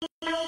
[0.00, 0.08] you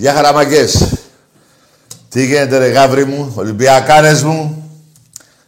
[0.00, 0.92] Γεια χαραμαγκές.
[2.08, 4.70] Τι γίνεται ρε γάβρι μου, Ολυμπιακάρες μου.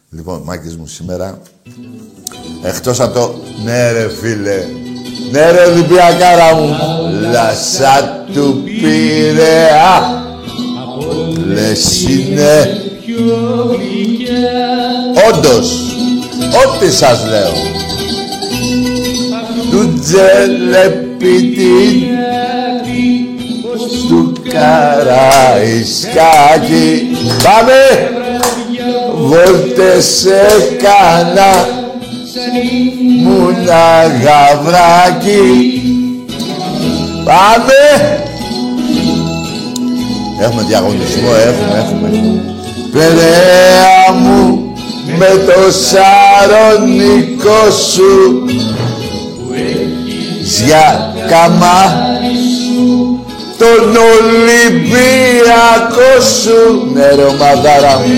[0.09, 1.41] Λοιπόν, μάκες μου σήμερα.
[2.63, 3.35] Εκτός από το...
[3.63, 4.65] Ναι ρε φίλε.
[5.31, 6.75] Ναι ρε Ολυμπιακάρα μου.
[7.31, 10.23] Λασά του Πειραιά.
[11.45, 12.81] Λες είναι...
[15.29, 15.95] Όντως.
[16.65, 17.53] Ό,τι σας λέω.
[19.71, 22.20] Του τζελεπίτη του
[24.51, 25.67] Καραϊσκάκη.
[27.43, 27.81] Πάμε!
[29.15, 31.51] Βόλτες έκανα
[33.23, 35.43] μου να γαβράκι.
[37.23, 37.81] Πάμε!
[40.41, 42.09] Έχουμε διαγωνισμό, έχουμε, έχουμε.
[42.91, 44.73] Περαία μου
[45.17, 48.11] με το σαρονικό σου
[50.65, 51.13] για
[53.61, 58.13] καμά τον Ολυμπιακό σου ναι ρε ομαδάρα μου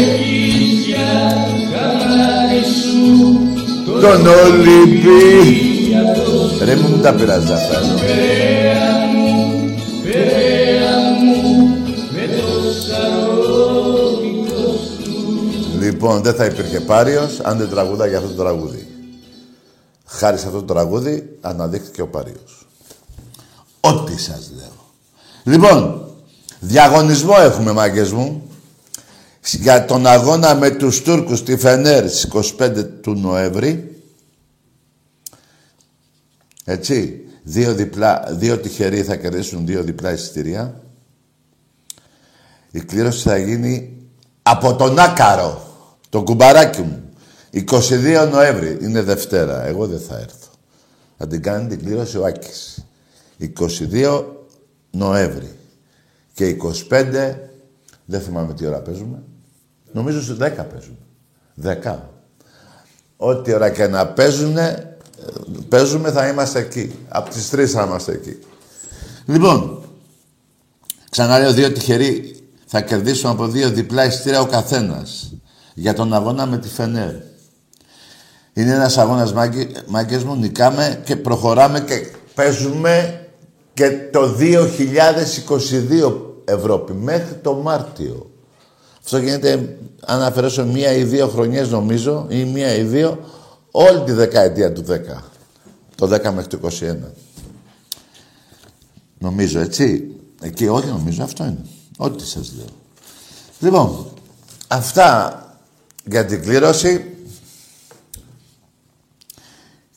[4.02, 5.52] τον Ολυμπιακό
[6.66, 7.82] ρε μου τα πειράζει αυτά
[15.80, 18.88] Λοιπόν, δεν θα υπήρχε Πάριος αν δεν τραγουδά για αυτό το τραγούδι.
[20.06, 22.68] Χάρη σε αυτό το τραγούδι αναδείχθηκε ο Πάριος.
[23.80, 24.73] Ό,τι σας λέω.
[25.44, 26.08] Λοιπόν,
[26.60, 28.50] διαγωνισμό έχουμε, μάγκες μου,
[29.52, 32.24] για τον αγώνα με τους Τούρκους στη Φενέρ στις
[32.60, 34.02] 25 του Νοέμβρη.
[36.64, 40.82] Έτσι, δύο, διπλά, δύο τυχεροί θα κερδίσουν δύο διπλά εισιτήρια.
[42.72, 43.98] Η κλήρωση θα γίνει
[44.42, 45.76] από τον Άκαρο,
[46.10, 47.04] το κουμπαράκι μου.
[47.54, 50.48] 22 Νοέμβρη, είναι Δευτέρα, εγώ δεν θα έρθω.
[51.18, 52.86] Θα την κάνει την κλήρωση ο Άκης.
[53.40, 54.43] 22
[54.96, 55.58] Νοέμβρη.
[56.34, 56.58] Και
[56.90, 57.36] 25,
[58.06, 59.24] δεν θυμάμαι τι ώρα παίζουμε.
[59.92, 60.98] Νομίζω στις 10 παίζουμε.
[61.84, 62.00] 10.
[63.18, 64.98] Ό,τι ώρα και να παίζουνε,
[65.70, 66.96] παίζουμε θα είμαστε εκεί.
[67.08, 68.38] Από τις 3 θα είμαστε εκεί.
[69.26, 69.84] Λοιπόν,
[71.10, 72.36] ξαναλέω δύο τυχεροί
[72.66, 75.34] θα κερδίσουν από δύο διπλά ειστήρια ο καθένας
[75.74, 77.14] για τον αγώνα με τη Φενέρ.
[78.54, 79.34] Είναι ένας αγώνας
[79.88, 83.23] μάγκες μου, νικάμε και προχωράμε και παίζουμε
[83.74, 88.32] και το 2022 Ευρώπη, μέχρι το Μάρτιο.
[89.04, 93.20] Αυτό γίνεται, αν αφαιρέσω μία ή δύο χρονιές νομίζω, ή μία ή δύο,
[93.72, 95.24] όλη τη δεκαετία του 10.
[95.96, 96.96] Το 10 μέχρι το 21.
[99.18, 100.08] Νομίζω, έτσι.
[100.42, 101.66] Εκεί όχι νομίζω, αυτό είναι.
[101.98, 102.66] Ό,τι σας λέω.
[103.60, 104.06] Λοιπόν,
[104.68, 105.38] αυτά
[106.06, 107.16] για την κλήρωση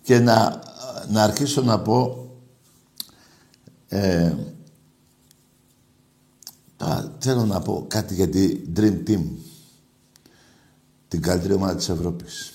[0.03, 0.63] και να,
[1.09, 2.26] να αρχίσω να πω
[3.89, 4.35] ε,
[7.19, 9.23] θέλω να πω κάτι για την Dream Team.
[11.09, 12.53] Την καλύτερη ομάδα της Ευρώπης.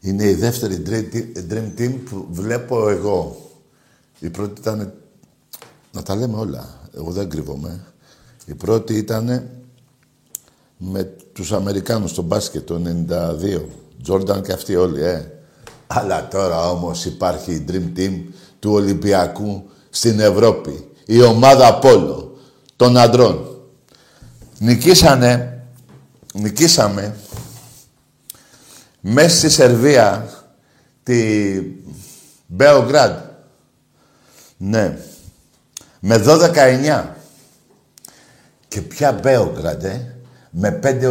[0.00, 0.82] Είναι η δεύτερη
[1.50, 3.50] Dream Team που βλέπω εγώ.
[4.18, 4.92] Η πρώτη ήταν...
[5.92, 6.80] Να τα λέμε όλα.
[6.94, 7.84] Εγώ δεν κρύβομαι.
[8.46, 9.50] Η πρώτη ήταν
[10.76, 13.62] με τους Αμερικάνους στο μπάσκετ το 92.
[14.02, 15.30] Τζόρνταν και αυτοί όλοι, ε.
[15.86, 18.20] Αλλά τώρα όμως υπάρχει η Dream Team
[18.62, 20.90] του Ολυμπιακού στην Ευρώπη.
[21.06, 22.38] Η ομάδα Πόλο
[22.76, 23.60] των αντρών.
[24.58, 25.62] Νικήσανε,
[26.34, 27.16] νικήσαμε
[29.00, 30.28] μέσα στη Σερβία
[31.02, 31.60] τη
[32.46, 33.18] Μπέογκραντ.
[34.56, 34.98] Ναι.
[36.00, 37.04] Με 12-9.
[38.68, 40.16] Και ποια Μπέογκραντ, ε,
[40.50, 41.06] με πέντε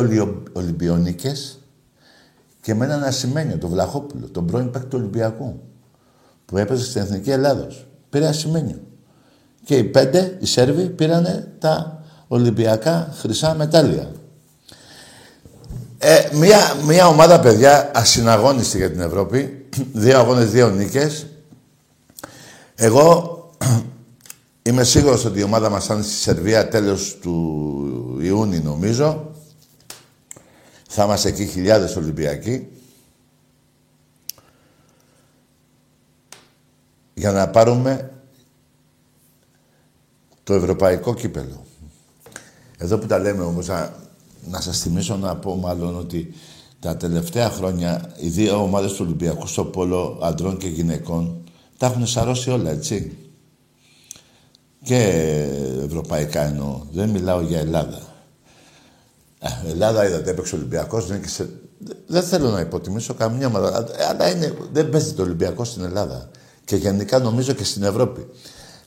[0.51, 1.60] Ολυμπιονίκες
[2.62, 5.71] και με έναν ασημένιο, τον Βλαχόπουλο, τον πρώην παίκτη του Ολυμπιακού
[6.51, 7.88] που έπαιζε στην Εθνική Ελλάδος.
[8.10, 8.81] Πήρε ασημένιο.
[9.63, 14.12] Και οι πέντε, οι Σέρβοι, πήραν τα Ολυμπιακά χρυσά μετάλλια.
[15.98, 19.65] Ε, μια, μια ομάδα, παιδιά, ασυναγώνιστη για την Ευρώπη.
[19.93, 21.25] Δύο αγώνες, δύο νίκες.
[22.75, 23.39] Εγώ
[24.70, 29.31] είμαι σίγουρος ότι η ομάδα μας θα είναι στη Σερβία τέλος του Ιούνιου, νομίζω.
[30.88, 32.67] Θα είμαστε εκεί χιλιάδες Ολυμπιακοί.
[37.22, 38.12] Για να πάρουμε
[40.44, 41.66] το ευρωπαϊκό κύπελο.
[42.78, 43.94] Εδώ που τα λέμε όμως, να,
[44.48, 46.34] να σας θυμίσω να πω μάλλον ότι
[46.80, 51.44] τα τελευταία χρόνια οι δύο ομάδες του Ολυμπιακού στο πόλο αντρών και γυναικών
[51.78, 53.18] τα έχουν σαρώσει όλα, έτσι.
[54.84, 54.98] Και
[55.86, 56.82] ευρωπαϊκά εννοώ.
[56.92, 58.01] Δεν μιλάω για Ελλάδα.
[59.40, 61.50] Ε, Ελλάδα είδατε, έπαιξε ο Ολυμπιακός, δεν, σε...
[62.08, 64.54] δεν θέλω να υποτιμήσω καμία ομάδα, αλλά είναι...
[64.72, 66.30] δεν παίζει το Ολυμπιακός στην Ελλάδα
[66.72, 68.28] και γενικά νομίζω και στην Ευρώπη.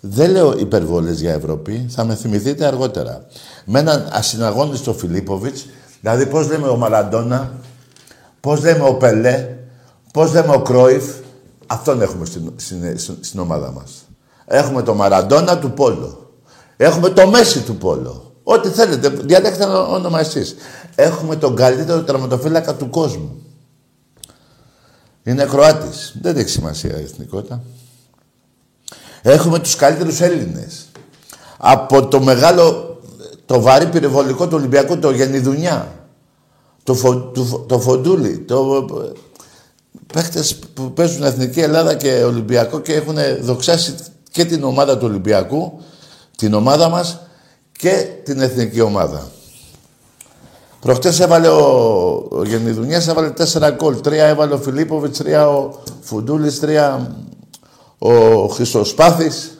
[0.00, 3.26] Δεν λέω υπερβολές για Ευρώπη, θα με θυμηθείτε αργότερα.
[3.64, 5.66] Με έναν ασυναγώνιστο Φιλίπποβιτς,
[6.00, 7.52] δηλαδή πώς λέμε ο Μαραντόνα,
[8.40, 9.48] πώς λέμε ο Πελέ,
[10.12, 11.04] πώς λέμε ο Κρόιφ,
[11.66, 13.90] αυτόν έχουμε στην, στην, στην ομάδα μας.
[14.46, 16.32] Έχουμε το Μαραντόνα του Πόλο.
[16.76, 18.32] Έχουμε το Μέση του Πόλο.
[18.42, 20.54] Ό,τι θέλετε, διαλέξτε όνομα εσείς.
[20.94, 23.43] Έχουμε τον καλύτερο τραυματοφύλακα του κόσμου.
[25.24, 26.16] Είναι Κροάτης.
[26.20, 27.62] Δεν έχει σημασία η εθνικότητα.
[29.22, 30.86] Έχουμε τους καλύτερους Έλληνες.
[31.56, 32.98] Από το μεγάλο,
[33.46, 36.06] το βαρύ πυροβολικό του Ολυμπιακού, το Γενιδουνιά,
[36.82, 38.86] το, φο, το, το Φοντούλη, το,
[40.12, 43.94] παίχτες που παίζουν Εθνική Ελλάδα και Ολυμπιακό και έχουν δοξάσει
[44.30, 45.80] και την ομάδα του Ολυμπιακού,
[46.36, 47.20] την ομάδα μας
[47.72, 49.30] και την εθνική ομάδα.
[50.84, 54.00] Προχτές έβαλε ο, ο Γενιδουνιάς, έβαλε τέσσερα γκολ.
[54.00, 57.16] Τρία έβαλε ο Φιλίπποβιτς, τρία ο Φουντούλης, τρία
[57.98, 59.58] ο Χριστοσπάθης.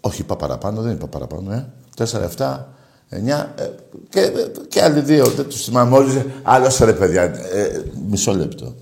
[0.00, 1.66] Όχι, είπα παραπάνω, δεν είπα παραπάνω, ε.
[1.96, 2.68] Τέσσερα, εφτά,
[3.08, 3.70] εννιά ε,
[4.08, 4.32] και,
[4.68, 5.26] και άλλοι δύο.
[5.26, 6.14] Δεν τους θυμάμαι όλους.
[6.42, 8.74] Άλλος ρε παιδιά, ε, μισό λεπτό.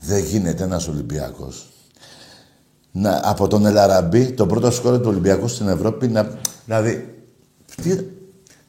[0.00, 1.70] Δεν γίνεται ένας Ολυμπιακός
[2.92, 6.30] να, από τον Ελαραμπή, τον πρώτο σκόρε του Ολυμπιακού στην Ευρώπη, να,
[6.66, 7.14] δηλαδή,
[7.82, 7.98] τι,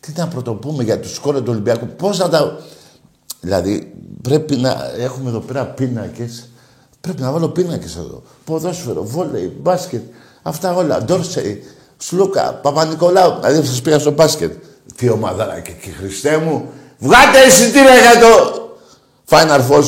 [0.02, 2.60] τι να πρωτοπούμε για τους σκόρες του Ολυμπιακού, πώς να τα...
[3.42, 6.50] Δηλαδή, πρέπει να έχουμε εδώ πέρα πίνακες,
[7.02, 8.24] πρέπει να βάλω πίνακες εδώ.
[8.46, 10.02] Ποδόσφαιρο, βόλεϊ, μπάσκετ,
[10.42, 11.04] αυτά όλα.
[11.04, 11.64] Ντόρσεϊ,
[11.98, 14.54] Σλούκα, Παπα-Νικολάου, δηλαδή σας πήγα στο μπάσκετ.
[14.96, 16.66] Τι ομάδα και, και Χριστέ μου,
[17.00, 18.62] βγάτε εισιτήρια για το
[19.30, 19.84] Final Four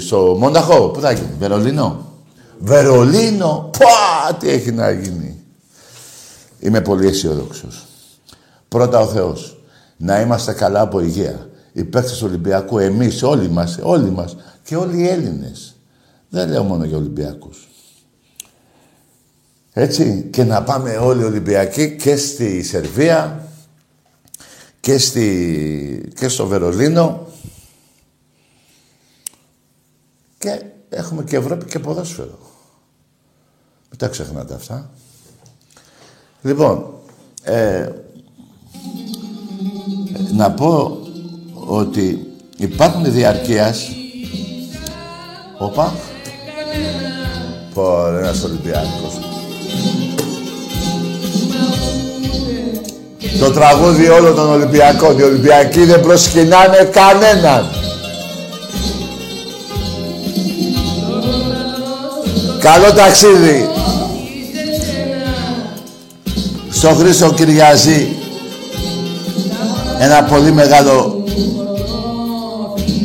[0.00, 0.88] στο Μόνταχο.
[0.88, 2.12] Πού θα γίνει, Βερολίνο;
[2.58, 5.38] Βερολίνο, πά, τι έχει να γίνει.
[6.60, 7.84] Είμαι πολύ αισιόδοξος.
[8.74, 9.56] Πρώτα ο Θεός.
[9.96, 11.50] Να είμαστε καλά από υγεία.
[11.72, 15.76] Οι παίκτες του Ολυμπιακού, εμείς, όλοι μας, όλοι μας και όλοι οι Έλληνες.
[16.28, 17.68] Δεν λέω μόνο για Ολυμπιακούς.
[19.72, 23.48] Έτσι, και να πάμε όλοι οι Ολυμπιακοί και στη Σερβία
[24.80, 27.26] και, στη, και στο Βερολίνο
[30.38, 32.38] και έχουμε και Ευρώπη και ποδόσφαιρο.
[33.90, 34.90] Μην τα ξεχνάτε αυτά.
[36.42, 36.94] Λοιπόν,
[37.42, 37.88] ε,
[40.36, 40.98] να πω
[41.54, 43.88] ότι υπάρχουν διαρκείας...
[45.58, 45.94] Όπα.
[47.74, 49.18] Πω, ένας Ολυμπιακός.
[53.38, 55.18] Το τραγούδι όλων των Ολυμπιακών.
[55.18, 57.70] Οι Ολυμπιακοί δεν προσκυνάνε κανέναν.
[62.60, 63.68] Καλό ταξίδι.
[66.70, 68.13] Στο Χρήστο Κυριαζή.
[69.98, 71.24] Ένα πολύ μεγάλο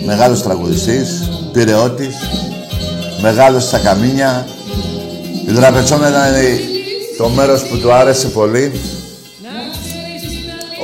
[0.06, 2.16] μεγάλος τραγουδιστής, πυρεώτης,
[3.22, 4.48] μεγάλος στα καμίνια.
[5.48, 6.34] Η Δραπετσόνα ήταν
[7.18, 8.72] το μέρος που του άρεσε πολύ.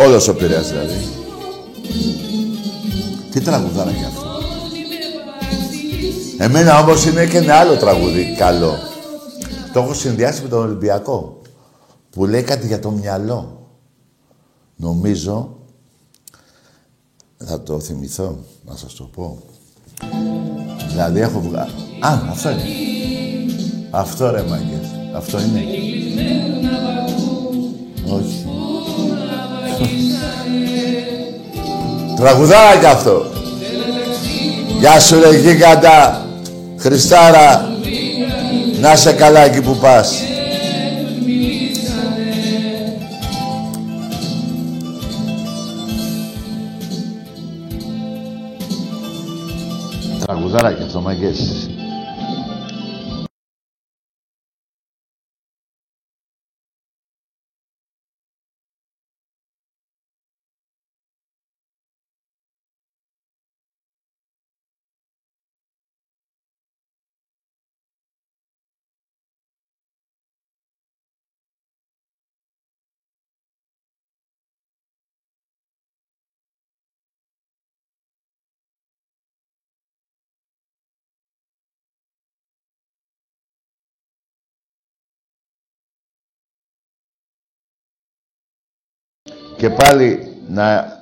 [0.06, 1.08] Όλος ο Πειραιάς δηλαδή.
[3.32, 4.28] Τι τραγουδάρα κι αυτό;
[6.38, 8.74] Εμένα όμως είναι και ένα άλλο τραγούδι καλό.
[9.74, 11.42] Το έχω συνδυάσει με τον Ολυμπιακό.
[12.10, 13.68] Που λέει κάτι για το μυαλό.
[14.76, 15.55] Νομίζω,
[17.38, 19.40] θα το θυμηθώ, να σας το πω.
[20.90, 21.72] Δηλαδή έχω βγάλει...
[22.00, 22.64] Α, αυτό είναι.
[23.90, 24.88] Αυτό ρε μάγκες.
[25.16, 25.60] Αυτό είναι.
[28.14, 28.46] Όχι.
[32.16, 33.26] Τραγουδάκι αυτό.
[34.80, 36.26] Γεια σου ρε γίγαντα.
[36.78, 37.70] Χριστάρα,
[38.80, 40.14] να σε καλά εκεί που πας.
[50.26, 51.70] Τραγουδάρα και αυτό, μαγκές.
[89.66, 90.98] Και πάλι να,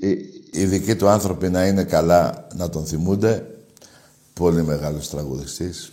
[0.00, 0.08] οι,
[0.50, 3.46] οι δικοί του άνθρωποι να είναι καλά, να τον θυμούνται.
[4.32, 5.92] Πολύ μεγάλος τραγουδιστής.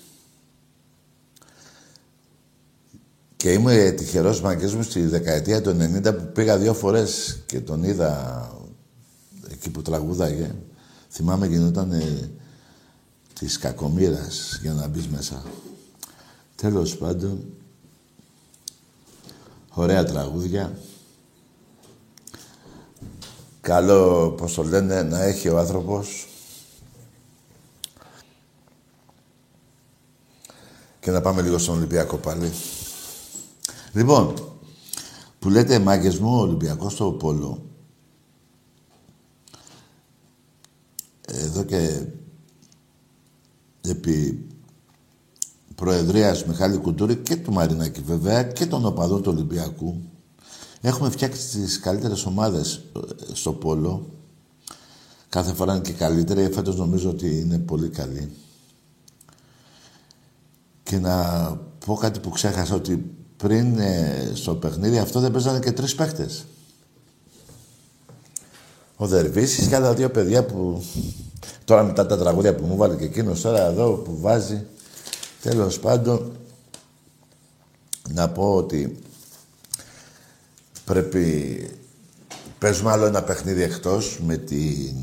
[3.35, 7.83] Και είμαι τυχερός μαγκές μου στη δεκαετία του 90 που πήγα δύο φορές και τον
[7.83, 8.51] είδα
[9.51, 10.51] εκεί που τραγούδαγε.
[11.09, 12.01] Θυμάμαι γινόταν
[13.39, 15.43] της κακομήρας για να μπεις μέσα.
[16.55, 17.43] Τέλος πάντων,
[19.69, 20.77] ωραία τραγούδια.
[23.61, 26.27] Καλό, πώς το λένε, να έχει ο άνθρωπος.
[30.99, 32.51] Και να πάμε λίγο στον Ολυμπιακό πάλι.
[33.93, 34.33] Λοιπόν,
[35.39, 37.63] που λέτε μάγκες μου, ο Ολυμπιακός στο Πόλο.
[41.27, 42.05] Εδώ και
[43.81, 44.47] επί
[45.75, 50.08] Προεδρίας Μιχάλη Κουντούρη και του Μαρινάκη βέβαια και των οπαδών του Ολυμπιακού
[50.81, 54.09] έχουμε φτιάξει τις καλύτερες ομάδες ε, στο Πόλο.
[55.29, 56.51] Κάθε φορά είναι και καλύτερη.
[56.53, 58.31] Φέτος νομίζω ότι είναι πολύ καλή.
[60.83, 65.71] Και να πω κάτι που ξέχασα ότι πριν ε, στο παιχνίδι αυτό δεν παίζανε και
[65.71, 66.45] τρεις παίχτες.
[68.95, 70.83] Ο Δερβίσης και άλλα δύο παιδιά που
[71.65, 74.65] τώρα μετά τα τραγούδια που μου βάλε και εκείνος τώρα εδώ που βάζει.
[75.41, 76.31] Τέλος πάντων,
[78.09, 78.99] να πω ότι
[80.89, 81.69] πρέπει...
[82.59, 84.95] Παίζουμε άλλο ένα παιχνίδι εκτός με την...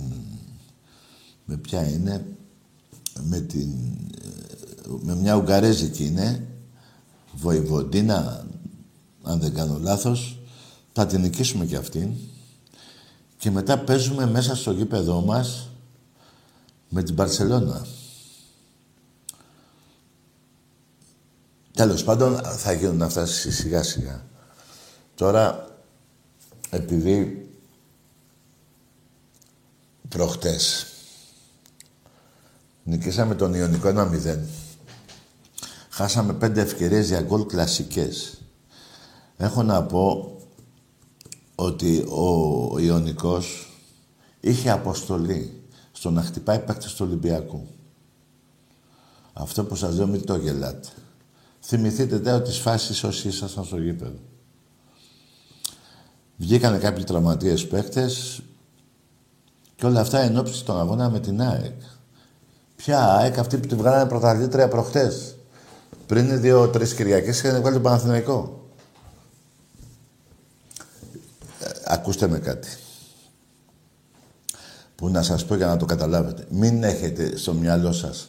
[1.44, 2.26] Με ποια είναι...
[3.22, 3.68] Με την...
[5.00, 6.46] Με μια Ουγγαρέζικη είναι.
[7.32, 8.46] Βοηβοντίνα,
[9.22, 10.40] αν δεν κάνω λάθος.
[10.92, 12.10] Θα την νικήσουμε κι αυτήν.
[13.38, 15.70] Και μετά παίζουμε μέσα στο γήπεδό μας
[16.88, 17.86] με την Παρσελώνα.
[21.72, 24.24] Τέλος πάντων, θα γίνουν αυτά σιγά σιγά.
[25.14, 25.65] Τώρα,
[26.70, 27.48] επειδή
[30.08, 30.86] προχτές
[32.84, 34.38] νικήσαμε τον Ιωνικό 1-0,
[35.90, 38.40] χάσαμε πέντε ευκαιρίες για γκολ κλασικές.
[39.36, 40.36] Έχω να πω
[41.54, 43.70] ότι ο Ιωνικός
[44.40, 47.66] είχε αποστολή στο να χτυπάει παίκτες του Ολυμπιακού.
[49.32, 50.88] Αυτό που σας λέω μην το γελάτε.
[51.60, 54.18] Θυμηθείτε τώρα τις φάσεις όσοι ήσασταν στο γήπεδο.
[56.36, 58.42] Βγήκανε κάποιοι τραυματίες παίκτες
[59.76, 61.80] και όλα αυτά εν ώψη στον αγώνα με την ΑΕΚ.
[62.76, 65.36] Ποια ΑΕΚ, αυτή που τη βγάλανε πρωταθλήτρια προχτές.
[66.06, 68.68] Πριν δύο-τρεις Κυριακές είχαν βγάλει τον Παναθηναϊκό.
[71.60, 72.68] Ε, ακούστε με κάτι.
[74.94, 76.46] Που να σας πω για να το καταλάβετε.
[76.50, 78.28] Μην έχετε στο μυαλό σας.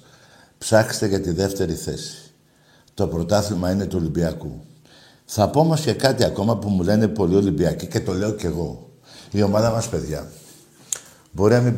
[0.57, 2.31] Ψάξτε για τη δεύτερη θέση.
[2.93, 4.61] Το πρωτάθλημα είναι του Ολυμπιακού.
[5.29, 8.45] Θα πω όμως και κάτι ακόμα που μου λένε πολλοί Ολυμπιακοί και το λέω κι
[8.45, 8.89] εγώ.
[9.31, 10.27] Η ομάδα μας, παιδιά.
[11.31, 11.75] Μπορεί να μην...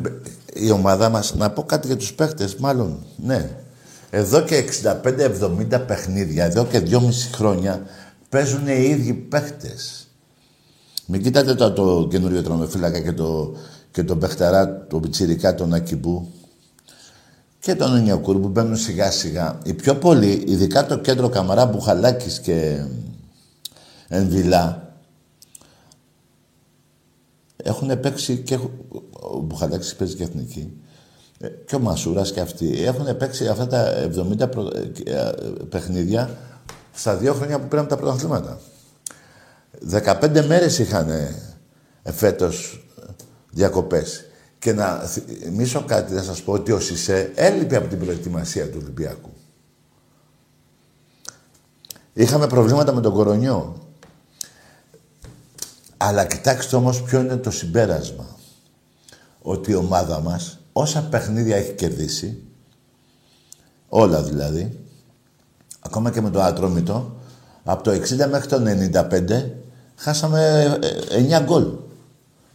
[0.52, 1.34] Η ομάδα μας...
[1.34, 2.98] Να πω κάτι για τους παίχτες, μάλλον.
[3.16, 3.50] Ναι.
[4.10, 4.64] Εδώ και
[5.02, 6.98] 65-70 παιχνίδια, εδώ και 2,5
[7.34, 7.82] χρόνια,
[8.28, 10.08] παίζουν οι ίδιοι παίχτες.
[11.06, 13.56] Μην κοιτάτε το, το καινούριο τρομεφύλακα και το,
[13.90, 16.28] και τον παιχτερά, τον πιτσιρικά, τον Ακιμπού
[17.60, 19.58] και τον Ινιακούρ που μπαίνουν σιγά σιγά.
[19.64, 22.84] Οι πιο πολλοί, ειδικά το κέντρο Καμαρά Μπουχαλάκης και
[24.12, 24.94] Ενβιλά,
[27.56, 28.58] έχουν παίξει και...
[29.10, 30.80] Ο Μπουχαλάκης παίζει και εθνική.
[31.38, 32.84] Ε, και ο Μασούρας και αυτοί.
[32.84, 34.40] Έχουν παίξει αυτά τα 70
[35.04, 35.30] ε,
[35.68, 36.36] παιχνίδια
[36.92, 38.60] στα δύο χρόνια που πήραν τα πρωταθλήματα.
[39.90, 41.10] 15 μέρες είχαν
[42.02, 42.86] φέτος
[43.50, 44.24] διακοπές.
[44.58, 48.78] Και να θυμίσω κάτι, να σας πω ότι ο Σισε έλειπε από την προετοιμασία του
[48.82, 49.30] Ολυμπιακού.
[52.12, 53.89] Είχαμε προβλήματα με τον κορονιό.
[56.02, 58.26] Αλλά κοιτάξτε όμως ποιο είναι το συμπέρασμα.
[59.42, 62.42] Ότι η ομάδα μας, όσα παιχνίδια έχει κερδίσει,
[63.88, 64.80] όλα δηλαδή,
[65.80, 67.16] ακόμα και με το ατρόμητο,
[67.64, 68.62] από το 60 μέχρι το
[69.10, 69.50] 95,
[69.96, 70.78] χάσαμε
[71.10, 71.66] 9 ε, γκολ.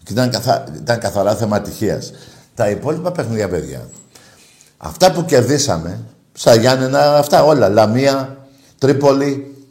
[0.03, 0.63] Και ήταν, καθα...
[0.75, 2.01] ήταν καθαρά θέμα τυχαία.
[2.55, 3.89] Τα υπόλοιπα παιχνίδια, παιδιά.
[4.77, 6.03] Αυτά που κερδίσαμε,
[6.34, 7.69] στα Γιάννενα, αυτά όλα.
[7.69, 9.65] Λαμία, Τρίπολη,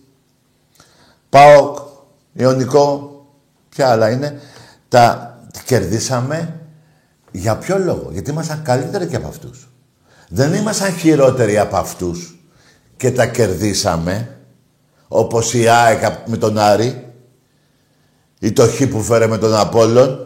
[1.29, 1.79] ΠΑΟΚ,
[2.33, 3.14] Ιωνικό,
[3.75, 4.41] ποια άλλα είναι.
[4.89, 6.61] Τα κερδίσαμε
[7.31, 9.69] για ποιο λόγο; Γιατί ήμασταν καλύτεροι και από αυτούς.
[10.29, 12.39] Δεν ήμασταν χειρότεροι από αυτούς
[12.97, 14.37] και τα κερδίσαμε
[15.09, 17.13] όπως η ΑΕΚ με τον Άρη
[18.39, 20.25] ή το Χ που φέρε με τον Απόλλων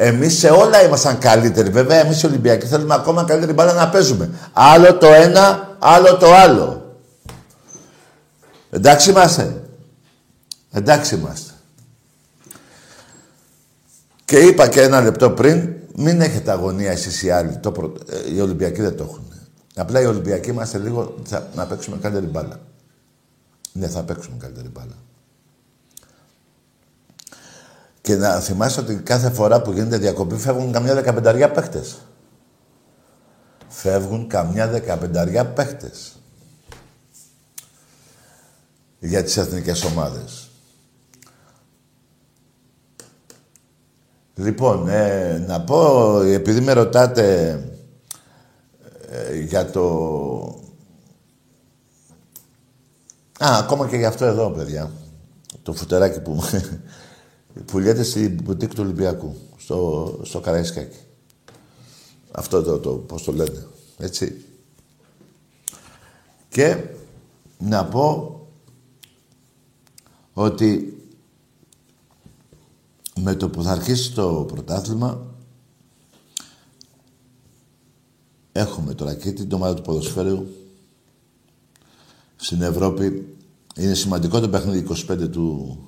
[0.00, 1.70] εμείς σε όλα ήμασταν καλύτεροι.
[1.70, 4.30] Βέβαια, εμείς οι Ολυμπιακοί θέλουμε ακόμα καλύτερη μπάλα να παίζουμε.
[4.52, 6.96] Άλλο το ένα, άλλο το άλλο.
[8.70, 9.62] Εντάξει είμαστε.
[10.72, 11.47] Εντάξει είμαστε.
[14.28, 17.56] Και είπα και ένα λεπτό πριν, μην έχετε αγωνία εσείς οι άλλοι.
[17.56, 17.92] Το προ...
[18.08, 19.32] Ε, οι Ολυμπιακοί δεν το έχουν.
[19.74, 21.48] Απλά οι Ολυμπιακοί είμαστε λίγο θα...
[21.54, 22.60] να παίξουμε καλύτερη μπάλα.
[23.72, 24.94] Ναι, θα παίξουμε καλύτερη μπάλα.
[28.00, 31.98] Και να θυμάσαι ότι κάθε φορά που γίνεται διακοπή φεύγουν καμιά δεκαπενταριά παίχτες.
[33.68, 36.12] Φεύγουν καμιά δεκαπενταριά παίχτες.
[38.98, 40.47] για τις εθνικές ομάδες.
[44.38, 47.52] Λοιπόν, ε, να πω, επειδή με ρωτάτε
[49.10, 49.84] ε, για το...
[53.38, 54.90] Α, ακόμα και για αυτό εδώ, παιδιά.
[55.62, 56.42] Το φουτεράκι που,
[57.66, 60.98] που λέτε στην μπουτίκ του Ολυμπιακού, στο, στο Καραϊσκάκι.
[62.30, 63.66] Αυτό το, το, πώς το λένε,
[63.98, 64.44] έτσι.
[66.48, 66.84] Και
[67.58, 68.40] να πω
[70.32, 70.97] ότι
[73.28, 75.26] με το που θα αρχίσει το πρωτάθλημα
[78.52, 80.46] έχουμε το ρακέτι, την ομάδα του ποδοσφαίρου
[82.36, 83.36] στην Ευρώπη.
[83.76, 85.78] Είναι σημαντικό το παιχνίδι 25 του,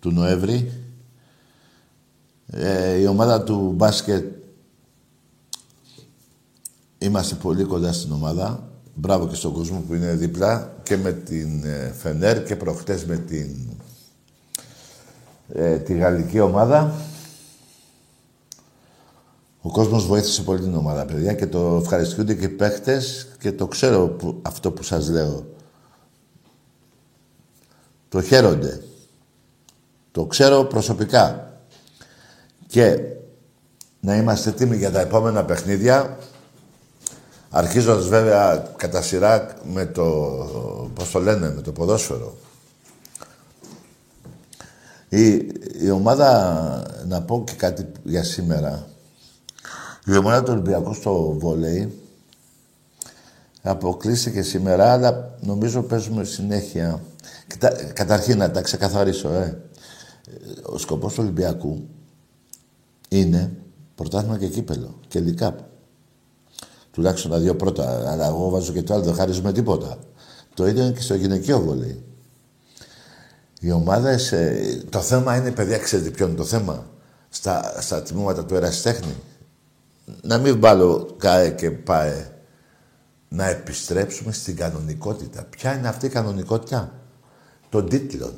[0.00, 0.72] του Νοέμβρη.
[2.46, 4.42] Ε, η ομάδα του μπάσκετ
[6.98, 8.70] είμαστε πολύ κοντά στην ομάδα.
[8.94, 13.16] Μπράβο και στον κόσμο που είναι δίπλα και με την ε, Φενέρ και προχτές με
[13.16, 13.76] την
[15.52, 16.94] ε, τη γαλλική ομάδα.
[19.60, 23.66] Ο κόσμος βοήθησε πολύ την ομάδα, παιδιά, και το ευχαριστούνται και οι παίχτες και το
[23.66, 25.46] ξέρω που, αυτό που σας λέω.
[28.08, 28.82] Το χαίρονται.
[30.12, 31.50] Το ξέρω προσωπικά.
[32.66, 32.98] Και
[34.00, 36.18] να είμαστε έτοιμοι για τα επόμενα παιχνίδια.
[37.50, 40.04] Αρχίζοντας βέβαια κατά σειρά με το,
[40.94, 42.36] πώς το λένε, με το ποδόσφαιρο.
[45.08, 45.34] Η,
[45.80, 48.86] η ομάδα, να πω και κάτι για σήμερα.
[50.06, 51.98] Η ομάδα του Ολυμπιακού στο βόλεϊ
[53.62, 57.00] αποκλείστηκε σήμερα, αλλά νομίζω παίζουμε συνέχεια.
[57.92, 59.60] καταρχήν να τα ξεκαθαρίσω, ε.
[60.62, 61.88] Ο σκοπός του Ολυμπιακού
[63.08, 63.52] είναι
[63.94, 65.58] πρωτάθλημα και κύπελο και λικάπ.
[66.90, 69.98] Τουλάχιστον τα δύο πρώτα, αλλά εγώ βάζω και το άλλο, δεν χαρίζουμε τίποτα.
[70.54, 72.04] Το ίδιο είναι και στο γυναικείο βολέι.
[73.60, 76.86] Οι ομάδες, ε, το θέμα είναι, παιδιά, ξέρετε ποιο είναι το θέμα;
[77.28, 79.14] Στα, στα τμήματα του ερασιτέχνη.
[80.22, 82.30] Να μην βάλω ΚΑΕ και ΠΑΕ.
[83.28, 85.46] Να επιστρέψουμε στην κανονικότητα.
[85.50, 86.92] Ποια είναι αυτή η κανονικότητα;
[87.68, 88.32] Των τίτλων.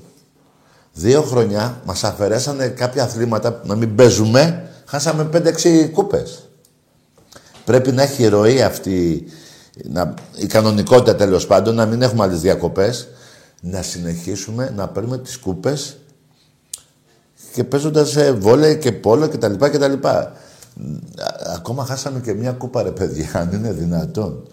[0.93, 4.71] Δύο χρονιά μας αφαιρέσανε κάποια αθλήματα να μην παίζουμε.
[4.85, 6.49] Χάσαμε 5-6 κούπες.
[7.65, 9.27] Πρέπει να έχει ροή αυτή
[9.85, 13.09] να, η κανονικότητα τέλος πάντων, να μην έχουμε άλλες διακοπές
[13.61, 15.97] να συνεχίσουμε να παίρνουμε τις κούπες
[17.53, 20.33] και παίζοντας σε βόλεϊ και πόλο και τα λοιπά και τα λοιπά.
[21.55, 24.49] Ακόμα χάσαμε και μια κούπα ρε παιδιά, αν είναι δυνατόν.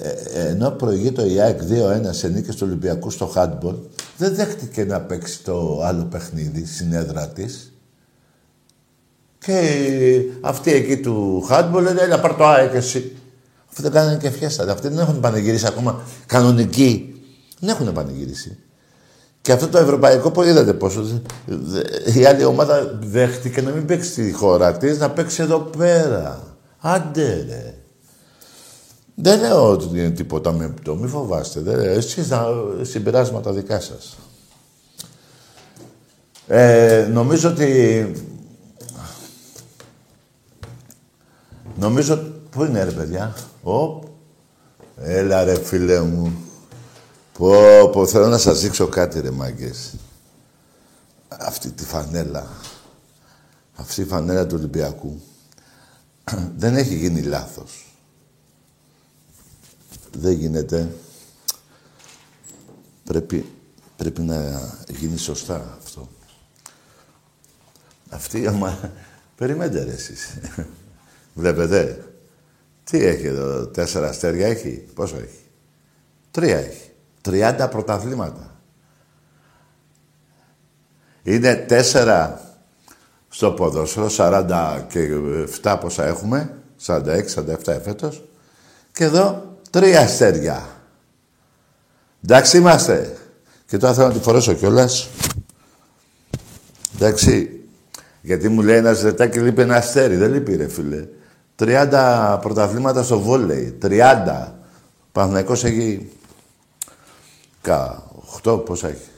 [0.00, 1.66] Ε, ε ενώ προηγείται η ΑΕΚ 2-1
[2.10, 3.74] σε νίκες του Ολυμπιακού στο χάντμπολ,
[4.16, 7.72] δεν δέχτηκε να παίξει το άλλο παιχνίδι στην έδρα της.
[9.38, 9.60] Και
[10.40, 13.16] αυτοί εκεί του χάντμπολ λένε, έλα πάρ' το ΑΕΚ εσύ.
[13.68, 14.72] Αυτοί δεν κάνανε και φιέστα.
[14.72, 17.13] Αυτοί δεν έχουν πανηγυρίσει ακόμα κανονική
[17.64, 18.58] δεν έχουν πανηγυρίσει.
[19.40, 21.22] Και αυτό το ευρωπαϊκό που είδατε πόσο.
[22.14, 26.56] Η άλλη ομάδα δέχτηκε να μην παίξει στη χώρα της, να παίξει εδώ πέρα.
[26.78, 27.74] Άντε ρε.
[29.14, 31.60] Δεν λέω ότι είναι τίποτα με το, μη φοβάστε.
[31.60, 32.46] Δεν, εσείς να
[32.82, 34.16] συμπεράσματα δικά σας.
[36.46, 38.12] Ε, νομίζω ότι...
[41.78, 42.32] Νομίζω...
[42.50, 44.04] Πού είναι ρε παιδιά; Οπ.
[44.96, 46.43] Έλα ρε φίλε μου.
[47.38, 49.94] Πω, πω, θέλω να σας δείξω κάτι ρε μάγκες.
[51.28, 52.46] Αυτή τη φανέλα.
[53.74, 55.20] Αυτή η φανέλα του Ολυμπιακού.
[56.56, 57.86] Δεν έχει γίνει λάθος.
[60.12, 60.94] Δεν γίνεται.
[63.04, 63.52] Πρέπει,
[63.96, 66.08] πρέπει να γίνει σωστά αυτό.
[68.08, 68.92] Αυτή η αμα...
[69.36, 70.38] Περιμένετε ρε εσείς.
[71.34, 72.08] Βλέπετε.
[72.84, 75.40] Τι έχει εδώ, τέσσερα αστέρια έχει; Πόσο έχει;
[76.30, 76.93] Τρία έχει.
[77.24, 78.50] 30 πρωταθλήματα.
[81.22, 82.40] Είναι τέσσερα
[83.28, 85.08] στο ποδόσφαιρο, 40 και
[85.62, 86.54] 7 πόσα έχουμε,
[86.86, 86.96] 46-47
[87.66, 88.24] εφέτος.
[88.92, 90.66] Και εδώ τρία αστέρια.
[92.24, 93.16] Εντάξει είμαστε.
[93.66, 95.08] Και τώρα θέλω να τη φορέσω κιόλας.
[96.94, 97.60] Εντάξει.
[98.20, 100.16] Γιατί μου λέει ένας ζετάκι λείπει ένα αστέρι.
[100.16, 101.06] Δεν λείπει ρε φίλε.
[101.58, 103.78] 30 πρωταθλήματα στο βόλεϊ.
[103.82, 104.52] 30.
[105.12, 106.10] Παναθηναϊκός έχει
[108.42, 109.08] 8 πόσα έχει.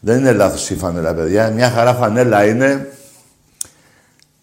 [0.00, 1.50] Δεν είναι λάθος η φανέλα, παιδιά.
[1.50, 2.96] Μια χαρά φανέλα είναι.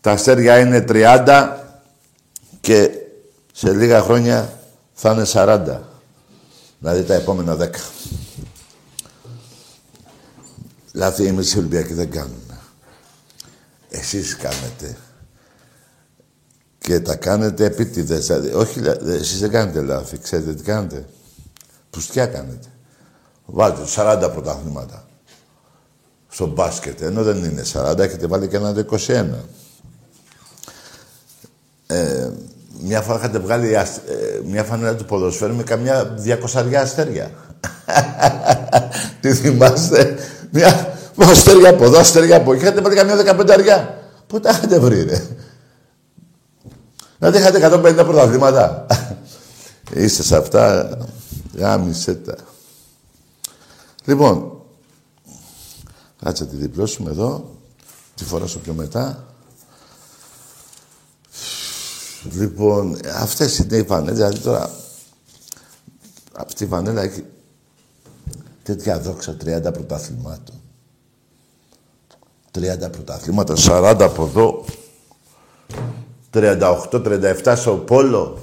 [0.02, 1.58] Τα αστέρια είναι 30
[2.62, 2.90] και
[3.54, 4.54] σε λίγα χρόνια
[4.94, 5.80] θα είναι 40.
[6.80, 7.68] Δηλαδή τα επόμενα 10.
[10.94, 12.60] Λάθη εμείς οι Ολυμπιακοί δεν κάνουμε.
[13.90, 14.98] Εσείς κάνετε.
[16.78, 18.26] Και τα κάνετε επίτηδες.
[18.26, 20.18] Δηλαδή, όχι, εσείς δεν κάνετε λάθη.
[20.18, 21.06] Ξέρετε τι κάνετε.
[21.90, 22.68] Πουστιά κάνετε.
[23.46, 25.08] Βάζετε 40 πρωταθλήματα
[26.30, 29.26] στο μπάσκετ, ενώ δεν είναι 40, έχετε βάλει και ένα 21.
[31.88, 32.30] Ε,
[32.82, 33.86] μια φορά είχατε βγάλει ε,
[34.46, 36.16] μια φανέλα του ποδοσφαίρου με καμιά
[36.54, 37.32] 200 αστέρια.
[39.22, 40.18] Τι θυμάστε,
[40.52, 43.98] μια αστέρια από εδώ, αστέρια από εκεί, είχατε βάλει καμιά 15 αριά.
[44.28, 45.22] Πού τα είχατε βρει, ρε;
[47.20, 48.86] Δηλαδή είχατε 150 πρωταθλήματα.
[49.94, 50.90] Είστε σε αυτά,
[51.54, 52.36] γάμισε τα.
[54.06, 54.62] Λοιπόν,
[56.24, 57.58] κάτσε τη διπλώσουμε εδώ,
[58.16, 59.24] τη φοράσω πιο μετά.
[62.34, 64.72] Λοιπόν, αυτές είναι οι φανέλες, δηλαδή τώρα
[66.34, 67.26] αυτή η φανέλα έχει
[68.64, 70.56] τέτοια δόξα 30 πρωταθλημάτων.
[72.52, 74.66] 30 πρωταθλήματα, 40 από εδώ,
[76.34, 78.40] 38-37 στο πόλο.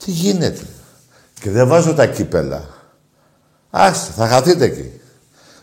[0.00, 0.66] Τι γίνεται;
[1.40, 2.68] Και δεν βάζω τα κύπελα.
[3.70, 5.00] Άστε, θα χαθείτε εκεί.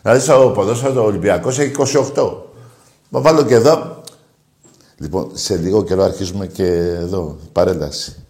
[0.02, 1.72] Δηλαδή στο ποδόσφαιρο ο Ολυμπιακός έχει
[2.14, 2.32] 28.
[3.08, 4.02] Μα βάλω και εδώ.
[4.96, 8.24] Λοιπόν, σε λίγο καιρό αρχίζουμε και εδώ, παρέλαση.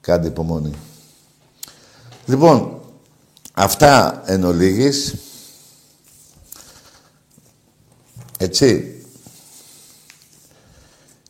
[0.00, 0.72] Κάντε υπομονή.
[2.26, 2.80] Λοιπόν,
[3.52, 5.14] αυτά εν ολίγης.
[8.38, 8.96] Έτσι.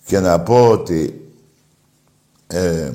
[0.05, 1.31] Και να πω ότι
[2.47, 2.93] ε,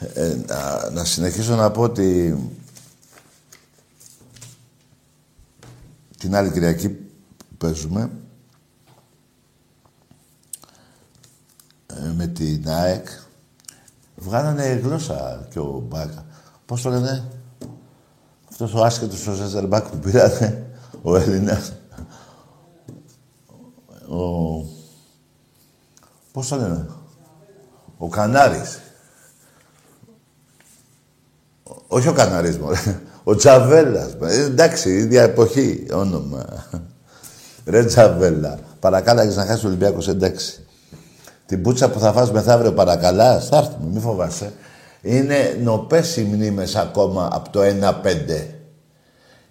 [0.00, 2.38] ε, να, να συνεχίσω να πω ότι
[6.18, 8.10] την άλλη Κυριακή που παίζουμε
[11.86, 13.08] ε, με την ΑΕΚ
[14.16, 16.24] βγάλανε γλώσσα και ο Μπάκα.
[16.66, 17.24] Πώς το λένε,
[18.50, 20.66] αυτός ο άσχετος ο Ζαζαρμπάκ που πήρανε,
[21.02, 21.72] ο Έλληνας.
[24.08, 24.64] Ο...
[26.32, 26.86] Πώς το λένε,
[27.98, 28.78] ο Κανάρης.
[31.92, 33.00] Όχι ο Κανάρης, μωρέ.
[33.24, 34.16] Ο Τσαβέλας.
[34.22, 36.44] Ε, εντάξει, ίδια εποχή, όνομα.
[37.66, 38.58] Ρε Τσαβέλα.
[38.80, 40.66] Παρακάλαγες να χάσεις ο Ολυμπιακός, εντάξει.
[41.46, 44.52] Την πούτσα που θα φας μεθαύριο παρακαλά, θα έρθουμε, μη φοβάσαι.
[45.02, 48.46] Είναι νοπές οι μνήμες ακόμα από το 1-5.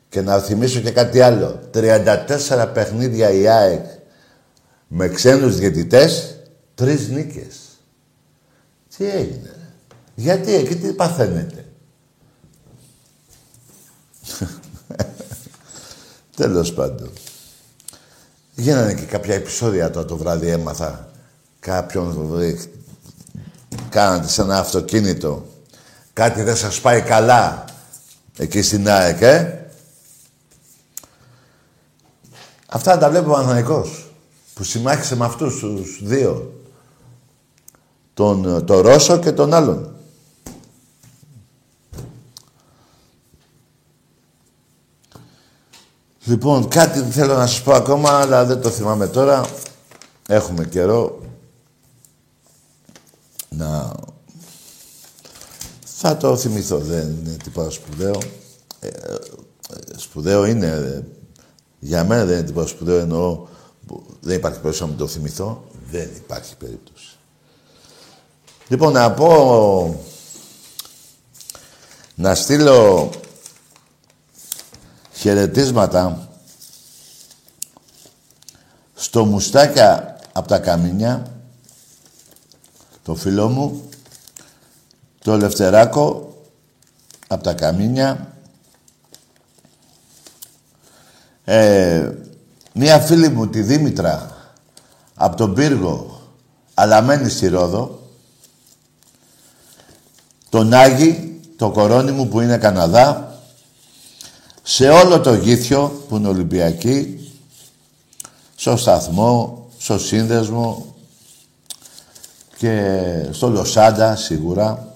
[0.09, 1.59] Και να θυμίσω και κάτι άλλο.
[1.73, 3.85] 34 παιχνίδια η ΑΕΚ
[4.87, 6.39] με ξένους διαιτητές,
[6.75, 7.57] τρεις νίκες.
[8.97, 9.53] Τι έγινε.
[10.15, 11.63] Γιατί εκεί τι παθαίνετε.
[16.35, 17.09] Τέλος πάντων.
[18.55, 21.09] Γίνανε και κάποια επεισόδια τώρα το βράδυ έμαθα
[21.59, 22.31] κάποιον
[23.89, 25.45] κάνατε σε ένα αυτοκίνητο
[26.13, 27.65] κάτι δεν σας πάει καλά
[28.37, 29.59] εκεί στην ΑΕΚ, ε;
[32.71, 33.85] Αυτά τα βλέπω ο
[34.53, 36.53] που συμμάχισε με αυτούς τους δύο.
[38.13, 39.95] Τον, το Ρώσο και τον άλλον.
[46.29, 49.45] Λοιπόν, κάτι θέλω να σας πω ακόμα, αλλά δεν το θυμάμαι τώρα.
[50.27, 51.19] Έχουμε καιρό
[53.49, 53.91] να...
[55.83, 58.17] Θα το θυμηθώ, δεν είναι τίποτα σπουδαίο.
[58.79, 58.91] Ε, ε,
[59.95, 61.03] σπουδαίο είναι, ε,
[61.79, 63.47] για μένα δεν είναι τίποτα σπουδαίο, εννοώ
[64.21, 65.63] δεν υπάρχει περίπτωση να μην το θυμηθώ.
[65.91, 67.17] Δεν υπάρχει περίπτωση.
[68.67, 70.05] Λοιπόν, να πω...
[72.15, 73.09] Να στείλω
[75.19, 76.29] χαιρετίσματα.
[78.95, 81.31] Στο μουστάκια από τα καμίνια,
[83.03, 83.89] το φίλο μου,
[85.23, 86.33] το Λευτεράκο
[87.27, 88.33] από τα καμίνια,
[91.45, 92.11] ε,
[92.73, 94.37] μία φίλη μου, τη Δήμητρα,
[95.15, 96.21] από τον Πύργο,
[96.73, 98.09] αλλά μένει στη Ρόδο,
[100.49, 103.28] τον Άγη, το κορώνι μου που είναι Καναδά,
[104.71, 107.31] σε όλο το γήθιο που είναι Ολυμπιακή,
[108.55, 110.95] στο σταθμό, στο σύνδεσμο
[112.57, 114.95] και στο Λοσάντα σίγουρα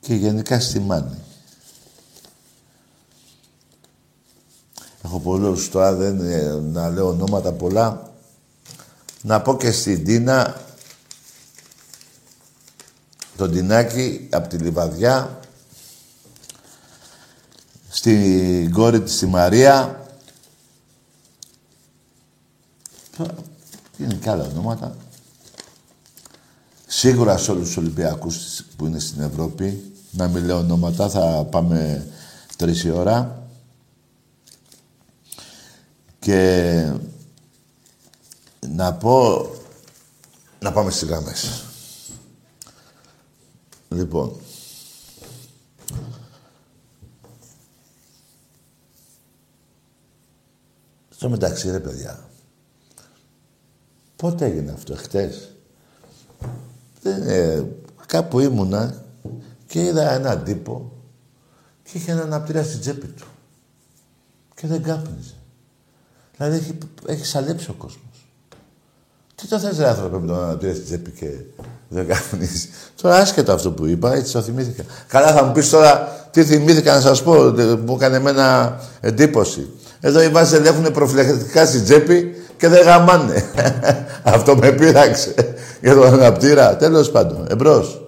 [0.00, 1.18] και γενικά στη Μάνη.
[5.04, 6.16] Έχω πολλούς τώρα, δεν
[6.62, 8.12] να λέω ονόματα πολλά.
[9.22, 10.60] Να πω και στην Τίνα,
[13.36, 15.38] τον Τινάκη από τη Λιβαδιά,
[17.94, 20.06] στην κόρη της τη Μαρία.
[23.98, 24.96] Είναι και άλλα ονόματα.
[26.86, 29.92] Σίγουρα σε όλους τους Ολυμπιακούς που είναι στην Ευρώπη.
[30.10, 32.06] Να μην λέω ονόματα, θα πάμε
[32.56, 33.48] τρεις η ώρα.
[36.18, 36.92] Και
[38.68, 39.46] να πω...
[40.58, 41.64] Να πάμε στις γραμμές.
[43.88, 44.43] Λοιπόν.
[51.24, 52.18] Στο μεταξύ, ρε παιδιά.
[54.16, 55.54] Πότε έγινε αυτό, χτες;
[57.02, 57.66] Δεν,
[58.06, 59.02] κάπου ήμουνα
[59.66, 60.92] και είδα έναν τύπο
[61.82, 63.26] και είχε έναν αναπτήρα στην τσέπη του.
[64.54, 65.34] Και δεν κάπνιζε.
[66.36, 68.28] Δηλαδή έχει, έχει σαλέψει ο κόσμος.
[69.34, 71.30] Τι το θες ρε άνθρωπε με τον αναπτήρα στην τσέπη και
[71.88, 72.68] δεν κάπνιζε;
[73.02, 74.84] Τώρα άσχετο αυτό που είπα, έτσι το θυμήθηκα.
[75.08, 77.34] Καλά θα μου πεις τώρα τι θυμήθηκα να σας πω,
[77.84, 79.68] μου έκανε εμένα εντύπωση.
[80.06, 83.50] Εδώ οι βάζελοι έχουν προφυλακτικά στην τσέπη και δεν γαμάνε.
[84.34, 85.34] αυτό με πείραξε
[85.80, 86.76] για τον αναπτήρα.
[86.76, 87.46] Τέλος πάντων.
[87.50, 88.02] Εμπρός.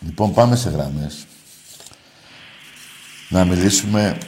[0.00, 1.26] Λοιπόν, πάμε σε γραμμές.
[3.28, 4.18] Να μιλήσουμε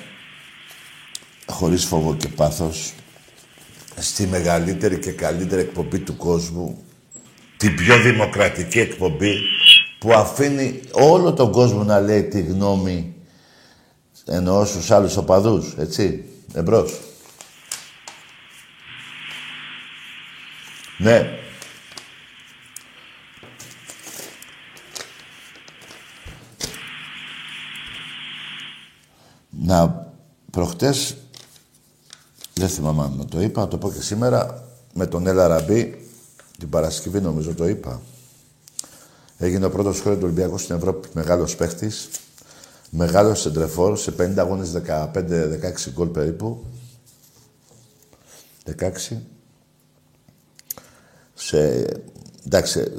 [1.47, 2.93] χωρίς φόβο και πάθος
[3.97, 6.79] στη μεγαλύτερη και καλύτερη εκπομπή του κόσμου,
[7.57, 9.35] την πιο δημοκρατική εκπομπή
[9.99, 13.16] που αφήνει όλο τον κόσμο να λέει τη γνώμη
[14.27, 16.24] εννοώ στους άλλους οπαδούς, έτσι,
[16.55, 17.01] εμπρός.
[20.99, 21.39] Ναι.
[29.51, 30.12] Να,
[30.51, 31.16] προχτές,
[32.55, 34.64] δεν θυμάμαι αν το είπα, να το πω και σήμερα,
[34.95, 36.09] με τον Έλα Ραμπή,
[36.59, 38.01] την Παρασκευή νομίζω το είπα.
[39.39, 42.09] Έγινε ο πρώτος χώρο του Ολυμπιακού στην Ευρώπη, μεγάλος παίχτης,
[42.97, 46.65] μεγάλος σεντρεφόρ, σε 50 αγώνες 15-16 γκολ περίπου.
[48.79, 49.17] 16
[51.35, 51.87] σε...
[52.47, 52.93] Εντάξει,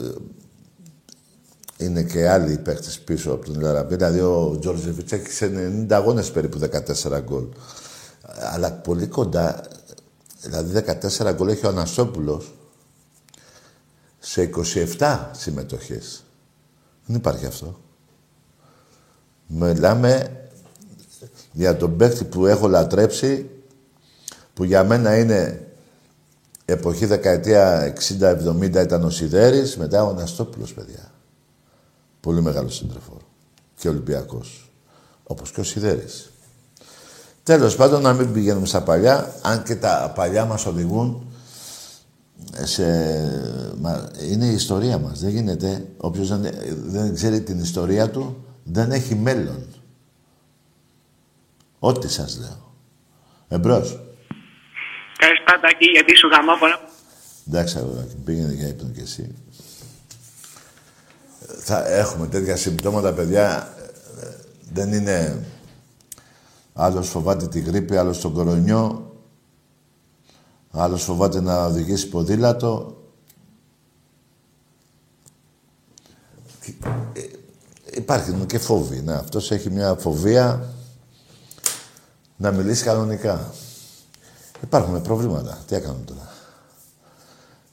[1.78, 3.96] είναι και άλλοι παίχτε πίσω από τον Λαραμπή.
[3.96, 5.52] Δηλαδή ο Τζόρτζεβιτ έχει σε
[5.88, 6.60] 90 αγώνες περίπου
[7.04, 7.48] 14 γκολ.
[8.54, 9.62] Αλλά πολύ κοντά,
[10.42, 10.84] δηλαδή
[11.20, 12.44] 14 γκολ έχει ο Αναστόπουλο
[14.20, 14.50] σε
[14.98, 16.24] 27 συμμετοχές.
[17.06, 17.80] Δεν υπάρχει αυτό.
[19.48, 20.42] Μιλάμε
[21.52, 23.50] για τον παίχτη που έχω λατρέψει,
[24.54, 25.68] που για μένα είναι
[26.70, 31.12] Εποχή δεκαετία 60-70 ήταν ο Σιδέρης, μετά ο Αναστόπουλος, παιδιά.
[32.20, 33.22] Πολύ μεγάλος σύντροφος.
[33.76, 34.72] Και Ολυμπιακός.
[35.24, 36.32] Όπως και ο Σιδέρης.
[37.44, 41.28] Τέλος πάντων, να μην πηγαίνουμε στα παλιά, αν και τα παλιά μας οδηγούν
[42.64, 42.84] σε...
[44.30, 45.20] Είναι η ιστορία μας.
[45.20, 45.86] Δεν γίνεται.
[45.98, 46.54] Όποιος δεν,
[46.86, 49.66] δεν ξέρει την ιστορία του, δεν έχει μέλλον.
[51.80, 52.74] Ό,τι σας λέω.
[53.48, 54.00] Εμπρός.
[55.18, 56.56] Καλησπέρα Τάκη, γιατί σου γαμάω
[57.48, 59.36] Εντάξει, αγοράκι, πήγαινε για ύπνο κι εσύ.
[61.60, 63.74] Θα έχουμε τέτοια συμπτώματα, παιδιά.
[64.74, 65.46] Δεν είναι...
[66.74, 69.12] Άλλος φοβάται τη γρήπη, άλλος τον κορονιό.
[70.72, 73.02] Άλλος φοβάται να οδηγήσει ποδήλατο.
[77.98, 79.02] Ε, υπάρχει και φόβη.
[79.02, 80.70] Ναι, αυτός έχει μια φοβία
[82.38, 83.52] να μιλήσει κανονικά.
[84.64, 85.58] Υπάρχουν προβλήματα.
[85.68, 86.32] Τι έκαναμε τώρα;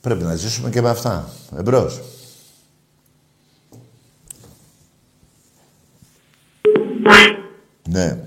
[0.01, 1.29] Πρέπει να ζήσουμε και με αυτά.
[1.57, 2.01] Εμπρός.
[7.89, 8.25] Ναι.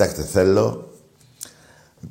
[0.00, 0.90] Κοιτάξτε, θέλω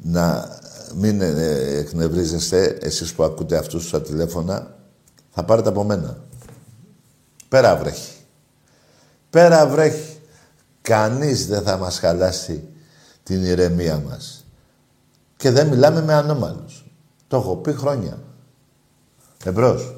[0.04, 0.58] να
[0.96, 4.76] μην ε, εκνευρίζεστε εσείς που ακούτε αυτούς στα τηλέφωνα
[5.30, 6.18] θα πάρετε από μένα.
[7.48, 8.14] Πέρα βρέχει.
[9.30, 10.18] Πέρα βρέχει.
[10.82, 12.68] Κανείς δεν θα μας χαλάσει
[13.24, 14.46] την ηρεμία μας.
[15.38, 16.86] Και δεν μιλάμε με ανώμαλους.
[17.28, 18.22] Το έχω πει χρόνια.
[19.44, 19.98] Εμπρός.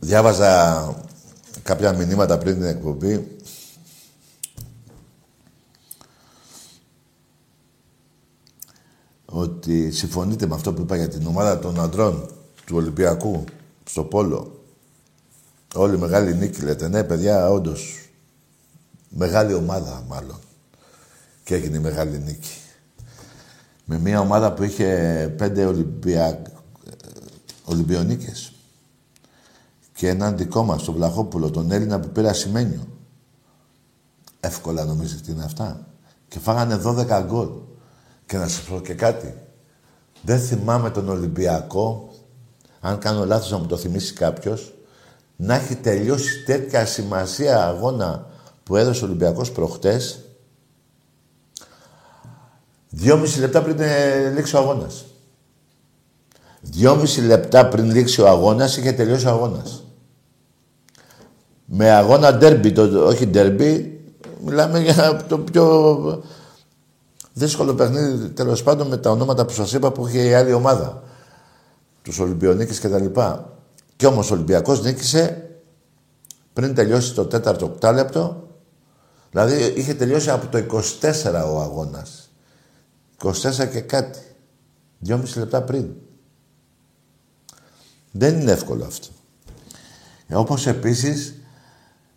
[0.00, 0.94] Διάβαζα
[1.62, 3.38] κάποια μηνύματα πριν την εκπομπή
[9.24, 12.30] ότι συμφωνείτε με αυτό που είπα για την ομάδα των αντρών
[12.64, 13.44] του Ολυμπιακού
[13.84, 14.64] στο Πόλο.
[15.74, 16.88] Όλη μεγάλη νίκη λέτε.
[16.88, 18.08] Ναι, παιδιά, όντως.
[19.08, 20.38] Μεγάλη ομάδα, μάλλον.
[21.44, 22.56] Και έγινε η μεγάλη νίκη.
[23.84, 26.42] Με μια ομάδα που είχε πέντε Ολυμπια...
[27.64, 28.52] Ολυμπιονίκες.
[29.98, 32.86] Και έναν δικό μας, τον Βλαχόπουλο, τον Έλληνα που πήρε ασημένιο.
[34.40, 35.86] Εύκολα νομίζετε είναι αυτά.
[36.28, 37.48] Και φάγανε 12 γκολ.
[38.26, 39.34] Και να σας πω και κάτι.
[40.22, 42.14] Δεν θυμάμαι τον Ολυμπιακό,
[42.80, 44.74] αν κάνω λάθος να μου το θυμίσει κάποιος,
[45.36, 48.26] να έχει τελειώσει τέτοια σημασία αγώνα
[48.62, 50.24] που έδωσε ο Ολυμπιακός προχτές,
[52.88, 55.04] δυόμιση λεπτά πριν ε, λήξει ο αγώνας.
[56.60, 59.82] Δυόμιση λεπτά πριν λήξει ο αγώνας, είχε τελειώσει ο αγώνας.
[61.70, 64.00] Με αγώνα ντέρμπι, το, όχι ντέρμπι,
[64.44, 66.22] μιλάμε για το πιο
[67.32, 71.02] δύσκολο παιχνίδι, τέλος πάντων με τα ονόματα που σας είπα που είχε η άλλη ομάδα.
[72.02, 73.20] Τους Ολυμπιονίκης κτλ.
[73.96, 75.50] Και όμως ο Ολυμπιακός νίκησε
[76.52, 78.48] πριν τελειώσει το τέταρτο οκτάλεπτο.
[79.30, 82.30] Δηλαδή είχε τελειώσει από το 24 ο αγώνας.
[83.22, 83.32] 24
[83.72, 84.18] και κάτι.
[84.98, 85.94] Δυόμιση λεπτά πριν.
[88.10, 89.08] Δεν είναι εύκολο αυτό.
[90.26, 91.37] Ε, όπως επίσης,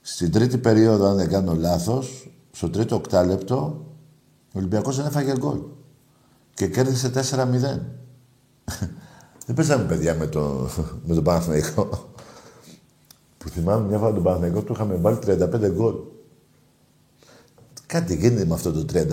[0.02, 3.86] στην τρίτη περίοδο, αν δεν κάνω λάθος, στο τρίτο οκτάλεπτο,
[4.54, 5.60] ο Ολυμπιακός δεν έφαγε γκολ.
[6.54, 7.20] Και κέρδισε 4-0.
[9.46, 10.70] δεν παίζαμε παιδιά με, το,
[11.06, 12.14] με τον Παναθηναϊκό.
[13.38, 15.96] Που θυμάμαι μια φορά τον Παναθηναϊκό του είχαμε βάλει 35 γκολ.
[17.86, 19.06] Κάτι γίνεται με αυτό το 35.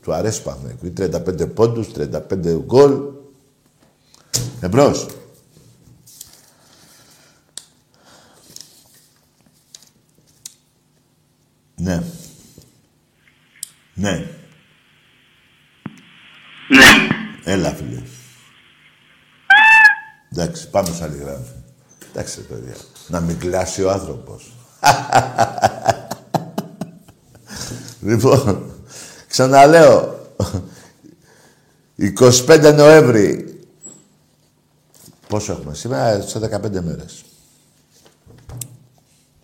[0.00, 0.88] Του αρέσει Παναθηναϊκός.
[0.88, 3.00] Ή 35 πόντους, 35 γκολ.
[4.60, 5.06] Εμπρός.
[11.78, 12.02] Ναι.
[13.94, 14.26] Ναι.
[16.68, 17.08] Ναι.
[17.44, 18.02] Έλα, φίλε.
[20.32, 21.46] Εντάξει, πάμε σε άλλη γράμμα.
[22.10, 22.74] Εντάξει, παιδιά.
[23.08, 24.52] Να μην κλάσει ο άνθρωπος.
[28.08, 28.72] λοιπόν,
[29.28, 30.16] ξαναλέω.
[32.18, 33.58] 25 Νοέμβρη.
[35.28, 37.24] Πόσο έχουμε σήμερα, σε 15 μέρες.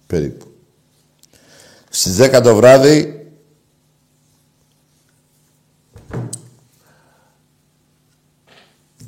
[0.07, 0.54] Περίπου.
[1.97, 3.27] Στις 10 το βράδυ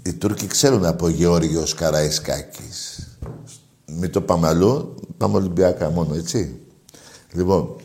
[0.03, 3.09] οι Τούρκοι ξέρουν από Γεώργιος Καραϊσκάκης.
[3.87, 6.61] Μην το πάμε αλλού, πάμε Ολυμπιακά μόνο, έτσι.
[7.33, 7.77] Λοιπόν,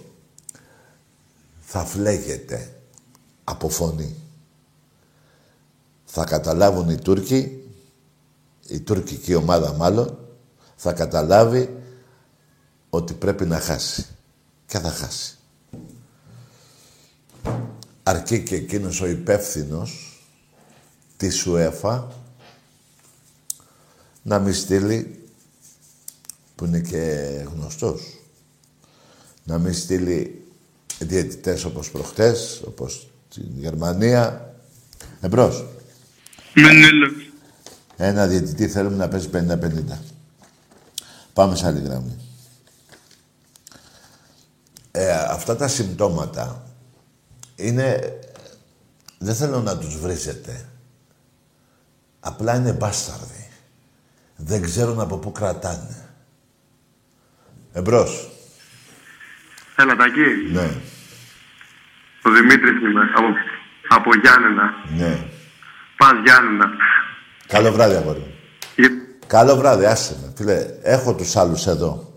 [1.59, 2.81] θα φλέγεται
[3.43, 4.15] από φωνή.
[6.05, 7.63] Θα καταλάβουν οι Τούρκοι,
[8.67, 10.17] η τουρκική ομάδα μάλλον,
[10.75, 11.77] θα καταλάβει
[12.89, 14.05] ότι πρέπει να χάσει.
[14.71, 15.37] Και θα χάσει.
[18.03, 20.21] Αρκεί και εκείνος ο υπεύθυνος
[21.17, 22.11] της ΣΟΕΦΑ
[24.21, 25.23] να μη στείλει,
[26.55, 26.99] που είναι και
[27.53, 28.19] γνωστός,
[29.43, 30.45] να μη στείλει
[30.99, 34.53] διαιτητές όπως προχτές, όπως στην Γερμανία.
[35.21, 35.65] Εμπρός.
[37.97, 40.01] Ένα διαιτητή θέλουμε να παίζει 50-50.
[41.33, 42.30] Πάμε σε άλλη γραμμή.
[44.91, 46.65] Ε, αυτά τα συμπτώματα
[47.55, 47.99] είναι...
[49.17, 50.69] Δεν θέλω να τους βρίσετε.
[52.19, 53.49] Απλά είναι μπάσταρδοι.
[54.35, 56.09] Δεν ξέρουν από πού κρατάνε.
[57.73, 58.29] Εμπρός.
[59.75, 60.51] Έλα, Τακί.
[60.51, 60.69] Ναι.
[62.23, 63.01] Ο Δημήτρης είμαι.
[63.15, 63.27] Από,
[63.87, 64.73] από Γιάννενα.
[64.97, 65.27] Ναι.
[65.97, 66.65] Πας Γιάννενα.
[67.47, 68.35] Καλό βράδυ, αγόρι.
[69.27, 70.33] Καλό βράδυ, άσε με.
[70.37, 72.10] Φίλε, έχω τους άλλους εδώ.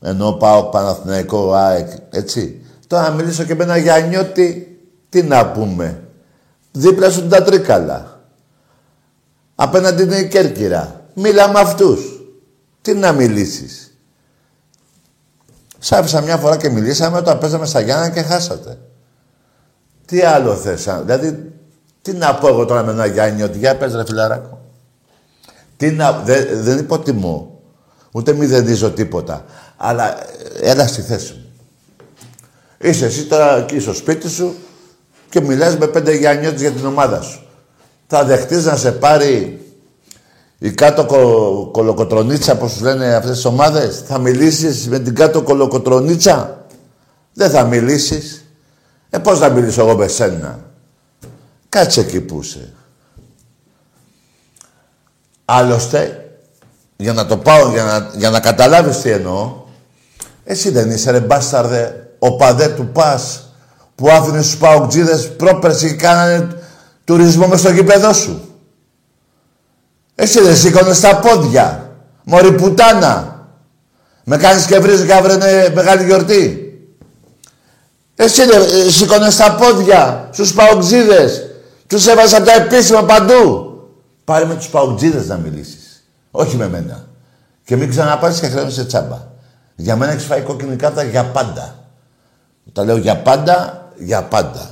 [0.00, 2.60] Ενώ πάω Παναθηναϊκό, ΑΕΚ, έτσι.
[2.86, 4.78] Τώρα να μιλήσω και με ένα Γιάννιώτη,
[5.08, 6.02] τι να πούμε.
[6.72, 8.20] Δίπλα σου τα τρίκαλα.
[9.54, 11.04] Απέναντι είναι η Κέρκυρα.
[11.14, 12.20] Μίλα με αυτούς.
[12.82, 13.98] Τι να μιλήσεις.
[15.78, 18.78] Σ' άφησα μια φορά και μιλήσαμε όταν παίζαμε στα Γιάννα και χάσατε.
[20.06, 21.52] Τι άλλο θες, δηλαδή,
[22.02, 24.60] τι να πω εγώ τώρα με ένα Γιάννη, ότι για πες ρε φιλαράκο.
[25.76, 27.60] Τι να, δε, δεν υποτιμώ,
[28.12, 29.44] ούτε μηδενίζω τίποτα,
[29.76, 31.44] αλλά ε, έλα στη θέση μου.
[32.78, 34.54] Είσαι εσύ τώρα εκεί στο σπίτι σου
[35.28, 37.46] και μιλάς με πέντε Γιάννιώτες για την ομάδα σου
[38.06, 39.60] θα δεχτείς να σε πάρει
[40.58, 45.42] η κάτω κο, κολοκοτρονίτσα, όπως σου λένε αυτές τις ομάδες; Θα μιλήσεις με την κάτω
[45.42, 46.66] κολοκοτρονίτσα;
[47.32, 48.44] Δεν θα μιλήσεις.
[49.10, 50.58] Ε, πώς θα μιλήσω εγώ με σένα;
[51.68, 52.72] Κάτσε εκεί που είσαι.
[55.44, 56.30] Άλλωστε,
[56.96, 59.64] για να το πάω, για να, για να καταλάβεις τι εννοώ,
[60.48, 63.52] εσύ δεν είσαι ρε μπάσταρδε, ο παδέ του Πας,
[63.94, 66.48] που άφηνε στους παοκτζίδες πρόπερση και κάνανε
[67.04, 68.50] τουρισμό μες στο γήπεδο σου.
[70.14, 71.90] Εσύ δεν σήκωνες τα πόδια.
[72.24, 73.46] Μωρή πουτάνα.
[74.24, 76.60] Με κάνεις και βρίζεις και αύριο είναι μεγάλη γιορτή.
[78.16, 81.42] Εσύ δεν ε, σήκωνες τα πόδια στους παουτζίδες.
[81.86, 83.70] Τους έβαζα από τα επίσημα παντού.
[84.24, 86.04] Πάρε με τους παουτζίδες να μιλήσεις.
[86.30, 87.06] Όχι με μένα.
[87.64, 89.34] Και μην ξαναπάρεις και χρέωσες τσάμπα.
[89.76, 91.74] Για μένα έχεις φάει κόκκινη κάρτα για πάντα.
[92.72, 94.70] Τα λέω για πάντα, για πάντα.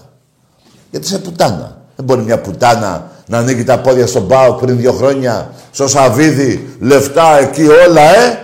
[0.90, 1.76] Γιατί είσαι πουτάνα.
[1.96, 6.76] Δεν μπορεί μια πουτάνα να ανοίγει τα πόδια στον Πάο πριν δύο χρόνια, στο Σαββίδι,
[6.80, 8.38] λεφτά εκεί όλα, ε;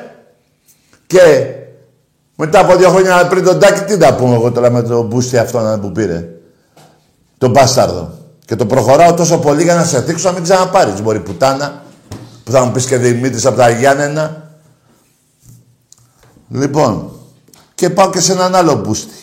[1.06, 1.46] Και
[2.36, 5.38] μετά από δύο χρόνια πριν τον Τάκη, τι να πούμε εγώ τώρα με τον μπούστι
[5.38, 6.28] αυτό που πήρε;
[7.38, 8.12] Τον μπάσταρδο.
[8.44, 11.02] Και το προχωράω τόσο πολύ για να σε δείξω να μην ξαναπάρεις.
[11.02, 11.82] Μπορεί πουτάνα,
[12.44, 14.39] που θα μου πεις και Δημήτρης από τα Γιάννενα.
[16.50, 17.12] Λοιπόν,
[17.74, 19.14] και πάω και σε έναν άλλο μπούστι.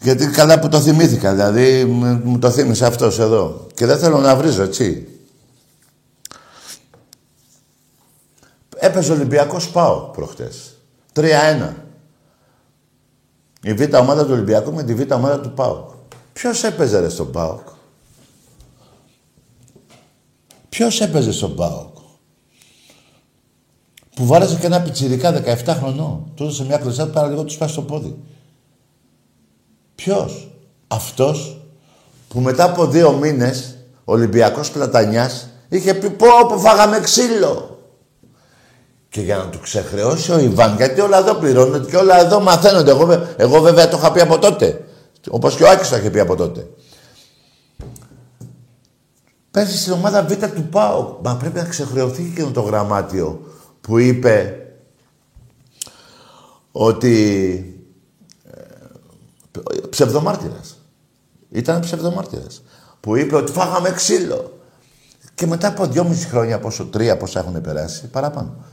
[0.00, 1.84] Γιατί καλά που το θυμήθηκα, δηλαδή
[2.24, 3.66] μου το θύμισε αυτός εδώ.
[3.74, 5.06] Και δεν θέλω να βρίζω, έτσι.
[8.76, 10.76] Έπαιζε ο Ολυμπιακός πάω προχτές.
[11.12, 11.72] 3-1.
[13.62, 15.90] Η β' ομάδα του Ολυμπιακού με τη β' ομάδα του ΠΑΟΚ.
[16.32, 17.68] Ποιος έπαιζε ρε στον ΠΑΟΚ;
[20.68, 21.91] Ποιος έπαιζε στον ΠΑΟΚ;
[24.14, 26.32] Που βάρεσε και ένα πιτσιρικά 17 χρονών.
[26.34, 28.16] Του έδωσε μια κλωσιά πάρα λίγο του σπάσει το πόδι.
[29.94, 30.52] Ποιος;
[30.92, 31.60] Αυτός
[32.28, 37.78] που μετά από δύο μήνες ο Ολυμπιακός Πλατανιάς είχε πει πω που φάγαμε ξύλο.
[39.08, 42.90] Και για να του ξεχρεώσει ο Ιβάν, γιατί όλα εδώ πληρώνονται και όλα εδώ μαθαίνονται.
[42.90, 44.84] Εγώ, εγώ βέβαια το είχα πει από τότε.
[45.30, 46.66] Όπως και ο Άκης το είχε πει από τότε.
[49.50, 51.18] Πέρασε στην ομάδα Β του ΠΑΟ.
[51.22, 53.40] Μα πρέπει να ξεχρεωθεί και το γραμμάτιο
[53.82, 54.66] που είπε
[56.72, 57.16] ότι
[58.52, 60.78] ε, ψευδομάρτυρας.
[61.50, 62.62] Ήταν ψευδομάρτυρας.
[63.00, 64.58] Που είπε ότι φάγαμε ξύλο.
[65.34, 68.64] Και μετά από δυόμιση χρόνια, πόσο, τρία πόσα έχουν περάσει, παραπάνω.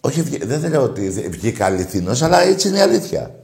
[0.00, 3.34] Όχι, δεν λέω ότι βγήκα αληθινός, αλλά έτσι είναι η αλήθεια.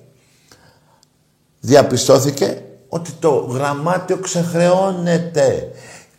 [1.60, 5.70] Διαπιστώθηκε ότι το γραμμάτιο ξεχρεώνεται.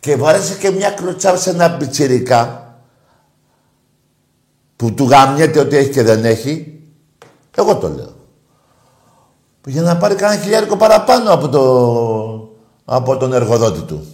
[0.06, 2.74] Και βάρεσε και μια κλωτσά σε ένα πιτσιρικά
[4.76, 6.80] που του γαμιέται ότι έχει και δεν έχει.
[7.56, 8.14] Εγώ το λέω.
[9.66, 11.62] Για να πάρει κανένα χιλιάρικο παραπάνω από, το,
[12.84, 14.06] από τον εργοδότη του.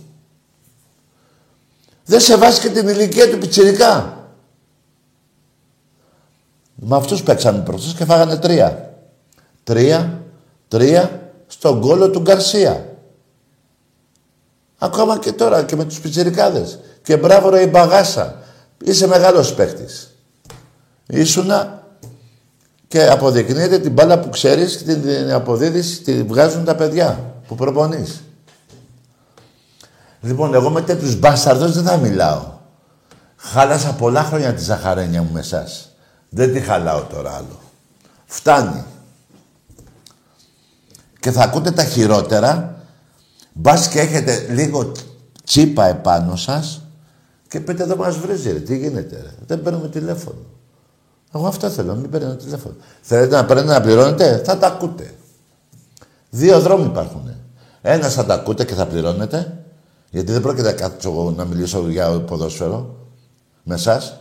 [2.05, 4.27] Δεν σε βάζει και την ηλικία του πιτσιρικά.
[6.75, 8.95] Με αυτούς παίξαμε προχθές και φάγανε τρία.
[9.65, 10.23] Τρία,
[10.69, 12.92] τρία στον κόλο του Γκαρσία.
[14.83, 16.79] Ακόμα και τώρα και με τους πιτσιρικάδες.
[17.03, 18.37] Και μπράβο ρε η Μπαγάσα.
[18.85, 20.15] Είσαι μεγάλος παίχτης.
[21.07, 21.83] Ήσουνα
[22.89, 28.23] και αποδεικνύεται την μπάλα που ξέρεις και την αποδίδεις, τη βγάζουν τα παιδιά που προπονείς.
[30.21, 32.43] Λοιπόν, εγώ με τέτοιους μπάσταρδους δεν θα μιλάω.
[33.37, 35.89] Χάλασα πολλά χρόνια τη ζαχαρένια μου με εσάς.
[36.29, 37.61] Δεν τη χαλάω τώρα άλλο.
[38.27, 38.85] Φτάνει.
[41.21, 42.82] Και θα ακούτε τα χειρότερα.
[43.53, 44.93] Μπας και έχετε λίγο
[45.45, 46.83] τσίπα επάνω σας
[47.49, 48.59] και πείτε εδώ μας βρίζει ρε.
[48.59, 49.35] Τι γίνεται ρε.
[49.47, 50.39] Δεν παίρνουμε τηλέφωνο.
[51.35, 52.75] Εγώ αυτό θέλω, μην παίρνω τηλέφωνο.
[53.01, 55.15] Θέλετε να παίρνετε να πληρώνετε, θα τα ακούτε.
[56.31, 57.31] Δύο δρόμοι υπάρχουν.
[57.83, 59.65] Ένας θα τα ακούτε και θα πληρώνετε,
[60.11, 62.97] γιατί δεν πρόκειται να κάτσω να μιλήσω για ποδόσφαιρο
[63.63, 64.21] με εσάς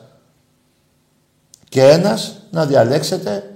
[1.70, 3.56] και ένας να διαλέξετε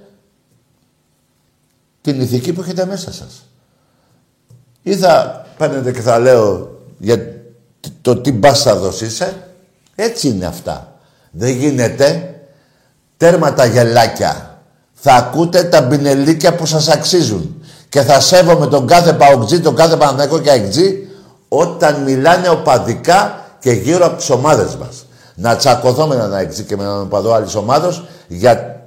[2.01, 3.45] την ηθική που έχετε μέσα σας.
[4.81, 7.17] Ή θα παίρνετε και θα λέω για
[8.01, 9.47] το τι μπάσταδος είσαι.
[9.95, 10.93] Έτσι είναι αυτά.
[11.31, 12.35] Δεν γίνεται
[13.17, 14.59] τέρμα τα γελάκια.
[14.93, 17.63] Θα ακούτε τα μπινελίκια που σας αξίζουν.
[17.89, 21.07] Και θα σέβομαι τον κάθε παοκτζή, τον κάθε παναθηναϊκό και αεκτζή
[21.47, 26.83] όταν μιλάνε οπαδικά και γύρω από τις ομάδες μας να τσακωθώ με έναν και με
[26.83, 28.81] έναν παδό άλλης ομάδα για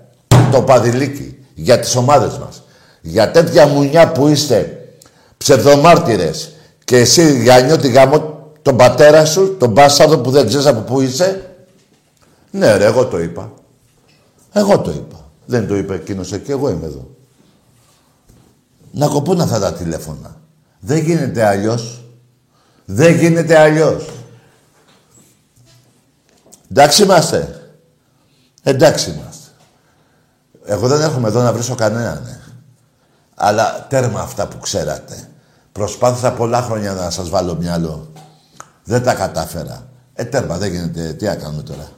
[0.53, 2.63] το παδιλίκι, για τις ομάδες μας.
[3.01, 4.83] Για τέτοια μουνιά που είστε
[5.37, 6.53] ψευδομάρτυρες
[6.89, 11.57] και εσύ γιανιώτη γάμο τον πατέρα σου, τον μπάσαδο που δεν ξέρεις από πού είσαι.
[12.51, 13.53] Ναι, ρε, εγώ το είπα.
[14.53, 15.31] Εγώ το είπα.
[15.45, 17.11] Δεν το είπε εκείνος εκεί, εγώ είμαι εδώ.
[18.91, 20.41] Να κοπούν αυτά τα τηλέφωνα.
[20.81, 22.05] Δεν γίνεται αλλιώς.
[22.85, 24.09] Δεν γίνεται αλλιώς.
[26.71, 27.71] Εντάξει είμαστε.
[28.63, 29.51] Εντάξει είμαστε.
[30.65, 32.23] Εγώ δεν έρχομαι εδώ να βρίσω κανέναν.
[32.25, 32.41] Ναι.
[33.35, 35.29] Αλλά τέρμα αυτά που ξέρατε.
[35.79, 38.13] Προσπάθησα πολλά χρόνια να σας βάλω μυαλό.
[38.85, 39.89] Δεν τα κατάφερα.
[40.15, 41.13] Ε, τέρμα, δεν γίνεται.
[41.13, 41.89] Τι να κάνουμε τώρα.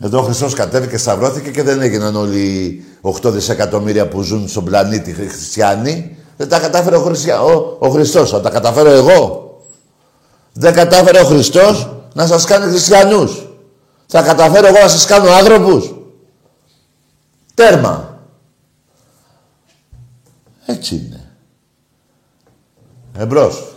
[0.00, 4.64] Εδώ ο Χριστός κατέβηκε, σταυρώθηκε και δεν έγιναν όλοι οι 8 δισεκατομμύρια που ζουν στον
[4.64, 6.16] πλανήτη χριστιανοί.
[6.36, 7.42] Δεν τα κατάφερε ο, Χριστια...
[7.42, 8.30] ο, ο Χριστός.
[8.30, 9.52] Θα τα καταφέρω εγώ.
[10.52, 13.48] Δεν κατάφερε ο Χριστός να σας κάνει χριστιανούς.
[14.06, 15.94] Θα καταφέρω εγώ να σας κάνω άνθρωπους.
[17.54, 18.18] Τέρμα.
[20.66, 21.17] Έτσι είναι.
[23.18, 23.76] Εμπρός.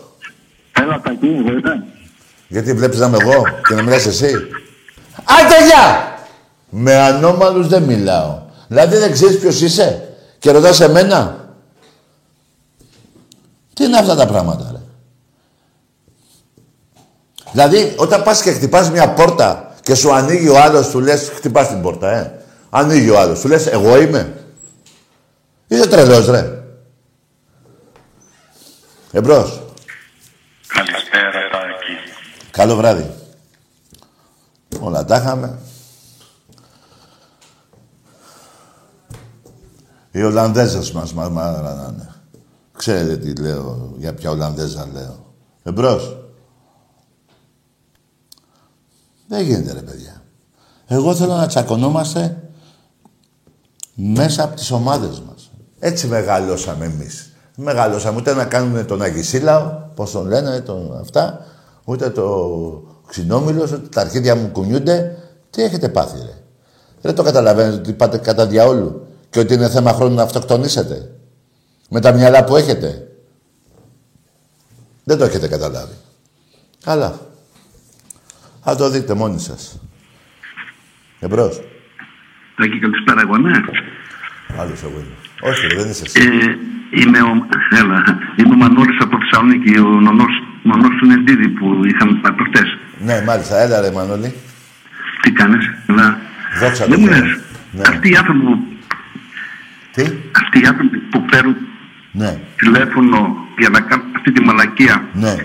[0.72, 1.84] Έλα, τα βέβαια.
[2.48, 4.34] Γιατί βλέπεις να είμαι εγώ και να μιλάς εσύ;
[5.24, 6.16] Άντε γεια!
[6.70, 8.42] Με ανώμαλους δεν μιλάω.
[8.68, 11.50] Δηλαδή δεν ξέρεις ποιος είσαι και ρωτάς εμένα;
[13.74, 14.80] Τι είναι αυτά τα πράγματα, ρε;
[17.52, 21.68] Δηλαδή, όταν πας και χτυπάς μια πόρτα και σου ανοίγει ο άλλος, του λες, χτυπάς
[21.68, 22.32] την πόρτα, ε.
[22.70, 24.46] Ανοίγει ο άλλος, του λες, εγώ είμαι.
[25.68, 26.61] Είσαι τρελός, ρε.
[29.12, 29.62] Εμπρός.
[30.68, 32.12] Καλησπέρα, Τάκη.
[32.52, 33.14] Καλό βράδυ.
[34.80, 35.60] Όλα τα είχαμε.
[40.12, 42.16] Οι Ολλανδέζες μας μας μάρανανε.
[42.78, 45.34] Ξέρετε τι λέω, για ποια Ολλανδέζα λέω.
[45.64, 46.18] Εμπρός.
[49.28, 50.24] Δεν γίνεται ρε παιδιά.
[50.88, 52.52] Εγώ θέλω να τσακωνόμαστε
[53.96, 55.52] μέσα από τις ομάδες μας.
[55.80, 57.31] Έτσι μεγαλώσαμε εμείς.
[57.56, 61.46] Μεγαλώσαμε ούτε να κάνουμε τον Αγισίλαο, πώς τον λένε, τον, αυτά,
[61.84, 65.18] ούτε το ξινόμιλος, ούτε τα αρχίδια μου κουνιούνται.
[65.50, 66.44] Τι έχετε πάθει ρε.
[67.02, 71.12] Δεν το καταλαβαίνετε ότι πάτε κατά διαόλου και ότι είναι θέμα χρόνου να αυτοκτονήσετε.
[71.90, 73.08] Με τα μυαλά που έχετε.
[75.04, 75.94] Δεν το έχετε καταλάβει.
[76.84, 77.20] Καλά.
[78.64, 79.80] Θα το δείτε μόνοι σας.
[81.20, 81.62] Εμπρός.
[82.56, 83.52] Τάκη, καλησπέρα, εγώ, ναι.
[84.58, 85.16] Άλλος εγώ είμαι.
[85.42, 86.22] Όχι, ρε, δεν είσαι εσύ.
[86.22, 86.56] Ε,
[87.00, 87.48] είμαι ο,
[87.80, 88.04] έλα,
[88.36, 89.80] είμαι ο Μανώλης από Θεσσαλονίκη.
[89.80, 90.34] Ο νονός,
[90.64, 92.78] νονός του Νεντίδη που είχαμε πάει προχτές.
[93.00, 93.62] Ναι, μάλιστα.
[93.62, 94.34] Έλα ρε Μανώλη.
[95.22, 96.20] Τι κάνεις, έλα.
[96.60, 97.24] Δόξα Δεν τω μου Θεώ.
[97.24, 97.40] λες,
[97.72, 97.82] Ναι.
[97.88, 98.60] αυτοί οι άνθρωποι που,
[99.92, 100.02] Τι;
[100.42, 101.56] αυτοί οι άνθρωποι που παίρνουν
[102.12, 102.40] Ναι.
[102.56, 105.36] τηλέφωνο για να κάνουν αυτή τη μαλακία, Ναι.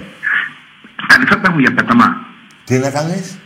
[1.09, 2.17] τα λεφτά τα έχουν για πέταμα.
[2.65, 3.39] Τι να κάνεις;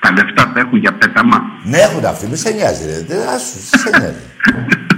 [0.00, 1.44] Τα λεφτά τα έχουν για πέταμα.
[1.64, 2.26] Ναι, έχουν αυτοί.
[2.26, 3.04] Μη σε νοιάζει, ρε.
[3.08, 4.22] Δεν άσου, τι σε νοιάζει.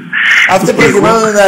[0.51, 1.45] αυτοί προκειμένου να,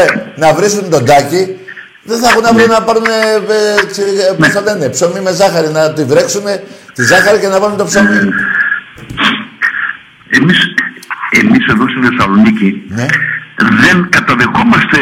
[0.47, 1.57] να βρίσουν τον τάκι,
[2.03, 5.33] δεν θα έχουν αύριο να πάρουν, ε, ε, ξε- ε, πώς το λένε, ψωμί με
[5.33, 6.43] ζάχαρη, να τη βρέξουν
[6.95, 8.19] τη ζάχαρη και να βάλουν το ψωμί.
[10.29, 10.59] Εμείς,
[11.31, 13.07] εμείς εδώ στη Θεσσαλονίκη ναι.
[13.57, 14.99] δεν καταδεχόμαστε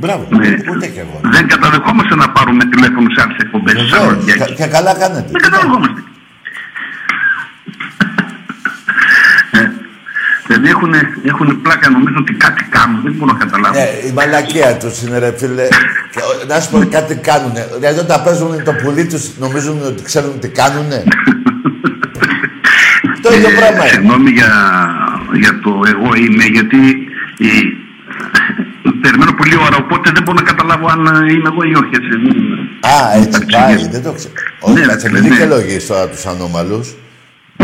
[0.00, 0.26] Μπράβο.
[0.30, 0.48] Ναι.
[0.70, 1.20] Ούτε κι εγώ.
[1.22, 3.74] Δεν καταδεχόμαστε να πάρουμε τηλέφωνο σε άλλες εκπομπές.
[3.74, 4.24] Βεβαίως.
[4.24, 5.28] Και, και καλά κάνετε.
[5.30, 6.02] Δεν καταδεχόμαστε.
[9.50, 9.70] Ε,
[10.50, 10.92] Δηλαδή έχουν,
[11.22, 13.00] έχουν πλάκα νομίζω ότι κάτι κάνουν.
[13.02, 13.74] Δεν μπορώ να καταλάβω.
[13.78, 15.66] Ναι, η μαλακία τους είναι ρε φίλε.
[16.12, 17.62] Και, ο- να σου πω κάτι κάνουνε.
[17.78, 20.98] Δηλαδή όταν παίζουν το πουλί τους νομίζουν ότι ξέρουν τι κάνουνε;
[23.22, 23.88] το ίδιο πράγμα είναι.
[23.94, 24.50] Συγγνώμη για,
[25.42, 26.76] για το εγώ είμαι, γιατί
[27.48, 27.50] η,
[29.00, 31.94] περιμένω πολλή ώρα, οπότε δεν μπορώ να καταλάβω αν είμαι εγώ ή όχι.
[32.00, 32.12] Έτσι.
[32.92, 33.74] Α, έτσι Εντάξει, πάει.
[33.82, 33.88] ναι.
[33.94, 34.32] Δεν το ξέρω.
[34.60, 35.36] Όχι, Ναι, κάτσε, ναι, μην ναι.
[35.36, 36.88] δικαιολογείς τώρα τους ανώμαλους.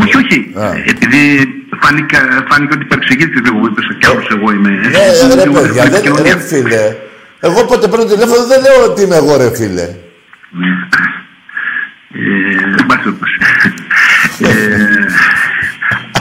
[0.01, 0.39] Όχι, όχι.
[0.63, 0.67] Α.
[0.93, 1.21] Επειδή
[1.83, 2.17] φάνηκε,
[2.51, 4.69] φάνηκε ότι υπερξηγήθηκε λίγο που είπες κι άλλος εγώ είμαι.
[4.69, 4.79] Ναι,
[5.35, 6.35] ρε Λίγο παιδιά, δεν, επικοινωνία.
[6.35, 6.85] ρε φίλε.
[7.41, 9.87] Εγώ πότε παίρνω τηλέφωνο δεν λέω ότι είμαι εγώ ρε φίλε.
[10.61, 10.71] Ναι.
[12.19, 13.37] Ε, εν πάση περιπτώσει.
[14.41, 14.49] Ε,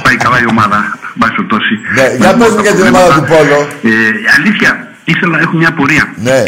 [0.03, 0.79] Πάει καλά η ομάδα.
[1.13, 1.73] εν πάση περιπτώσει.
[1.97, 3.59] Ναι, για πες μου για την ομάδα του Πόλο.
[3.83, 3.91] Ε,
[4.37, 4.69] αλήθεια,
[5.03, 6.13] ήθελα να έχω μια απορία.
[6.15, 6.43] Ναι.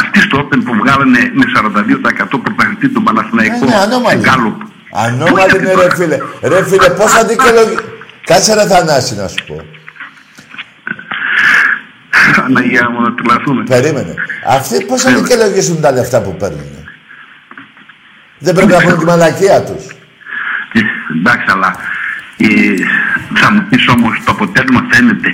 [0.00, 4.20] Αυτοί στο Open που βγάλανε με 42% πρωταθλητή τον Παναθηναϊκό Ναι, ναι,
[4.94, 5.50] ανώμαλοι.
[5.50, 5.58] σε Γκάλοπ.
[5.58, 6.18] Ανώμαλοι είναι ρε φίλε.
[6.42, 7.76] Ρε φίλε, πώς θα δικαιολογεί...
[8.24, 9.64] Κάτσε ρε Θανάση να σου πω.
[12.44, 13.64] Αναγία μου να τουλαθούμε.
[13.64, 14.14] Περίμενε.
[14.48, 15.24] Αυτοί πώς θα Βέβαια.
[15.24, 16.88] δικαιολογήσουν τα λεφτά που παίρνουν;
[18.38, 19.84] Δεν πρέπει να πούνε τη μαλακία τους.
[20.72, 20.80] Ε,
[21.18, 21.76] Εντάξει, αλλά
[22.36, 22.46] ε,
[23.34, 25.28] θα μου πεις όμως το αποτέλεσμα φαίνεται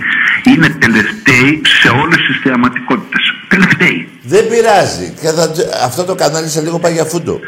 [0.44, 3.34] είναι τελευταίοι σε όλες τις θεαματικότητες.
[3.48, 4.08] Τελευταίοι.
[4.22, 5.14] Δεν πειράζει.
[5.20, 5.52] Και θα...
[5.84, 7.40] Αυτό το κανάλι σε λίγο πάει για φούντο.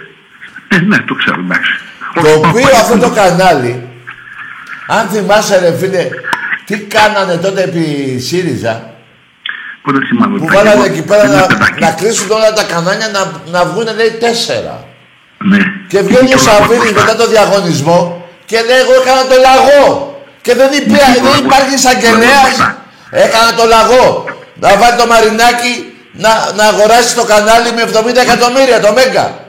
[0.68, 1.72] Ε, ναι, το ξέρω, εντάξει.
[2.14, 3.14] Το Όχι, οποίο όχι, αυτό το όχι.
[3.14, 3.88] κανάλι,
[4.86, 6.08] αν θυμάσαι ρε φίλε,
[6.66, 8.90] τι κάνανε τότε επί ΣΥΡΙΖΑ,
[9.82, 10.38] Πού δεν θυμάμαι.
[10.38, 11.80] που τα βάλανε εγώ- εκεί πέρα δεν να, είμαι παιδάκι.
[11.80, 13.22] να κλείσουν όλα τα κανάλια να,
[13.58, 14.84] να βγουν λέει τέσσερα.
[15.50, 15.58] Ναι.
[15.88, 20.20] Και βγαίνει ο Και Σαββίδης όλα μετά το διαγωνισμό και λέει εγώ έκανα το λαγό.
[20.42, 20.98] Και δεν, υπή, Ναι,
[21.30, 22.54] δεν υπάρχει εισαγγελέας.
[23.10, 24.24] Έκανα το λαγό.
[24.54, 25.72] Να βάλει το μαρινάκι
[26.12, 29.41] να, να αγοράσει το κανάλι με 70 εκατομμύρια το Μέγκα.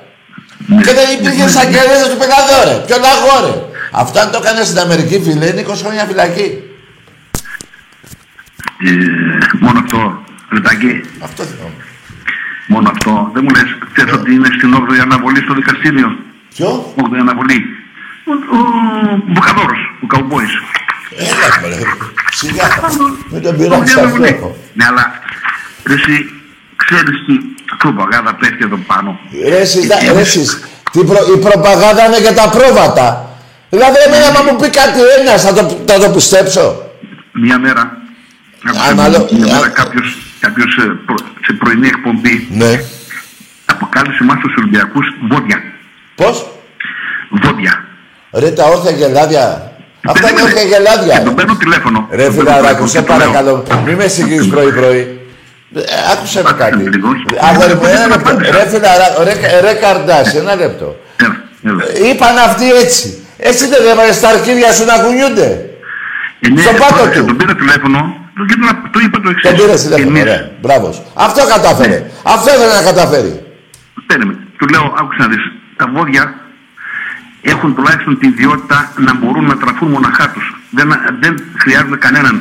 [0.68, 0.82] Ναι.
[0.82, 2.76] Και δεν υπήρχε εισαγγελέα να του πει «Κάτω, ρε.
[2.86, 3.54] Ποιο λαγό ρε.
[3.92, 6.48] Αυτό αν το έκανες στην Αμερική φίλε είναι 20 χρόνια φυλακή.
[8.86, 8.94] Ε,
[9.60, 11.74] μόνο αυτό, Ρετάκη, Αυτό θυμάμαι.
[12.68, 13.32] μόνο αυτό.
[13.34, 16.18] Δεν μου λες, ξέρεις ότι είναι στην 8η αναβολή στο δικαστήριο;
[16.56, 17.66] Ποιο; 8η αναβολή.
[18.26, 18.60] Ο, ο
[19.34, 20.52] Βουκαδόρος, ο Καουμπόης.
[21.18, 21.82] Έλα ρε.
[22.32, 22.68] Σιγά.
[23.32, 24.28] Μην τον Όγδοη πειράξει αναβολή.
[24.28, 24.56] αυτό.
[24.74, 25.20] Ναι, αλλά
[25.88, 26.16] ρε, εσύ
[26.76, 27.34] ξέρεις τι
[27.78, 29.20] προπαγάνδα πέφτει εδώ πάνω.
[29.50, 30.60] Ρε εσείς, τα- ρε εσείς,
[30.92, 33.30] τι προ- η προπαγάνδα είναι για τα πρόβατα.
[33.70, 36.92] Δηλαδή εμένα άμα μου πει κάτι ένας θα το, θα το πιστέψω.
[37.32, 37.98] Μία μέρα,
[38.68, 42.84] άκουσε Αναλο- μου, μία α- μέρα κάποιος, κάποιος ε, προ- σε πρωινή εκπομπή Ναι.
[43.66, 45.58] αποκάλυψε εμάς τους Ολυμπιακούς βόδια.
[46.16, 46.46] Πώς;
[47.44, 47.86] Βόδια.
[48.32, 49.72] Ρε τα όρθια γελάδια.
[50.08, 51.34] Αυτά είναι όρθια Και τον γελάδια.
[51.34, 52.08] παίρνω τηλέφωνο.
[52.12, 53.64] Ρε Τον παίρνω φιλαράκο, τηλέφωνο σε και του λέω, παρακαλώ.
[53.86, 55.00] Μη με συγκρίνεις πρωί-πρωί.
[55.00, 55.08] Ε,
[56.14, 56.76] Άκουσε με κάτι.
[56.94, 57.24] λίγο, όχι.
[57.50, 58.30] Αγόρι μου, ένα Δεν λεπτό.
[58.30, 58.52] απάντησα.
[58.58, 59.34] Ρε φιλαράκο, ρε,
[59.66, 60.88] ρε καρντάς, ένα λεπτό.
[61.24, 61.36] Έλα,
[61.70, 61.84] έλα.
[62.10, 63.08] Είπαν αυτοί έτσι.
[63.38, 65.50] Έτσι δεν έβαλε στα αρχίδια σου να κουνιούνται.
[66.46, 67.26] Ε, ναι, στον πάτο τώρα, του.
[67.26, 68.00] Τον πήρα τηλέφωνο
[68.38, 69.50] Το, και το, το είπα το εξής.
[69.50, 70.42] Τον πήρε τηλέφωνο, Εμείς- ωραία.
[70.62, 70.96] Μπράβος.
[71.14, 71.98] Αυτό κατάφερε.
[72.36, 73.34] Αυτό ήθελε να καταφέρει.
[74.08, 74.34] Παίρνουμε.
[74.58, 75.44] Του λέω, άκουσα να δεις,
[75.80, 76.24] τα βόδια
[77.42, 80.46] έχουν τουλάχιστον την ιδιότητα να μπορούν να τραφούν μοναχά τους.
[80.78, 80.88] Δεν,
[81.24, 82.36] δεν χρειάζονται κανέναν.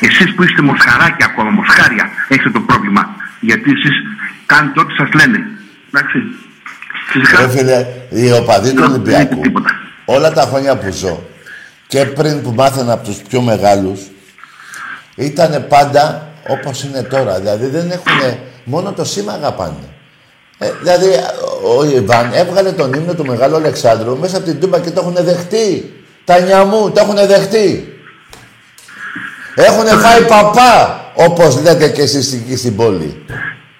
[0.00, 3.06] Εσείς που είστε μοσχαράκια ακόμα, μοσχάρια, έχετε το πρόβλημα.
[3.40, 3.96] Γιατί εσείς
[4.46, 5.38] κάνετε ό,τι σας λένε.
[5.92, 6.18] Εντάξει.
[7.06, 7.40] Φυσικά.
[7.40, 9.70] Ρε φίλε, οι οπαδοί του δεν Ολυμπιακού, έχετε τίποτα.
[10.04, 11.22] όλα τα χρόνια που ζω
[11.86, 14.00] και πριν που μάθαινα από τους πιο μεγάλους,
[15.14, 17.38] ήταν πάντα όπως είναι τώρα.
[17.38, 19.88] Δηλαδή δεν έχουν μόνο το σήμα αγαπάνε.
[20.58, 21.06] Ε, δηλαδή
[21.76, 25.24] ο Ιβάν έβγαλε τον ύμνο του Μεγάλου Αλεξάνδρου μέσα από την Τούμπα και το έχουν
[25.24, 25.92] δεχτεί.
[26.24, 27.91] Τα νιαμού το έχουν δεχτεί.
[29.54, 33.22] Έχουν φάει παπά, όπως λέτε και εσείς εκεί στην πόλη.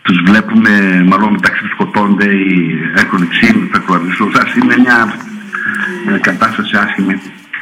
[0.03, 0.71] Τους βλέπουμε,
[1.07, 4.33] μάλλον μεταξύ τους σκοτώνται ή έχουν εξήνου, θα κουραδιστούν.
[4.37, 5.15] Σας είναι μια
[6.15, 7.15] ε, κατάσταση άσχημη.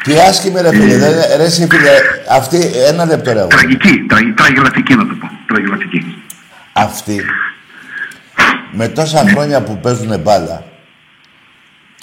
[0.02, 1.90] Τι άσχημη ρε φίλε, δεν, ρε εσύ φίλε,
[2.30, 3.56] αυτή, ένα λεπτό ρε αγόρι.
[3.56, 5.30] Τραγική, τραγ, τραγελαφική να το πω.
[5.46, 6.22] Τραγελαφική.
[6.72, 7.20] Αυτοί
[8.72, 10.64] με τόσα χρόνια που παίζουν μπάλα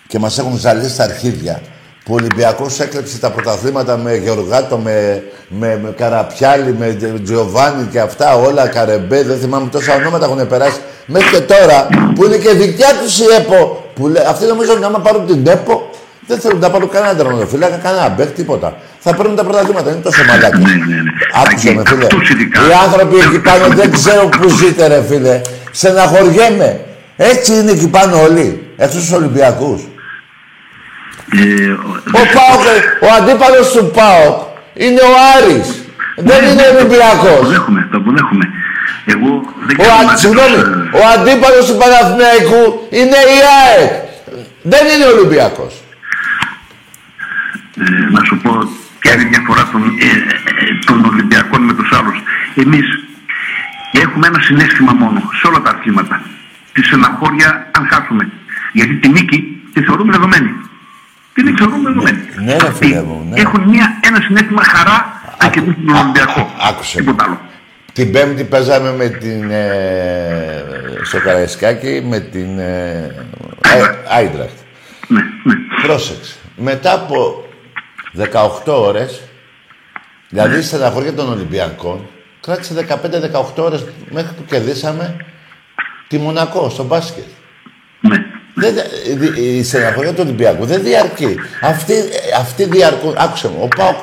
[0.08, 1.62] και μας έχουν ζαλίσει τα αρχίδια
[2.08, 7.88] που ο Ολυμπιακός έκλεψε τα πρωταθλήματα με Γεωργάτο, με, με, με Καραπιάλη, με Τζ- Τζιοβάνι
[7.92, 10.78] και αυτά όλα, Καρεμπέ, δεν θυμάμαι τόσα ονόματα έχουν περάσει.
[11.06, 13.84] Μέχρι και τώρα που είναι και δικιά τους η ΕΠΟ.
[13.96, 15.90] Που λέ, αυτοί νομίζω ότι άμα πάρουν την ΕΠΟ
[16.28, 18.78] δεν θέλουν να πάρουν κανένα τερματοφύλακα, κανένα μπέκ, τίποτα.
[19.00, 20.58] Θα παίρνουν τα πρωταθλήματα, είναι τόσο μαλάκια.
[20.58, 21.12] Ναι, ναι, ναι.
[21.44, 22.06] Άκουσε με, Εκεί, φίλε.
[22.06, 22.60] αυτούς ειδικά.
[22.62, 23.98] Οι άνθρωποι εκεί πάνω Αυτούς δεν ειδικά.
[24.10, 25.42] ξέρω πού ζείτε, ρε φίλε.
[25.72, 26.80] Στεναχωριέμαι.
[27.18, 28.68] Έτσι είναι εκεί πάνω όλοι.
[28.78, 29.82] Εκτός τους Ολυμπιακούς.
[31.32, 31.72] Ε,
[32.22, 32.64] Ο Πάοκ,
[33.02, 34.38] ο αντίπαλος του Πάοκ
[34.74, 35.68] είναι ο Άρης.
[36.30, 37.38] Δεν είναι ο Το Ολυμπιακός.
[37.40, 38.46] αποδέχομαι, το αποδέχομαι.
[39.14, 39.30] Εγώ
[39.68, 42.62] δεν Ο, ξέρω α, να συγγνώμη, τους, ο αντίπαλος του Παναθηναϊκού
[43.00, 43.92] είναι η ΑΕΚ.
[44.74, 45.74] Δεν είναι ο Ολυμπιακός.
[47.80, 48.52] ε, ε, να σου πω
[49.00, 50.10] ποια είναι η διαφορά των, ε,
[50.64, 52.18] ε, των Ολυμπιακών με τους άλλους.
[52.64, 52.86] Εμείς
[54.04, 56.22] έχουμε ένα συνέστημα μόνο σε όλα τα αθλήματα.
[56.74, 58.30] Τη στεναχώρια αν χάσουμε.
[58.72, 60.52] Γιατί τη νίκη τη θεωρούμε δεδομένη.
[61.38, 62.18] Την νίκη θεωρούμε δεδομένη.
[62.44, 63.42] Ναι, ρε φίλε μου, ναι.
[63.42, 66.52] Έχουν μια, ένα συνέστημα χαρά αν κερδίσουν τον Ολυμπιακό.
[66.70, 66.98] άκουσε.
[66.98, 67.40] Τίποτα άλλο.
[67.94, 69.52] Την Πέμπτη παίζαμε με την.
[69.52, 70.64] Ε,
[71.04, 72.60] στο Καραϊσκάκι με την.
[72.60, 73.16] Ε,
[74.10, 74.58] Άιντραχτ.
[75.08, 75.54] Ναι, ναι.
[75.82, 76.36] Πρόσεξε.
[76.56, 77.46] Μετά από
[78.18, 79.22] 18 ώρες,
[80.30, 82.08] δηλαδή η στεναχώρια των Ολυμπιακών,
[82.42, 82.86] κράτησε
[83.56, 85.16] 15-18 ώρες μέχρι που κερδίσαμε
[86.08, 87.26] τη Μονακό στο μπάσκετ.
[88.02, 88.18] ναι.
[88.60, 88.74] Δεν,
[89.18, 91.36] δι- η στεναχώρια του Ολυμπιακού δεν διαρκεί.
[91.62, 91.94] Αυτοί,
[92.40, 93.16] αυτοί διαρκούν.
[93.18, 93.98] Άκουσε μου, ο Πάοκ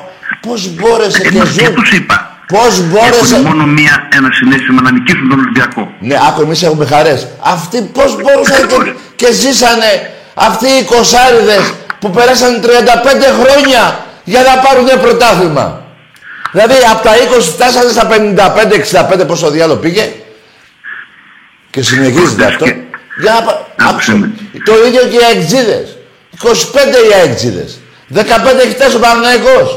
[0.47, 1.73] πώς μπόρεσε και Εμείς και ζουν.
[1.75, 2.39] τους είπα.
[2.47, 3.35] Πώς μπόρεσε.
[3.35, 5.91] Έχουν μόνο μία, ένα συνέστημα να νικήσουν τον Ολυμπιακό.
[5.99, 7.27] Ναι, άκου, εμείς έχουμε χαρές.
[7.39, 12.67] Αυτοί πώς μπορούσαν και, και ζήσανε αυτοί οι κοσάριδες που περάσαν 35
[13.41, 15.83] χρόνια για να πάρουν πρωτάθλημα.
[16.51, 18.07] Δηλαδή, από τα 20 φτάσανε στα
[19.21, 20.11] 55-65 πόσο διάλογο πήγε
[21.69, 22.65] και συνεχίζεται αυτό.
[23.21, 24.15] Για να πα- Άκουσε άκουσε.
[24.17, 24.31] με.
[24.65, 25.97] Το ίδιο και οι αεξίδες.
[26.41, 27.79] 25 οι αεξίδες.
[28.13, 29.67] 15 έχει φτάσει ο Παναθηναϊκός.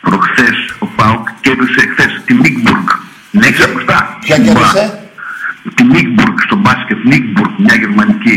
[0.00, 2.86] Προχθές ο Πάοκ κέρδισε χθες τη Νίκμπουργκ.
[3.30, 4.18] Ναι, έχεις ακουστά.
[4.20, 5.00] Ποια κέρδισε;
[5.74, 6.98] Τη Νίκμπουργκ στο μπάσκετ.
[7.04, 8.36] Νίκμπουργκ, μια γερμανική.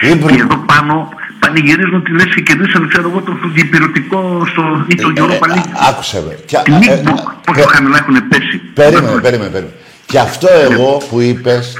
[0.00, 0.34] Ήμπρου.
[0.34, 1.08] Και εδώ πάνω
[1.38, 5.52] πανηγυρίζουν ότι λες και κερδίσαν, ξέρω εγώ, το διπυρωτικό στο ή το Ε, Europa ε,
[5.54, 5.70] League.
[5.84, 6.38] α- Άκουσε με.
[6.46, 8.56] Και- Τη ε, Νίκμπουργκ, ε, πόσο χαμηλά έχουν πέσει.
[8.74, 9.74] Περίμενε, περίμενε, περίμενε.
[10.10, 11.72] Και αυτό εγώ που είπες,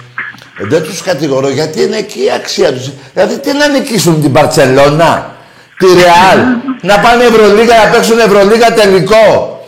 [0.68, 2.90] δεν τους κατηγορώ γιατί είναι εκεί η αξία τους.
[3.14, 5.36] Δηλαδή τι να νικήσουν την Παρτσελώνα,
[5.78, 6.38] τη Ρεάλ,
[6.82, 9.58] να πάνε Ευρωλίγα, να παίξουν Ευρωλίγα τελικό.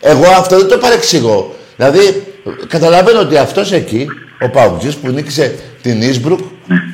[0.00, 1.54] Εγώ αυτό δεν το παρεξηγώ.
[1.76, 2.24] Δηλαδή
[2.68, 4.06] καταλαβαίνω ότι αυτός εκεί,
[4.40, 6.40] ο Παουτζής που νίκησε την Ίσμπρουκ,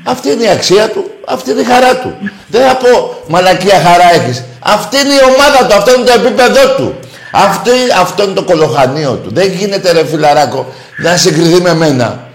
[0.04, 2.14] αυτή είναι η αξία του, αυτή είναι η χαρά του.
[2.46, 4.44] Δεν θα πω μαλακία χαρά έχεις.
[4.60, 6.94] Αυτή είναι η ομάδα του, αυτό είναι το επίπεδό του.
[7.30, 7.70] Αυτό,
[8.00, 9.30] αυτό είναι το κολοχανίο του.
[9.32, 12.28] Δεν γίνεται ρε φιλαράκο να συγκριθεί με μένα.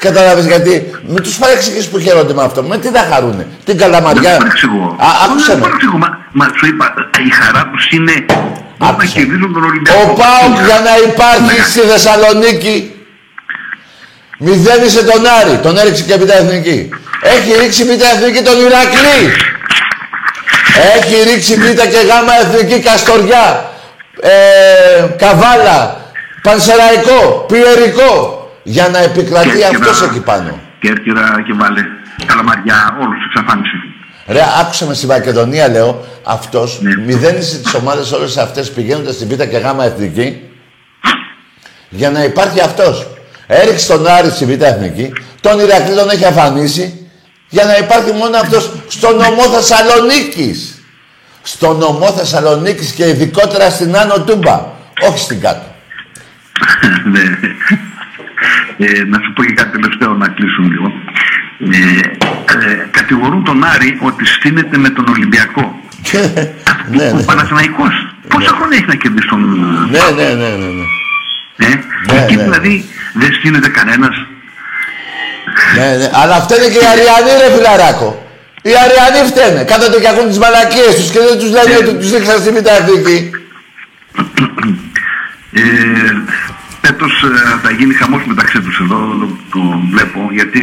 [0.00, 2.62] Κατάλαβες γιατί, μην τους παρεξηγείς που χαίρονται με αυτό.
[2.62, 4.30] Με τι θα χαρούνε, την καλαμαριά.
[4.30, 4.96] Δεν παρεξηγώ.
[5.00, 5.62] Α, άκουσε Δεν με.
[5.62, 5.96] παρεξηγώ.
[5.96, 6.94] Μα, μα σου είπα,
[7.28, 8.12] η χαρά τους είναι
[8.78, 9.12] όταν Άκουσε.
[9.14, 10.00] κερδίζουν τον Ολυμπιακό.
[10.00, 11.64] Ο Πάοκ για να υπάρχει Ναι.
[11.70, 12.76] στη Θεσσαλονίκη
[14.38, 16.88] μηδένισε τον Άρη, τον έριξε και επί εθνική.
[17.34, 19.20] Έχει ρίξει επί εθνική τον Ηρακλή.
[20.96, 23.72] Έχει ρίξει β' και γάμα εθνική Καστοριά.
[24.26, 26.00] Ε, καβάλα.
[26.42, 27.44] Πανσεραϊκό.
[27.48, 28.38] Πιερικό.
[28.62, 30.58] Για να επικρατεί Κέρκυρα, αυτός εκεί πάνω.
[30.80, 31.80] Κέρκυρα και βάλε
[32.26, 33.76] καλαμαριά, όλους εξαφάνισε.
[34.26, 36.96] Ρε, άκουσε με στη Μακεδονία, λέω, αυτός Ναι.
[36.96, 40.48] μηδένισε τις ομάδες όλες αυτές πηγαίνοντας στην Β' και Γ' Εθνική
[41.88, 43.06] για να υπάρχει αυτός.
[43.46, 47.08] Έριξε τον Άρη στη Β' Εθνική, τον Ηρακλή τον έχει αφανίσει
[47.48, 50.73] για να υπάρχει μόνο αυτός στο νομό Θεσσαλονίκης.
[51.44, 54.66] Στον νομό Θεσσαλονίκης και ειδικότερα στην Άνω Τούμπα.
[55.08, 55.66] Όχι στην κάτω.
[57.12, 57.20] ναι.
[58.78, 60.92] Ε, να σου πω και κάτι τελευταίο να κλείσουν λίγο.
[61.58, 62.00] Ε,
[62.70, 65.80] ε, κατηγορούν τον Άρη ότι στείνεται με τον Ολυμπιακό.
[66.90, 67.22] ναι, Ο ναι.
[67.22, 69.40] Παναθηναϊκός πόσα χρόνια έχει να κερδίσει τον...
[69.90, 70.86] ναι, ναι, ναι, ναι, ναι.
[71.56, 72.42] Ε; Ναι, Εκεί ναι.
[72.42, 72.84] δηλαδή
[73.14, 74.16] δεν στείνεται κανένας.
[75.76, 76.10] Ναι, ναι.
[76.12, 78.23] Αλλά φταίνε και οι Αριανοί, ρε φιλαράκο.
[78.68, 79.62] Οι Αριανοί φταίνε.
[79.70, 82.66] Κάθονται και ακούν τις μαλακίες τους και δεν τους λένε ότι τους δείξαν στη Β'
[82.78, 83.18] Εθνική.
[85.52, 85.62] Ε,
[86.80, 89.60] Πέτος ε, θα γίνει χαμός μεταξύ τους εδώ, το, το
[89.92, 90.62] βλέπω, γιατί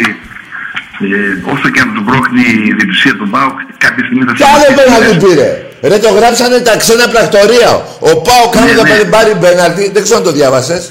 [0.99, 4.59] ε, όσο και αν του μπρόχνει η διαιτησία του ΠΑΟΚ, κάποια στιγμή θα Κι άλλο
[4.63, 4.79] σταματήσει.
[4.81, 5.49] πέναλτι πήρε.
[5.89, 7.71] Ρε το γράψανε τα ξένα πρακτορία.
[8.09, 9.03] Ο Πάο κάνει Ναι, το ναι.
[9.15, 9.83] πάρει πέναλτι.
[9.93, 10.81] Δεν ξέρω αν το διάβασες.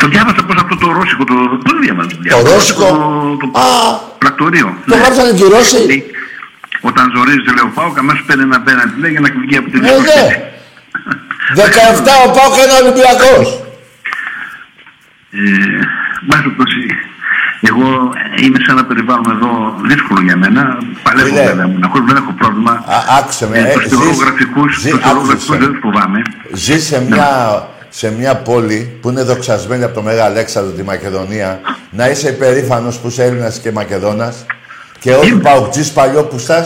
[0.00, 2.08] Το διάβασα πώς αυτό το ρώσικο, το, το δεν διάβασα.
[2.08, 2.54] Το, διάβασα.
[2.54, 2.86] ρώσικο;
[3.40, 3.68] Το, το, Α,
[4.22, 4.66] πρακτορείο.
[4.88, 5.00] το ναι.
[5.02, 5.80] γράψανε και οι Ρώσοι.
[6.82, 9.70] Λέει, Όταν ζορίζεται λέει ο ΠΑΟΚ, αμέσως παίρνει ένα πέναντι λέει, για να βγει από
[9.70, 10.26] την Ναι, ναι.
[11.54, 13.46] 17 ο Πάο κάνει Ολυμπιακός.
[15.30, 15.40] Ε,
[16.26, 16.80] Μπας περιπτώσει,
[17.70, 17.86] εγώ
[18.42, 20.78] είμαι σε ένα περιβάλλον εδώ δύσκολο για μένα.
[21.02, 21.44] Παλεύω Φίλε.
[21.46, 22.70] βέβαια, μοναχός, δεν έχω πρόβλημα.
[22.72, 23.58] Α, άκουσε με.
[23.58, 25.58] Ε, ε, τους ζεις- θεωρογραφικούς, ζη- τους θεωρογραφικούς άκουσες.
[25.58, 26.22] δεν τους φοβάμαι.
[26.52, 27.28] Ζει σε μια,
[27.88, 31.60] σε μια πόλη που είναι δοξασμένη από το Μέγα Αλέξανδρο τη Μακεδονία.
[31.90, 34.46] Να είσαι υπερήφανος που είσαι Έλληνας και Μακεδόνας.
[35.04, 35.40] Και όχι Είμαι.
[35.46, 36.58] παουτζής παλιόπουστα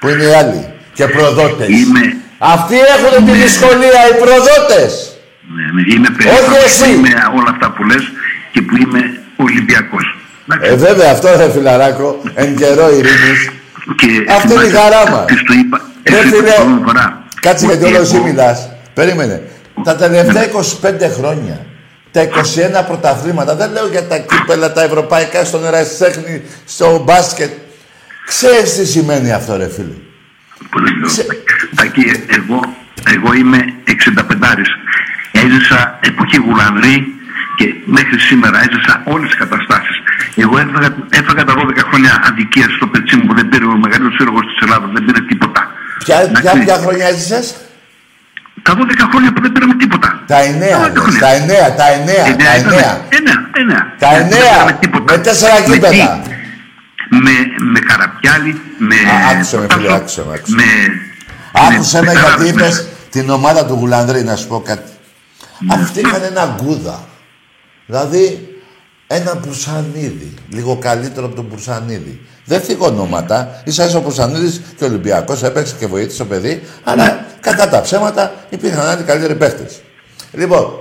[0.00, 0.62] που είναι οι άλλοι.
[0.92, 1.68] Και προδότες.
[1.68, 4.92] Είμαι- Αυτοί έχουν τη δυσκολία, οι προδότες.
[5.54, 6.82] Ναι, ναι, είμαι περήφανος εσύ.
[6.84, 8.02] που είμαι όλα αυτά που λες
[8.52, 9.00] και που είμαι
[9.36, 10.04] Ολυμπιακός.
[10.48, 10.70] Εντάξει.
[10.72, 13.40] Ε, βέβαια, αυτό ρε φιλαράκο, εν καιρό ειρήνης.
[14.00, 14.06] Και
[14.36, 15.24] αυτή είναι η θυμάσαι, χαρά μας.
[15.26, 17.22] Της το είπα, Ρε εσύ φίλε, την προηγούμενη φορά.
[17.40, 18.68] κάτσε γιατί Ότι όλο εσύ εγώ- μιλάς.
[18.94, 19.42] Περίμενε.
[19.84, 21.66] Τα τελευταία 25 χρόνια,
[22.12, 27.50] τα 21 πρωταθλήματα, δεν λέω για τα κύπελα, τα ευρωπαϊκά, στον ερασιτέχνη, στο μπάσκετ.
[28.32, 29.96] Ξέρεις τι σημαίνει αυτό, ρε φίλε.
[30.70, 31.08] Πολύ λέω.
[31.08, 31.26] Σε-
[31.76, 32.02] Τάκη,
[32.38, 32.58] εγώ,
[33.16, 34.68] εγώ είμαι 65
[35.32, 36.96] Έζησα εποχή Γουλανδρή
[37.58, 39.96] και μέχρι σήμερα έζησα όλες τις καταστάσεις.
[40.42, 40.88] Εγώ έφαγα,
[41.20, 44.58] έφαγα τα 12 χρόνια αντικία στο πετσί μου που δεν πήρε ο μεγαλύτερος σύλλογος της
[44.64, 45.60] Ελλάδας, δεν πήρε τίποτα.
[46.04, 46.42] Ποια, Εντάξει.
[46.42, 47.46] ποια, ποια χρόνια έζησες;
[48.66, 50.08] Τα 12 χρόνια που δεν πήραμε τίποτα.
[50.26, 51.20] Τα εννέα, 12 λες, χρόνια.
[51.20, 52.92] τα εννέα, τα εννέα, τα Εννέα, εννέα.
[53.16, 53.82] εννέα, εννέα.
[54.02, 55.06] Τα Δεν εννέα, πήραμε τίποτα.
[55.12, 55.70] με τέσσερα τι;
[57.10, 57.22] Κύπελα.
[57.22, 58.94] Με, με καραπιάλι, με...
[58.94, 60.54] Α, άκουσε με, φίλε, άκουσε με, άκουσε.
[60.54, 60.62] Με,
[61.52, 62.84] Άκουσε με γιατί πεταράδες είπες μέσα.
[63.10, 64.90] την ομάδα του Γουλανδρή, να σου πω κάτι.
[65.70, 67.04] Αυτοί είχαν ένα γκούδα.
[67.86, 68.48] Δηλαδή,
[69.06, 70.34] ένα Μπουρσανίδη.
[70.48, 72.20] Λίγο καλύτερο από τον Μπουρσανίδη.
[72.44, 73.62] Δεν θίγω ονόματα.
[73.64, 76.62] Ίσα ίσα ο Μπουρσανίδης και ο Ολυμπιακός έπαιξε και βοήθησε το παιδί.
[76.84, 79.80] Αλλά κατά τα ψέματα υπήρχαν άλλοι καλύτεροι παίχτες.
[80.32, 80.72] Λοιπόν,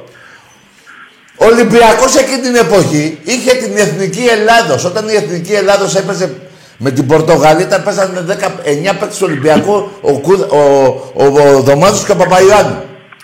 [1.38, 4.85] ο Ολυμπιακός εκείνη την εποχή είχε την Εθνική Ελλάδος.
[4.85, 6.33] Όταν η Εθνική Ελλάδος έπαιζε
[6.77, 10.57] με την Πορτογαλία, ήταν παίζανε με 19 παίκτες του Ολυμπιακού, ο, Κούδ- ο,
[11.13, 12.81] ο, ο Δωμάτος και ο Παπαϊωάννου.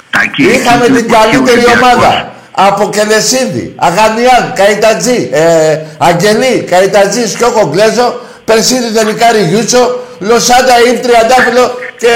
[0.09, 1.82] Τάκη, Είχαμε εκείνη την εποχή ο καλύτερη Ολυμπιακός.
[1.93, 2.32] ομάδα.
[2.51, 11.72] Από Κελεσίδη, Αγανιάν, Καϊτατζή, ε, Αγγελή, Καϊτατζή, Σκιόκο Γκλέζο, Περσίδη Δελικάρη Γιούτσο, Λοσάντα Ιπ Τριαντάφυλλο
[11.97, 12.14] και,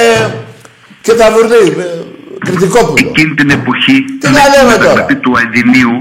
[1.01, 1.75] και Ταβουρνή,
[2.41, 3.07] ε, Κρητικόπουλο.
[3.09, 5.93] Εκείνη την εποχή, Τι με να λέμε την τώρα; μεταγραφή του Αιδινίου,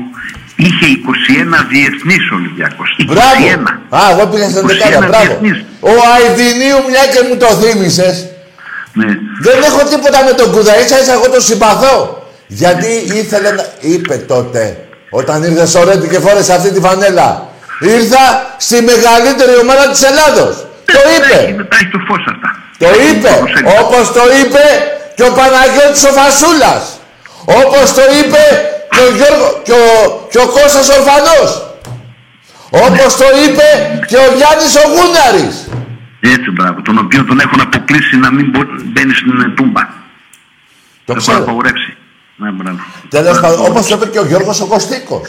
[0.67, 2.89] είχε 21 διεθνείς Ολυμπιακός.
[2.99, 3.05] 21.
[3.13, 3.45] Μπράβο!
[3.99, 5.25] Α, εγώ πήγα στα 21 δεκάδα, μπράβο.
[5.27, 5.59] διεθνείς.
[5.93, 8.15] Ο Αιδινίου, μια και μου το θύμισες,
[9.01, 9.09] Ναι.
[9.47, 11.95] δεν έχω τίποτα με τον Κούδα, ίσα ίσα εγώ τον συμπαθώ.
[12.61, 13.65] Γιατί ήθελε να...
[13.93, 14.63] Είπε τότε,
[15.21, 17.29] όταν ήρθε στο Ρέντι και φόρεσε αυτή τη φανέλα,
[17.97, 18.25] ήρθα
[18.67, 20.55] στη μεγαλύτερη ομάδα της Ελλάδος.
[20.93, 21.35] Το Τα είπε.
[21.43, 22.49] έχει- Τα έχει το φως αυτά.
[22.83, 23.29] Το είπε.
[23.43, 23.81] Προσέξτε.
[23.83, 24.65] Όπως το είπε
[25.17, 26.83] και ο Παναγιώτης ο Φασούλας.
[27.61, 28.43] Όπως το είπε
[28.93, 29.85] και ο, Γιώργο, και ο,
[30.33, 31.51] και ο Κώστας Ορφανός.
[32.87, 33.67] Όπως το είπε
[34.11, 35.57] και ο Γιάννης ο Γούναρης.
[36.35, 36.79] Έτσι, μπράβο.
[36.83, 39.83] Τον οποίο τον έχουν αποκλείσει να μην μπο- μπαίνει στην ε, τούμπα.
[41.05, 41.39] Το Έχουν ξέρω.
[41.39, 41.91] απαγορεύσει.
[42.37, 42.79] Ναι, μπράβο.
[43.09, 45.29] Τέλος πάντων, όπως το είπε και ο Γιώργος ο Κωστίκος.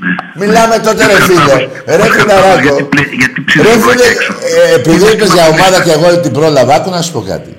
[0.00, 0.46] Ναι.
[0.46, 1.36] Μιλάμε τότε ρε Και φίλε.
[1.38, 2.60] Καρπάθος- Ρε ο Καρπάθος φιλαράκο.
[2.60, 4.32] γιατί πλε- Γιατί Ρε ψήφισε φίλε, έξω.
[4.68, 7.56] ε, επειδή είπες για ομάδα και εγώ την πρόλαβα, άκου να σου πω κάτι.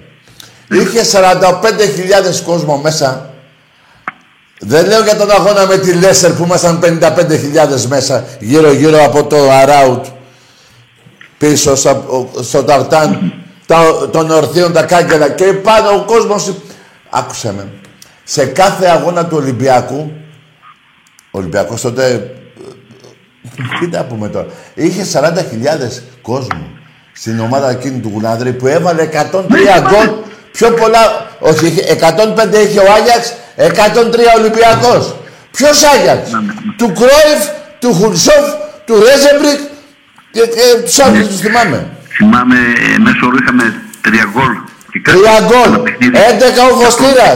[0.72, 3.30] Είχε 45.000 κόσμο μέσα.
[4.60, 9.24] Δεν λέω για τον αγώνα με τη Λέσσερ που ήμασταν 55.000 μέσα γύρω γύρω από
[9.24, 10.06] το Αράουτ
[11.38, 13.34] πίσω στο, στο Ταρτάν
[13.66, 16.54] τα, των ορθίων τα κάγκελα και πάνω ο κόσμος
[17.10, 17.68] άκουσε με
[18.24, 20.12] σε κάθε αγώνα του Ολυμπιακού
[21.32, 22.32] ο Ολυμπιακός τότε
[23.80, 24.48] τι να πούμε τώρα.
[24.74, 25.42] Είχε 40.000
[26.22, 26.68] κόσμο
[27.14, 29.18] στην ομάδα εκείνη του Γουλανδρή που έβαλε 103
[29.82, 30.10] γκολ.
[30.58, 31.04] Πιο πολλά,
[31.40, 33.24] όχι, είχε- 105 είχε ο Άγιαξ,
[33.56, 35.04] 103 Ολυμπιακός.
[35.56, 36.22] Ποιος Άγιαξ,
[36.80, 37.42] του Κρόιφ,
[37.82, 38.46] του Χούλσοφ,
[38.86, 39.60] του Ρέζενμπρινκ
[40.36, 41.80] και, και τους άλλους τους θυμάμαι.
[42.18, 42.58] Θυμάμαι,
[42.96, 43.66] ε, μέσο όρο είχαμε
[44.06, 44.54] τρία γκολ
[45.10, 45.72] Τρία γκολ.
[46.32, 47.34] 11 ο Φωστήρας.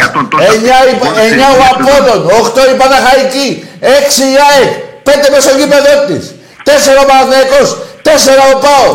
[1.33, 2.19] 9 ο Απόλλων.
[2.41, 3.47] 8 η Παναχαϊκή.
[3.79, 4.71] 6 η ΑΕΚ.
[5.07, 6.23] 5 μες στο γήπεδό της.
[6.63, 7.67] 4 ο Παναθηναϊκός.
[8.07, 8.89] 4 ο ΠΑΟ.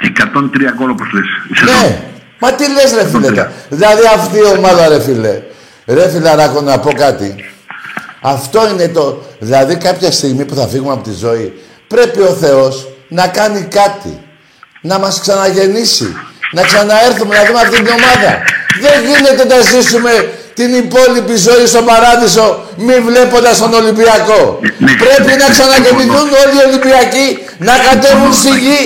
[0.00, 1.28] 103 γκολ όπως λες.
[1.64, 1.82] Ναι.
[2.38, 3.48] Μα τι λες ρε φίλε.
[3.68, 5.42] Δηλαδή αυτή η ομάδα ρε φίλε.
[5.86, 7.34] Ρε φιλαράκο να πω κάτι.
[8.22, 9.22] Αυτό είναι το...
[9.38, 11.52] Δηλαδή κάποια στιγμή που θα φύγουμε από τη ζωή
[11.88, 14.22] πρέπει ο Θεός να κάνει κάτι.
[14.80, 16.16] Να μας ξαναγεννήσει.
[16.52, 18.32] Να ξαναέρθουμε να δούμε αυτή την ομάδα.
[18.84, 20.12] Δεν γίνεται να ζήσουμε
[20.54, 24.58] την υπόλοιπη ζωή στον παράδεισο μη βλέποντας τον Ολυμπιακό.
[24.78, 27.26] Ναι, Πρέπει να ξαναγεννηθούν όλοι οι Ολυμπιακοί,
[27.58, 28.80] να κατέβουν στη γη.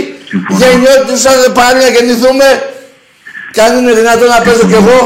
[0.60, 2.46] Γεννιόντουσαν πάλι να γεννηθούμε.
[3.52, 4.98] Κι αν είναι δυνατόν να παίζω κι εγώ.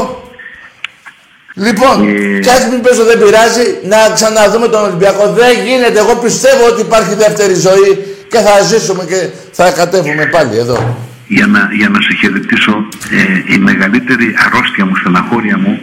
[1.67, 2.39] Λοιπόν, Ε.
[2.39, 5.23] κι ας μην παίζω δεν πειράζει, να ξαναδούμε τον Ολυμπιακό.
[5.39, 5.99] Δεν γίνεται.
[5.99, 7.91] Εγώ πιστεύω ότι υπάρχει δεύτερη ζωή
[8.31, 9.19] και θα ζήσουμε και
[9.51, 10.77] θα κατέβουμε πάλι εδώ.
[11.37, 12.73] για να, για να σε χαιρετήσω,
[13.19, 15.73] ε, η μεγαλύτερη αρρώστια μου, στεναχώρια μου,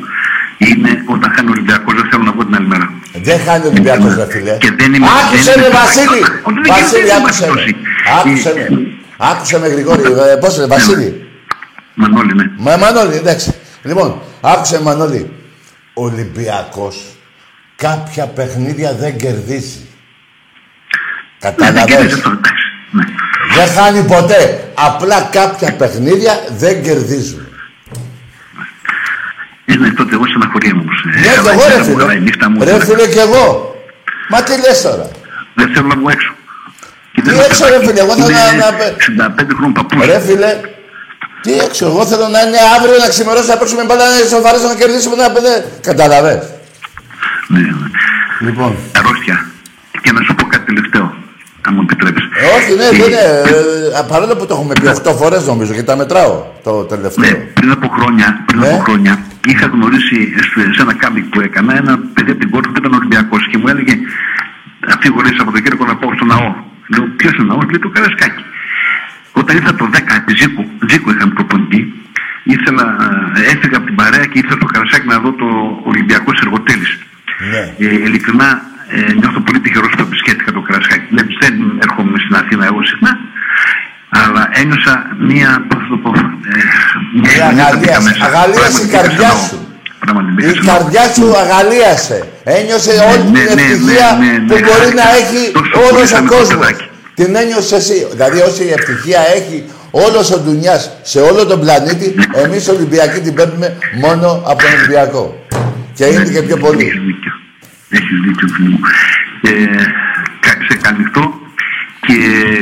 [0.68, 2.86] είναι όταν χάνει ο Ολυμπιακός, δεν θέλω να πω την άλλη μέρα.
[3.28, 4.56] Δεν χάνει ο Ολυμπιακός, ρε φίλε.
[4.64, 6.20] Και δεν είμαι- Άκουσε δεν με, είμαι- Βασίλη.
[6.48, 7.54] Όχι, δεν Βασίλη, γίνεται άκουσε με.
[7.54, 7.76] περίπτωση.
[8.18, 8.78] Άκουσε Ε, με.
[9.30, 10.02] Άκουσε με, Γρηγόρη.
[10.32, 11.08] Ε, Πώς είναι, Βασίλη;
[11.94, 12.44] Μανώλη, ναι.
[12.58, 13.54] Μα Μανώλη, εντάξει.
[13.82, 15.32] Λοιπόν, άκουσε με, Μανώλη.
[15.94, 17.04] Ο Ολυμπιακός
[17.76, 19.86] κάποια παιχνίδια δεν κερδίζει.
[21.42, 22.12] Ναι, δεν κερδίζει Καταλαβαίνεις.
[22.14, 22.64] αυτό, εντάξει.
[22.90, 23.04] Ναι.
[23.56, 24.70] Δεν χάνει ποτέ.
[24.74, 27.46] Απλά κάποια παιχνίδια δεν κερδίζουν.
[29.66, 30.80] Ε, ναι, τότε εγώ στεναχωρία μου.
[30.84, 31.04] όμως.
[31.04, 32.20] Ε, Ναι, κι αλλά εγώ η ρε μέρα μου, αλλά η φίλε.
[32.24, 33.74] νύχτα μου, Ρε δεν- φίλε κι εγώ.
[34.28, 35.08] Μα τι λες τώρα;
[35.54, 36.34] Δεν θέλω να βγω έξω.
[37.12, 37.86] Και Τι δεν είμαι έξω, ρε παιδάκι.
[37.88, 40.06] φίλε, εγώ θέλω Είμαι να- να- 65 χρόνων παππούς.
[40.06, 40.50] Ρε φίλε,
[41.44, 44.78] τι έξω, εγώ θέλω να είναι αύριο να ξημερώσει να παίξουμε μπάλα να ισοφαρίσουμε να
[44.80, 45.54] κερδίσουμε ένα παιδί.
[45.90, 46.38] Καταλαβες.
[47.52, 47.86] Ναι, ναι.
[48.46, 48.70] Λοιπόν.
[48.98, 49.36] Αρρώστια.
[50.02, 51.04] Και να σου πω κάτι τελευταίο,
[51.66, 52.24] αν μου επιτρέπεις.
[52.42, 53.24] Ε, όχι, ναι, Ε, δεν είναι.
[53.44, 53.56] πριν-
[53.98, 56.34] Ε, παρόλο που το έχουμε πει 8 φορές νομίζω και τα μετράω
[56.66, 57.36] το Ναι, τελευταίο.
[57.58, 58.68] πριν από χρόνια, πριν Ναι.
[58.68, 59.12] από χρόνια
[59.52, 60.18] είχα γνωρίσει
[60.50, 63.58] σε- σε ένα κάμπινγκ που έκανα ένα παιδί από την κόρη που ήταν Ολυμπιακός και
[63.60, 63.94] μου έλεγε
[64.94, 65.12] αυτή η
[65.42, 66.48] από το Κύρκο να πάω στο ναό.
[66.92, 68.42] Λέω ποιος είναι ο ναός, λέει το Καρασκάκι.
[69.44, 71.80] Όταν ήρθα το 10 επί Ζήκου, Ζήκου είχαμε προπονητή,
[72.54, 72.84] ήθελα,
[73.36, 75.48] ε, έφυγα από την παρέα και ήρθα στο Καρασάκι να δω το
[75.90, 76.88] Ολυμπιακό Εργοτέλη.
[77.52, 77.62] Ναι.
[77.86, 78.48] Ε, ειλικρινά
[78.96, 81.06] ε, νιώθω πολύ τυχερός που επισκέφτηκα το Καρασκάκι.
[81.14, 81.54] Βλέπεις, δεν
[81.86, 83.12] έρχομαι στην Αθήνα εγώ συχνά,
[84.22, 84.94] αλλά ένιωσα
[85.28, 86.60] μία, πώς θα το πω, ε,
[87.20, 88.04] Μια μια γωνιά τα μπήκα αγαλίαση.
[88.08, 88.24] μέσα.
[88.30, 89.44] Αγαλίασε Πράγματι η μπήκα καρδιά σε ναό.
[89.48, 89.58] σου.
[90.02, 90.76] Πράγματι μπήκα Η σε ναό.
[90.76, 92.18] καρδιά σου αγαλίασε.
[92.58, 95.02] Ένιωσε όλη ναι, την ναι, ευτυχία ναι, ναι, που ναι, μπορεί χάρηκα.
[95.02, 96.58] να έχει Τόσο πολύ όλος σαν ο μικρό κόσμος.
[96.60, 96.86] παιδάκι.
[97.14, 98.06] Την ένιωσε εσύ.
[98.12, 102.14] Δηλαδή όση ευτυχία έχει όλος ο Ντουνιάς σε όλο τον πλανήτη,
[102.44, 105.34] εμείς Ολυμπιακοί την παίρνουμε μόνο από τον Ολυμπιακό.
[105.94, 106.84] Και είναι και πιο πολύ.
[106.84, 107.32] Έχεις δίκιο.
[107.88, 108.78] Έχεις δίκιο, φίλε μου.
[109.42, 109.50] Ε,
[110.40, 111.32] κα- σε καλυφτώ
[112.06, 112.14] και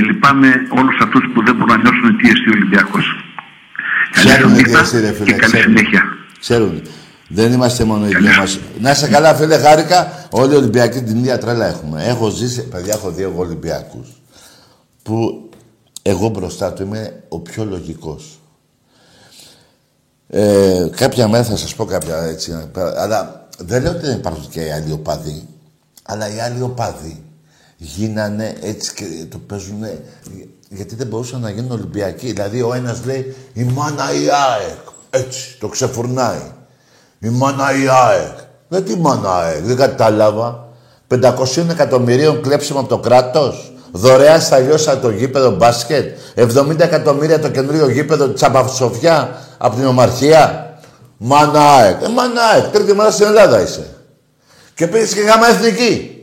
[0.07, 0.49] λυπάμαι
[0.79, 3.07] όλους αυτούς που δεν μπορούν να νιώσουν τι εστί ο Ολυμπιακός.
[4.15, 5.77] Καλή Ξέρουν σου τι νύχτα εσύ ρε φίλε, και καλή ξέρουν.
[5.77, 6.03] συνέχεια.
[6.41, 6.83] Ξέρουν.
[7.29, 8.59] Δεν είμαστε μόνο οι δυο μας.
[8.81, 10.27] Να είσαι καλά φίλε, χάρηκα.
[10.31, 12.05] Όλοι οι Ολυμπιακοί την ίδια τρέλα έχουμε.
[12.07, 14.07] Έχω ζήσει, παιδιά έχω δει εγώ Ολυμπιακούς
[15.03, 15.49] που
[16.03, 18.41] εγώ μπροστά του είμαι ο πιο λογικός.
[20.29, 24.61] Ε, κάποια μέρα θα σας πω κάποια έτσι, αλλά δεν λέω ότι δεν υπάρχουν και
[24.61, 25.49] οι άλλοι οπαδοί,
[26.03, 27.25] αλλά οι άλλοι οπαδοί
[27.77, 29.85] γίνανε έτσι και το παίζουν
[30.69, 32.33] γιατί δεν μπορούσαν να γίνουν Ολυμπιακοί.
[32.33, 36.51] Δηλαδή ο ένας λέει η μάνα η ΑΕΚ, έτσι, το ξεφουρνάει.
[37.19, 38.39] Η μάνα η ΑΕΚ.
[38.69, 40.69] Δεν τι μάνα ΑΕΚ, δεν κατάλαβα.
[41.09, 43.72] 500 εκατομμυρίων κλέψιμο από το κράτος.
[43.93, 46.17] Δωρεάς στα λιώσα το γήπεδο μπάσκετ.
[46.37, 50.77] 70 εκατομμύρια το καινούριο γήπεδο Τσαπαυσοφιά από την Ομαρχία.
[51.17, 52.03] Μάνα ΑΕΚ.
[52.03, 52.65] Ε, μάνα ΑΕΚ.
[52.65, 53.87] Τρίτη μέρα στην Ελλάδα είσαι.
[54.75, 56.17] Και πήγες και γάμα εθνική.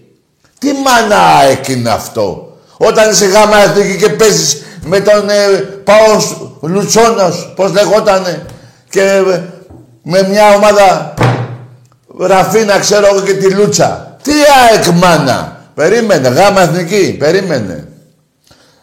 [0.58, 6.52] Τι μάνα ΑΕΚ είναι αυτό; Όταν είσαι γάμα εθνική και παίζεις με τον ε, Πάος
[6.62, 8.46] Λουτσόνος, πώς λεγότανε,
[8.90, 9.42] και ε,
[10.04, 11.14] με μια ομάδα
[12.20, 14.18] Ραφίνα, ξέρω εγώ και τη Λούτσα.
[14.22, 17.88] Τι ΑΕΚ μάνα; Περίμενε, γάμα εθνική, περίμενε.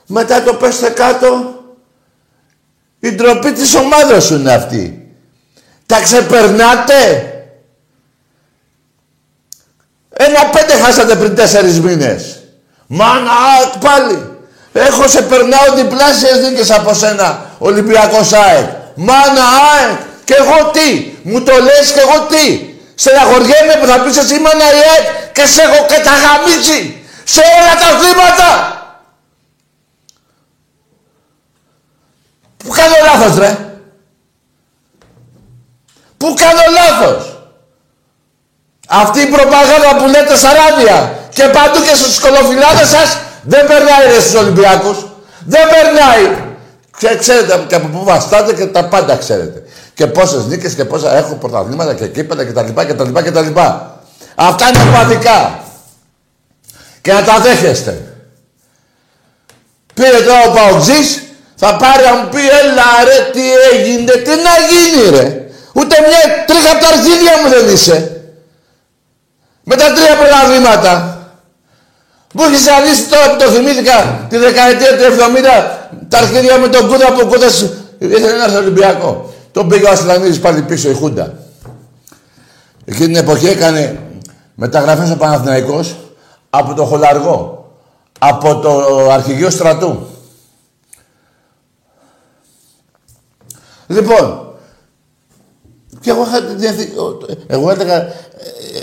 [0.07, 1.55] Μετά το πέστε κάτω,
[3.01, 5.09] η ντροπή της ομάδας σου είναι αυτή.
[5.87, 7.33] Τα ξεπερνάτε.
[10.11, 12.43] Ένα πέντε χάσατε πριν τέσσερις μήνες.
[12.87, 14.31] Μάνα, ΑΕΚ πάλι.
[14.73, 18.69] Έχω σε περνάω διπλάσιες νίκες από σένα, Ολυμπιακός ΑΕΚ.
[18.95, 19.45] Μάνα,
[19.75, 19.99] ΑΕΚ.
[20.25, 21.13] Και εγώ τι.
[21.23, 22.76] Μου το λες και εγώ τι.
[22.99, 26.81] Στεναχωριέμαι που θα πεις εσύ μάνα η ΑΕΚ και σε έχω καταγαμίσει
[27.25, 28.51] σε όλα τα θύματα.
[32.57, 33.53] Πού κάνω λάθος ρε;
[36.17, 37.37] Πού κάνω λάθος;
[38.89, 44.07] Αυτή η προπαγάνδα που λέτε στα ράδια και παντού και στους σκολοφυλάδες σας δεν περνάει
[44.07, 45.07] ρε στους Ολυμπιακούς.
[45.47, 46.45] Δεν περνάει.
[46.97, 49.63] Ξέ, ξέρετε και από πού βαστάτε και τα πάντα ξέρετε.
[49.97, 53.23] Και πόσες νίκες και πόσα έχω πρωταθλήματα και κύπελα και τα λοιπά και τα λοιπά
[53.23, 54.01] και τα λοιπά.
[54.35, 55.61] Αυτά είναι παδικά.
[57.01, 58.03] Και να τα δέχεστε.
[59.95, 61.23] Πήρε τώρα ο Παουτζής,
[61.55, 65.27] θα πάρει να μου πει έλα ρε τι έγινε, τι να γίνει ρε.
[65.73, 68.21] Ούτε μια τρίχα από τα αρχίδια μου δεν είσαι.
[69.63, 71.19] Με τα τρία πρωταθλήματα.
[72.33, 76.89] Μου έχεις αλύσει τώρα που το θυμήθηκα τη δεκαετία του 70 τα αρχίδια με τον
[76.89, 79.35] Κούδα που ο Κούδας ήθελε να έρθει Ολυμπιακός.
[79.57, 81.35] Τον πήγα ο Ασλανίδης πάλι πίσω η Χούντα.
[82.85, 84.01] Εκείνη την εποχή έκανε
[84.55, 85.97] μεταγραφές ο Παναθηναϊκός
[86.51, 87.71] από το Χολαργό.
[88.19, 90.07] Από το αρχηγείο στρατού.
[93.87, 94.55] Λοιπόν,
[96.01, 96.39] και εγώ είχα
[97.47, 98.13] Εγώ έλεγα ε,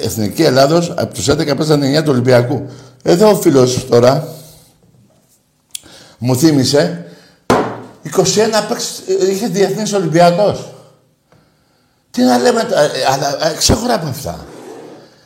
[0.03, 2.69] Εθνική Ελλάδος από τους 11 παίζανε 9 του Ολυμπιακού.
[3.03, 4.27] Εδώ ο φίλος τώρα
[6.17, 7.02] μου θύμισε
[8.03, 8.19] 21
[9.29, 10.73] είχε διεθνής Ολυμπιακός.
[12.11, 14.45] Τι να λέμε, ε, αλλά ε, ξέχωρα από αυτά.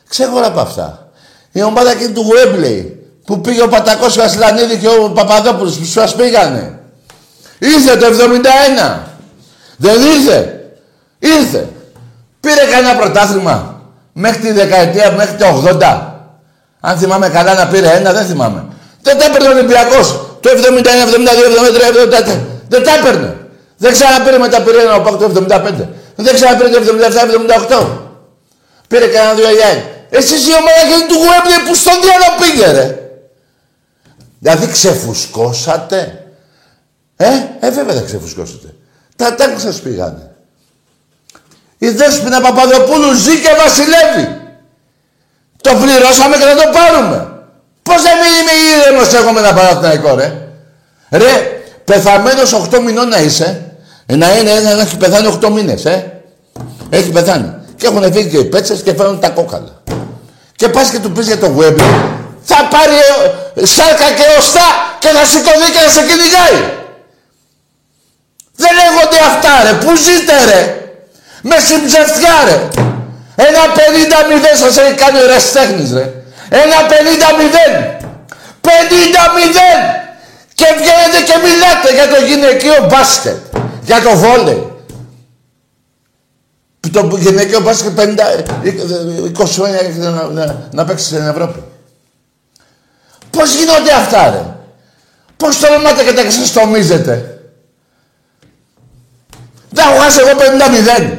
[0.09, 1.09] Ξέχωρα από αυτά.
[1.51, 6.15] Η ομάδα εκείνη του Γουέμπλεϊ που πήγε ο Πατακός Βασιλανίδη και ο Παπαδόπουλος που σας
[6.15, 6.79] πήγανε.
[7.59, 8.99] Ήρθε το 71.
[9.77, 10.69] Δεν ήρθε.
[11.19, 11.69] Ήρθε.
[12.39, 13.81] Πήρε κανένα πρωτάθλημα
[14.13, 16.17] μέχρι τη δεκαετία, μέχρι το 80.
[16.79, 18.65] Αν θυμάμαι καλά να πήρε ένα, δεν θυμάμαι.
[19.01, 20.19] Δεν τα έπαιρνε ο Ολυμπιακός.
[20.39, 22.56] Το 71, 72, 73, 74.
[22.67, 23.37] Δεν τα έπαιρνε.
[23.77, 25.87] Δεν ξαναπήρε μετά πήρε ένα από το 75.
[26.15, 26.79] Δεν ξαναπήρε το
[27.69, 27.87] 77, 78.
[28.87, 29.83] Πήρε κανένα δύο αγιάι.
[30.09, 32.99] Εσείς η ομάδα και του Γουέμπλε που στον διάλογο πήγε ρε.
[34.39, 36.25] Δηλαδή ξεφουσκώσατε.
[37.15, 37.27] Ε,
[37.59, 38.73] ε βέβαια δεν ξεφουσκώσατε.
[39.15, 40.31] Τα τάγκ σας πήγανε.
[41.77, 44.41] Η Δέσποινα Παπαδοπούλου ζει και βασιλεύει.
[45.61, 47.31] Το πληρώσαμε και θα το πάρουμε.
[47.83, 50.47] Πώς δεν είμαι ήρεμος εγώ με ένα παραθυναϊκό ρε.
[51.09, 51.56] Ρε,
[51.87, 53.61] πεθαμένος 8 μηνών να είσαι.
[54.05, 56.21] Να είναι ένα να έχει πεθάνει 8 μήνες, ε.
[56.89, 57.53] Έχει πεθάνει.
[57.75, 59.81] Και έχουν φύγει και οι πέτσες και φέρνουν τα κόκαλα.
[60.55, 61.77] Και πας και του πεις για το web,
[62.43, 62.97] θα πάρει
[63.53, 64.67] ε, σάρκα και οστά
[64.99, 66.59] και θα σηκωθεί και θα σε κυνηγάει.
[68.61, 69.73] Δεν λέγονται αυτά ρε.
[69.83, 70.61] Πού ζείτε ρε.
[71.41, 72.57] Με συμψευτιά ρε.
[73.47, 73.79] Ένα 50-0
[74.61, 76.05] σας έχει κάνει ο τέχνης, ρε.
[76.63, 76.93] Ένα 50-0.
[78.61, 80.06] 50-0.
[80.57, 83.37] Και βγαίνετε και μιλάτε για το γυναικείο μπάσκετ.
[83.83, 84.57] Για το βόλε.
[86.91, 88.03] Το γυναικείο μπάσκετ 50,
[89.37, 91.63] 20 χρόνια έχετε να, να, να παίξει στην Ευρώπη.
[93.29, 94.55] Πώς γίνονται αυτά, ρε;
[95.37, 97.41] Πώς τολμάτε και τα ξεστομίζετε;
[99.69, 100.39] Δεν έχω χάσει εγώ
[101.01, 101.17] 50-0.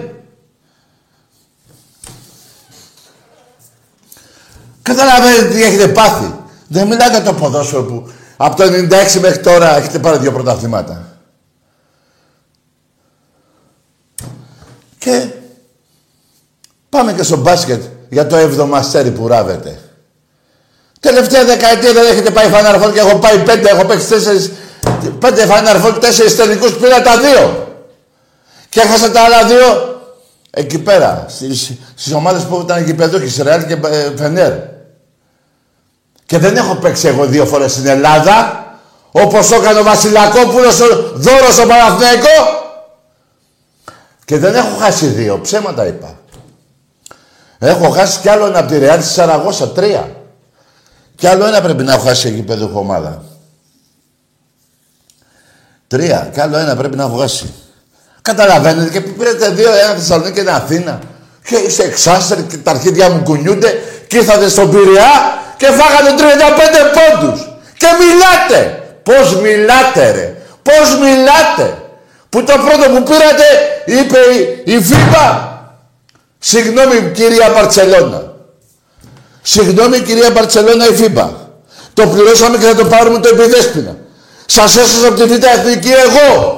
[4.82, 6.34] Καταλαβαίνετε τι έχετε πάθει.
[6.68, 11.18] Δεν μιλάτε για το ποδόσφαιρο που από το 96 μέχρι τώρα έχετε πάρει δύο πρωταθλήματα.
[14.98, 15.28] Και
[16.88, 19.78] πάμε και στο μπάσκετ για το 7ο αστέρι που ράβεται.
[21.00, 24.50] Τελευταία δεκαετία δεν έχετε πάει Final και έχω πάει πέντε, έχω παίξει τέσσερις,
[25.18, 27.68] πέντε Final Four, τέσσερις τελικούς, πήρα τα δύο.
[28.68, 30.00] Και έχασα τα άλλα δύο
[30.50, 34.52] εκεί πέρα, στις, στις ομάδες που ήταν εκεί παιδούχοι, Ρεάλ και ε, Φενέρ.
[36.28, 38.66] Και δεν έχω παίξει εγώ δύο φορές στην Ελλάδα,
[39.10, 40.78] όπως το έκανε ο Βασιλακόπουλος,
[41.14, 42.36] δώρος στο Παναθηναϊκό.
[44.24, 46.18] Και δεν έχω χάσει δύο, ψέματα είπα.
[47.58, 50.16] Έχω χάσει κι άλλο ένα από τη Ρεάλ στη Σαραγώσα, τρία.
[51.16, 53.22] Κι άλλο ένα πρέπει να έχω χάσει εκεί παιδούχο ομάδα.
[55.86, 56.30] Τρία.
[56.32, 57.54] Κι άλλο ένα πρέπει να έχω χάσει.
[58.22, 61.00] Καταλαβαίνετε και πήρατε δύο, ένα Θεσσαλονίκη και ένα Αθήνα.
[61.44, 66.22] Και είστε εξάστεροι και τα αρχίδια μου κουνιούνται και ήρθατε στον Πειραιά και φάγατε 35
[66.96, 67.40] πόντους.
[67.76, 68.82] Και μιλάτε.
[69.02, 70.34] Πώς μιλάτε ρε.
[70.62, 71.78] Πώς μιλάτε.
[72.28, 73.44] Που το πρώτο που πήρατε
[73.84, 74.18] είπε
[74.64, 75.52] η, η ΦΥΠΑ.
[76.38, 78.32] Συγγνώμη κυρία Μπαρτσελώνα.
[79.42, 81.50] Συγγνώμη κυρία Μπαρτσελώνα η ΦΥΠΑ.
[81.94, 83.96] Το πληρώσαμε και θα το πάρουμε το επιδέσπινα.
[84.46, 86.56] Σας έσωσα από τη Β' Εθνική εγώ.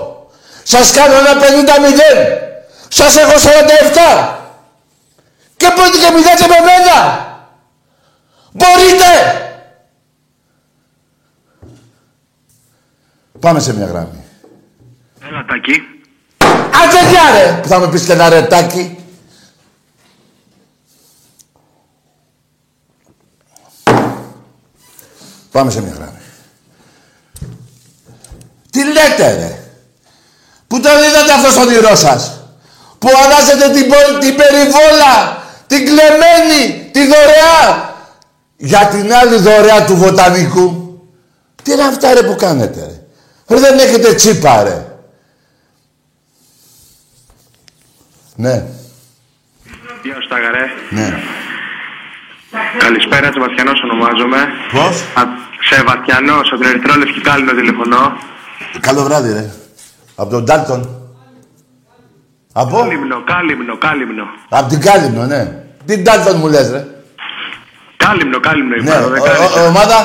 [0.62, 2.51] Σας κάνω ένα 50-0.
[2.89, 4.39] Σας έχω 47.
[5.56, 7.28] Και πότε και μιλάτε με μένα.
[8.52, 9.44] Μπορείτε!
[13.40, 14.24] Πάμε σε μια γράμμη.
[15.28, 15.82] Έλα, Τάκη.
[16.82, 17.60] Άντε ρε!
[17.60, 19.05] Που θα με πεις και ένα ρετάκι.
[25.51, 26.18] Πάμε σε μια γράμμη.
[28.70, 29.59] Τι λέτε ρε;
[30.66, 32.40] Πού το είδατε αυτό στον όνειρό σας;
[32.98, 33.90] Που αλλάζετε την,
[34.20, 37.89] την περιβόλα, την κλεμμένη, τη δωρεά,
[38.62, 40.98] για την άλλη δωρεά του βοτανικού.
[41.62, 42.80] Τι είναι αυτά ρε που κάνετε
[43.46, 44.84] ρε; Δεν έχετε τσίπα ρε.
[48.36, 48.64] Ναι,
[50.02, 50.64] Γεια σου, Ταγαρέ.
[50.90, 51.22] ναι.
[52.78, 54.38] Καλησπέρα, Σεβαστιανό ονομάζομαι.
[54.72, 55.22] Πώς; Α,
[55.70, 58.12] Σεβαστιανό, από την Ερυθρό Λευκή Κάλινο τηλεφωνώ.
[58.80, 59.50] Καλό βράδυ, ρε.
[60.14, 61.10] Από τον Ντάλτον.
[62.52, 64.22] Από; Κάλυμνο, κάλυμνο, κάλυμνο.
[64.48, 65.62] Από την Κάλυμνο, ναι.
[65.86, 66.86] Τι Ντάλτον μου λες, ρε.
[68.05, 68.97] Κάλυμνο, κάλυμνο Ναι, είπα.
[69.05, 69.60] ο- δεν ο- κάλυψα.
[69.62, 69.97] ο- ομάδα.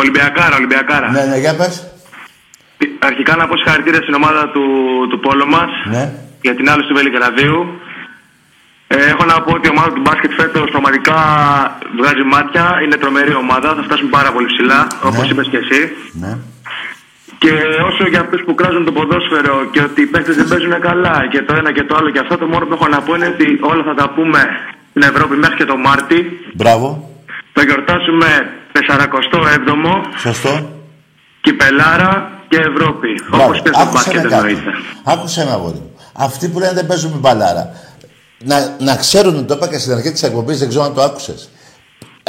[0.00, 1.08] Ολυμπιακάρα, Ολυμπιακάρα.
[1.10, 1.74] Ναι, ναι, για πες.
[2.98, 4.64] Αρχικά να πω συγχαρητήρια στην ομάδα του,
[5.10, 6.04] του Πόλο μας Ναι.
[6.46, 7.80] για την άλλη του Βελιγραδίου.
[8.88, 11.16] Ε, έχω να πω ότι η ομάδα του μπάσκετ φέτος πραγματικά
[11.98, 12.64] βγάζει μάτια.
[12.84, 13.68] Είναι τρομερή ομάδα.
[13.76, 15.32] Θα φτάσουμε πάρα πολύ ψηλά, όπως Ναι.
[15.32, 15.80] είπες και εσύ.
[16.22, 16.32] Ναι.
[17.38, 17.50] Και
[17.90, 21.42] όσο για αυτούς που κράζουν το ποδόσφαιρο και ότι οι παίκτες δεν παίζουν καλά και
[21.42, 23.58] το ένα και το άλλο και αυτό, το μόνο που έχω να πω είναι ότι
[23.60, 24.40] όλα θα τα πούμε
[24.98, 26.18] στην Ευρώπη μέχρι και το Μάρτι.
[26.54, 27.10] Μπράβο.
[27.52, 28.26] Θα γιορτάσουμε
[28.72, 30.70] 47ο Σωστό.
[31.40, 33.08] Κυπελάρα και Ευρώπη.
[33.32, 33.52] Όπως Μπράβο.
[33.52, 34.34] και στο Άκουσε μπάσκετ με κάτι.
[34.34, 34.70] εννοείται.
[35.04, 35.90] Άκουσε με αγόρι μου.
[36.12, 37.70] Αυτοί που λένε δεν παίζουμε μπαλάρα.
[38.38, 41.48] Να, να ξέρουν, το είπα και στην αρχή της εκπομπής, δεν ξέρω αν το άκουσες.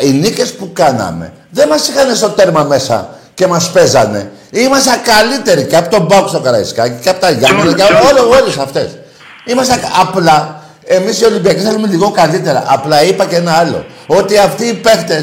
[0.02, 4.31] Οι νίκες που κάναμε δεν μας είχαν στο τέρμα μέσα και μας παίζανε.
[4.52, 8.10] Ήμασταν καλύτεροι και από τον Μπάουκ στο Καραϊσκάκι και από τα Γιάννη και Σure, sure.
[8.10, 8.98] όλε όλες αυτές.
[9.45, 10.57] Ήμασταν απλά.
[10.88, 12.64] Εμείς οι Ολυμπιακοί θέλουμε λίγο καλύτερα.
[12.68, 13.85] Απλά είπα και ένα άλλο.
[14.07, 15.18] Ότι αυτοί οι παίχτε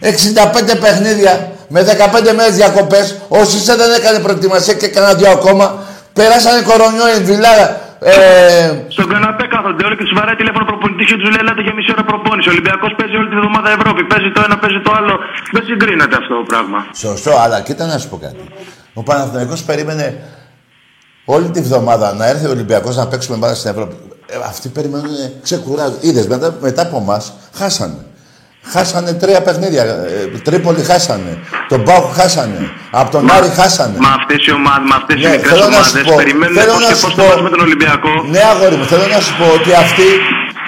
[0.00, 5.66] 65 παιχνίδια με 15 μέρες διακοπές, όσοι σε δεν έκανε προετοιμασία και κανένα δύο ακόμα,
[6.12, 7.66] περάσανε κορονιό η Βιλάρα.
[8.00, 8.14] Ε,
[8.88, 11.90] Στον καναπέ κάθονται όλοι και του βαράει τηλέφωνο προπονητής και τους λέει: Ελάτε για μισή
[11.94, 12.48] ώρα προπόνηση.
[12.48, 14.00] Ο Ολυμπιακός παίζει όλη τη βδομάδα Ευρώπη.
[14.12, 15.14] Παίζει το ένα, παίζει το άλλο.
[15.54, 16.78] Δεν συγκρίνεται αυτό το πράγμα.
[17.04, 18.42] Σωστό, αλλά κοίτα να σου πω κάτι.
[18.94, 20.06] Ο Παναθηναϊκός περίμενε
[21.24, 23.94] όλη τη βδομάδα να έρθει ο Ολυμπιακός να παίξουμε μπάλα στην Ευρώπη.
[24.26, 25.10] Ε, αυτοί περιμένουν,
[25.42, 25.96] ξεκουράζουν.
[26.00, 27.98] Είδες, μετά, μετά από εμάς χάσανε.
[28.72, 29.82] Χάσανε τρία παιχνίδια.
[29.82, 31.38] Ε, Τρίπολη χάσανε.
[31.68, 32.70] Τον Μπάουκ χάσανε.
[32.90, 33.96] Από τον Άρη χάσανε.
[33.98, 36.56] Με αυτές οι ομάδε, με αυτές οι Ναι, μικρές θέλω να σου ομάδε πω, περιμένουν
[36.60, 37.26] θέλω πώς να και σου πώς θα πω.
[37.28, 38.10] παίζουμε τον Ολυμπιακό.
[38.34, 40.06] Ναι, αγόρι μου, θέλω να σου πω ότι αυτοί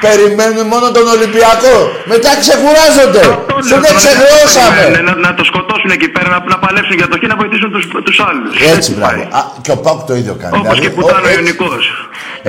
[0.05, 1.75] περιμένουν μόνο τον Ολυμπιακό.
[2.13, 3.23] Μετά ξεκουράζονται.
[3.37, 4.77] Αυτό λέω, Σου τον δεν Ολυμπιακό ξεχρεώσαμε.
[4.81, 7.71] περιμένουν, Να, να το σκοτώσουν εκεί πέρα, να, να παλέψουν για το χ να βοηθήσουν
[7.75, 8.53] τους τους άλλους.
[8.75, 9.21] Έτσι, μπράβο.
[9.39, 10.53] Α, και ο Πάουκ το ίδιο κάνει.
[10.57, 11.83] Όπως Δηλαδή, και που ήταν ο έτσι- Ιωνικός.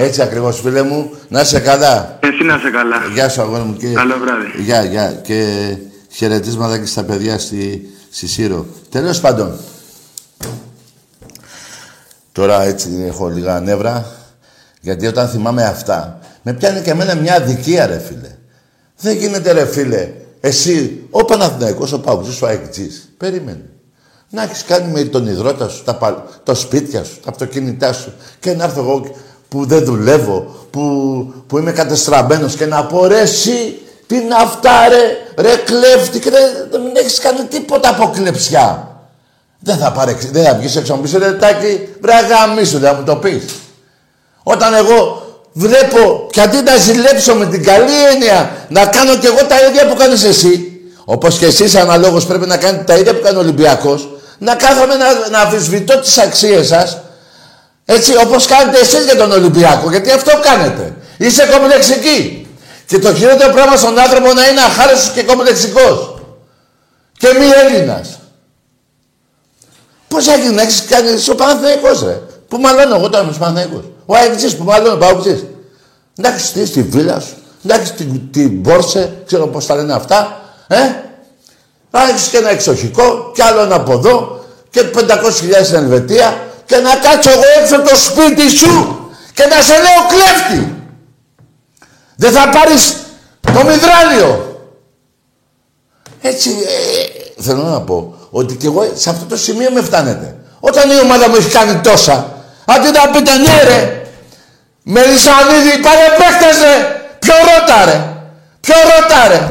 [0.06, 1.00] Έτσι ακριβώς φίλε μου,
[1.34, 2.18] να είσαι καλά.
[2.30, 2.98] Εσύ να είσαι καλά.
[3.14, 3.88] Γεια σου αγόρι μου και...
[4.02, 4.48] Καλό βράδυ.
[4.68, 5.08] Γεια, γεια.
[5.28, 5.38] Και
[6.18, 8.66] χαιρετίσματα και στα παιδιά στη, στη Σύρο.
[8.92, 9.50] Τέλος πάντων.
[12.32, 14.06] Τώρα έτσι έχω λίγα νεύρα.
[14.82, 18.36] Γιατί όταν θυμάμαι αυτά, με πιάνει και εμένα μια αδικία ρε φίλε.
[18.98, 20.10] Δεν γίνεται ρε φίλε.
[20.40, 23.70] Εσύ, ο Παναθηναϊκός, ο Παγκοσμίος, ο Αεκτζής, περίμενε.
[24.30, 28.14] Να έχεις κάνει με τον υδρότα σου, τα, πα- το σπίτια σου, τα αυτοκίνητά σου
[28.40, 29.16] και να έρθω εγώ
[29.50, 30.82] που δεν δουλεύω, που,
[31.48, 35.04] που είμαι κατεστραμμένος και να πω ρε εσύ, τι είναι αυτά ρε,
[35.44, 36.38] ρε κλέφτη και ρε,
[36.72, 38.96] δεν έχεις κάνει τίποτα από κλεψιά.
[39.60, 42.92] Δεν θα, πάρεις, δεν θα βγεις έξω να μου πεις ρε Τάκη, βρε αγαμίσου, δεν
[42.92, 43.44] θα μου το πεις.
[44.44, 45.22] Όταν εγώ
[45.58, 49.88] βλέπω και αντί να ζηλέψω με την καλή έννοια να κάνω κι εγώ τα ίδια
[49.88, 53.40] που κάνεις εσύ, όπως και εσείς αναλόγως πρέπει να κάνετε τα ίδια που κάνει ο
[53.40, 56.98] Ολυμπιακός, να κάθομαι να, να αμφισβητώ τις αξίες σας,
[57.86, 60.94] έτσι όπως κάνετε εσείς για τον Ολυμπιακό, γιατί αυτό κάνετε.
[61.18, 62.48] Είσαι κομπλεξική.
[62.86, 66.22] Και το χειρότερο πράγμα στον άνθρωπο να είναι αχάρεστος και κομπλεξικός.
[67.18, 68.20] Και μη Έλληνας.
[70.08, 72.20] Πώς έγινε να έχεις κάνει εσύ ο Παναθηναϊκός ρε.
[72.48, 73.86] Που μαλώνω εγώ τώρα με τους Παναθηναϊκούς.
[74.10, 75.46] Ο Αεκτζής που μαλώνω, ο Παοκτζής.
[76.16, 79.94] Να έχεις στήσει τη βίλα σου, να έχεις την, την Μπόρσε, ξέρω πώς τα λένε
[79.94, 80.78] αυτά, ε.
[81.92, 86.76] Να έχεις και ένα εξοχικό, και άλλο ένα από εδώ, και 500.000 στην Ελβετία, και
[86.76, 89.00] να κάτσω εγώ έξω το σπίτι σου
[89.34, 90.76] και να σε λέω κλέφτη.
[92.16, 92.96] Δεν θα πάρεις
[93.42, 94.58] το μυδράλιο.
[96.22, 100.36] Έτσι, ε, θέλω να πω ότι και εγώ σε αυτό το σημείο με φτάνετε.
[100.60, 102.37] Όταν η ομάδα μου έχει κάνει τόσα,
[102.74, 104.02] αντί να πείτε ναι ρε,
[104.84, 106.76] Μελισανίδη, πάρε παίχτες ρε,
[107.20, 107.98] ποιο ρώτα ρε,
[108.60, 109.48] ποιο ρώτα ρε.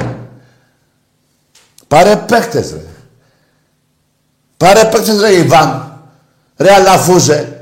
[1.89, 2.81] Πάρε παίχτες ρε.
[4.57, 6.01] Πάρε παίχτες ρε Ιβάν,
[6.57, 7.61] ρε Αλαφούζε.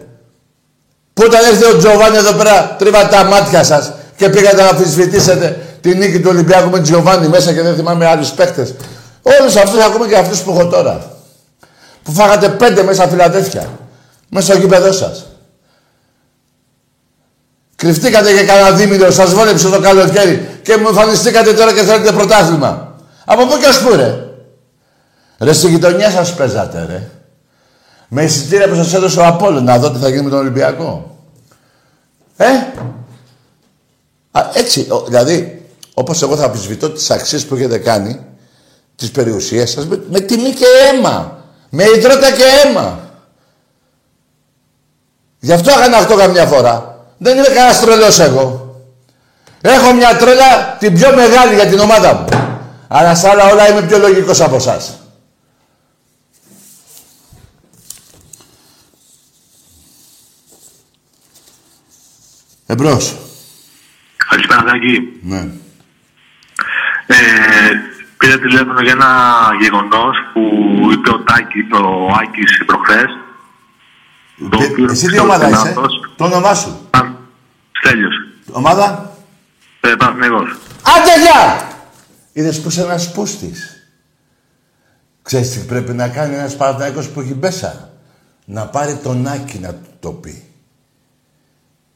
[1.15, 5.77] Που όταν έρθει ο Τζοβάνι εδώ πέρα τρίβα τα μάτια σας και πήγατε να αμφισβητήσετε
[5.81, 8.75] τη νίκη του Ολυμπιακού με Τζοβάνι μέσα και δεν θυμάμαι άλλους παίχτες.
[9.23, 11.11] Όλους αυτούς ακούμε και αυτούς που έχω τώρα.
[12.03, 13.69] Που φάγατε πέντε μέσα Φιλαδέλφια.
[14.29, 15.27] Μέσα στο γήπεδό σας.
[17.77, 22.97] Κρυφτήκατε για κανένα δίμηνο, σας βόλεψε το καλοκαίρι και μου εμφανιστήκατε τώρα και θέλετε πρωτάθλημα.
[23.25, 24.25] Από πού και ως πού ρε;
[25.39, 27.11] Ρε στη γειτονιά σας παίζατε ρε.
[28.09, 31.19] Με εισιτήρια που σας έδωσε ο Απόλλων να δω τι θα γίνει με τον Ολυμπιακό.
[32.37, 32.47] Ε;
[34.31, 38.21] Α, έτσι, ο, δηλαδή, όπως εγώ θα αμφισβητώ τις αξίες που έχετε κάνει,
[38.97, 41.45] τις περιουσίες σας, με, με τιμή και αίμα.
[41.71, 43.01] Με υδρότα και αίμα.
[45.41, 46.94] Γι' αυτό έκανα αυτό καμιά φορά.
[47.19, 48.77] Δεν είμαι κανένας τρελός εγώ.
[49.61, 52.25] Έχω μια τρέλα την πιο μεγάλη για την ομάδα μου.
[52.89, 54.99] Αλλά στα άλλα όλα είμαι πιο λογικός από εσάς.
[62.67, 63.17] Εμπρός.
[64.29, 65.19] Καλησπέρα, Δάκη.
[65.23, 65.39] Ναι.
[67.07, 67.17] Ε,
[68.19, 69.11] πήρα τηλέφωνο για ένα
[69.61, 70.41] γεγονός που
[70.93, 73.11] είπε ο Τάκης, ο Άκης προχθές.
[74.51, 76.01] Το Τε- οποίο Εσύ τι ξέρω ομάδα ότι είναι είσαι, αυτός.
[76.17, 76.89] το όνομά σου.
[76.91, 77.01] Α,
[77.85, 78.15] Στέλιος.
[78.53, 79.17] Ομάδα;
[79.81, 80.59] Ε, Παναθηναϊκός.
[80.83, 81.69] Άντε γεια!
[82.33, 83.89] Είδες που είσαι ένας πούστης.
[85.23, 87.91] Ξέρεις τι πρέπει να κάνει ένας Παναθηναϊκός που έχει μπέσα;
[88.45, 90.45] Να πάρει τον Άκη να του το πει.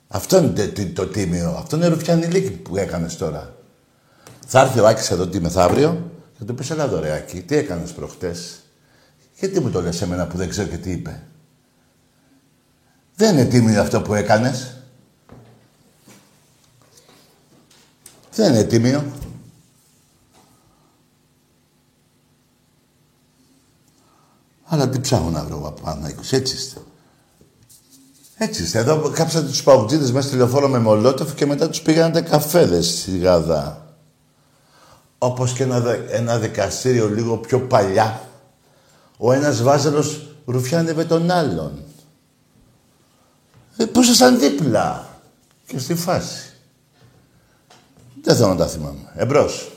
[0.08, 1.56] Αυτό είναι το, το, το τίμιο.
[1.58, 3.54] Αυτό είναι ρουφιανιλίκη που έκανες τώρα.
[4.46, 7.56] Θα έρθει ο Άκης εδώ τη μεθαύριο και του πεις, έλα εδώ ρε Άκη, τι
[7.56, 8.60] έκανες προχτές;
[9.38, 11.22] Γιατί μου το λες εμένα που δεν ξέρω και τι είπε;
[13.16, 14.77] Δεν είναι τίμιο αυτό που έκανες.
[18.38, 19.04] Δεν είναι τίμιο.
[24.64, 26.80] Αλλά τι ψάχνω να βρω Παναγικός, έτσι είστε.
[28.36, 28.78] Έτσι είστε.
[28.78, 33.18] Εδώ κάψατε τους παουτζίδες μέσα στη λεωφόρο με μολότοφ και μετά τους πήγατε καφέδες στη
[33.18, 33.94] Γαδά.
[35.18, 38.28] Όπως και ένα, δε- ένα δικαστήριο λίγο πιο παλιά,
[39.16, 41.82] ο ένας βάζελος ρουφιάνευε τον άλλον.
[43.76, 45.08] Ε, που ήσασταν δίπλα
[45.66, 46.47] και στη φάση.
[48.22, 49.12] Δεν θέλω να τα θυμάμαι.
[49.14, 49.70] Εμπρός.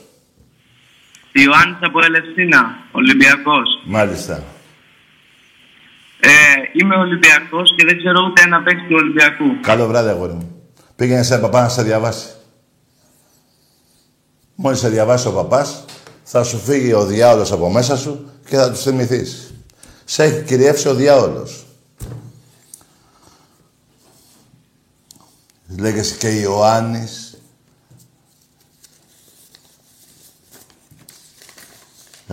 [1.32, 3.82] Ιωάννης από Ελευσίνα, Ολυμπιακός.
[3.84, 4.42] Μάλιστα.
[6.20, 6.30] Ε,
[6.72, 9.60] είμαι Ολυμπιακός και δεν ξέρω ούτε ένα παίκτη του Ολυμπιακού.
[9.60, 10.62] Καλό βράδυ, αγόρι μου.
[10.96, 12.26] Πήγαινε σε παπά να σε διαβάσει.
[14.54, 15.84] Μόλις σε διαβάσει ο παπάς,
[16.22, 19.54] θα σου φύγει ο διάολος από μέσα σου και θα τους θυμηθείς.
[20.04, 21.66] Σε έχει κυριεύσει ο διάολος.
[25.78, 27.31] Λέγεσαι και Ιωάννης.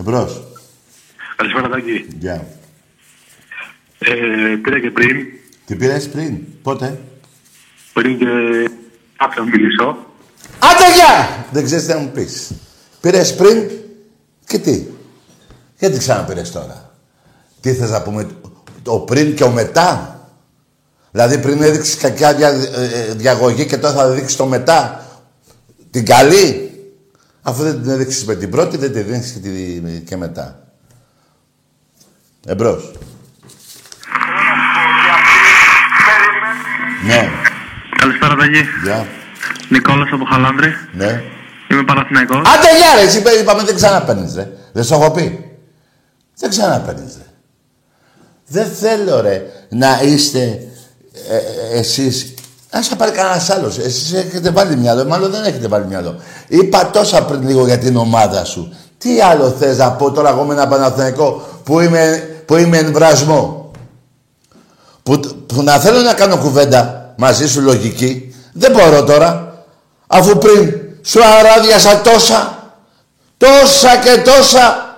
[0.00, 0.42] Εμπρός.
[1.36, 2.06] Καλησπέρα, Τάκη.
[2.18, 2.46] Γεια.
[3.98, 5.26] Ε, πήρα και πριν,
[5.66, 7.00] Τι πήρες πριν, πότε;
[7.92, 8.26] πριν και
[9.16, 9.96] άφησα να μιλήσω.
[10.58, 11.46] Άντε γεια!
[11.52, 12.52] Δεν ξέρεις τι να μου πεις.
[13.00, 13.70] Πήρες πριν
[14.46, 14.86] και τι;
[15.78, 16.94] Γιατί ξαναπήρες τώρα;
[17.60, 18.28] Τι θες να πούμε,
[18.82, 20.20] το πριν και ο μετά;
[21.10, 25.04] Δηλαδή πριν έδειξες κακιά δια, ε, ε, διαγωγή και τώρα θα δείξεις το μετά.
[25.90, 26.69] Την καλή;
[27.50, 30.58] Αφού δεν την έδειξες με την πρώτη, δεν την δείξεις και, τη- και μετά.
[32.46, 32.92] Εμπρός.
[37.06, 37.30] Ναι,
[37.96, 38.64] Καλησπέρα, Ταγί.
[38.84, 39.06] γεια.
[39.68, 40.72] Νικόλας από Χαλάνδρη.
[40.92, 41.22] Ναι.
[41.70, 42.36] Είμαι Παναθηναϊκός.
[42.38, 44.48] Άντε γεια ρε, εσύ είπαμε δεν ξαναπαίρνεις ρε.
[44.72, 45.50] Δεν σου έχω πει.
[46.36, 47.24] Δεν ξαναπαίρνεις ρε.
[48.46, 50.40] Δεν θέλω ρε να είστε
[51.30, 52.29] ε, ε, εσείς
[52.70, 53.78] να σε πάρει κανένας άλλος.
[53.78, 56.16] Εσείς έχετε βάλει μυαλό, μάλλον δεν έχετε βάλει μυαλό.
[56.48, 58.74] Είπα τόσα πριν λίγο για την ομάδα σου.
[58.98, 62.92] Τι άλλο θες να πω τώρα εγώ με ένα Παναθηναϊκό που είμαι, που είμαι εν
[62.92, 63.70] βρασμό;
[65.02, 68.34] Που, που να θέλω να κάνω κουβέντα μαζί σου λογική.
[68.52, 69.64] Δεν μπορώ τώρα.
[70.06, 72.72] Αφού πριν σου αράδιασα τόσα,
[73.36, 74.88] τόσα και τόσα.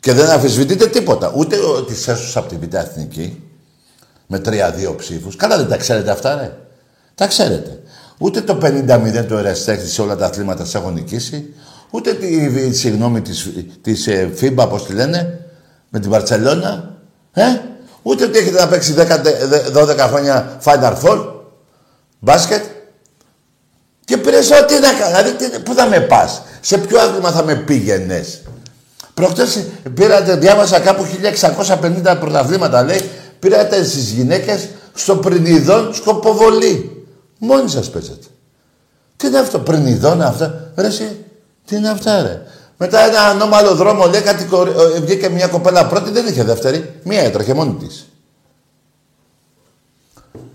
[0.00, 1.32] Και δεν αμφισβητείτε τίποτα.
[1.34, 3.42] Ούτε ότι έσωσα από την Β' Εθνική
[4.34, 4.40] με
[4.90, 5.36] 3-2 ψήφους.
[5.36, 6.52] Καλά δεν τα ξέρετε αυτά, ρε.
[7.14, 7.78] Τα ξέρετε.
[8.18, 11.54] Ούτε το 50-0 του Εραστέχνη σε όλα τα αθλήματα σε έχω νικήσει.
[11.90, 13.48] Ούτε τη συγγνώμη της,
[13.82, 15.38] της ε, FIBA, πώς τη λένε,
[15.88, 16.94] με την Βαρτσελώνα.
[17.32, 17.42] Ε;
[18.02, 21.24] Ούτε ότι έχετε να παίξει 10, δε- 12 χρόνια Final Four,
[22.18, 22.62] μπάσκετ.
[24.04, 25.16] Και πήρες ό,τι να κάνω.
[25.16, 28.42] Δηλαδή, τι- πού θα με πας; Σε ποιο άθλημα θα με πήγαινες;
[29.14, 33.00] Προχτές πήρατε, διάβασα κάπου 1650 πρωταθλήματα, λέει,
[33.44, 37.06] πήρατε στις γυναίκες στο πρινιδόν σκοποβολή.
[37.38, 38.26] Μόνοι σας παίζετε.
[39.16, 40.72] Τι είναι αυτό, πρινιδόν αυτά.
[40.76, 41.24] Ρε εσύ,
[41.64, 42.42] τι είναι αυτά ρε;
[42.76, 44.68] Μετά ένα ανώμαλο δρόμο, λέει, κάτι κορ...
[44.68, 47.00] ε, βγήκε μια κοπέλα πρώτη, δεν είχε δεύτερη.
[47.02, 48.08] Μία έτρεχε μόνη της.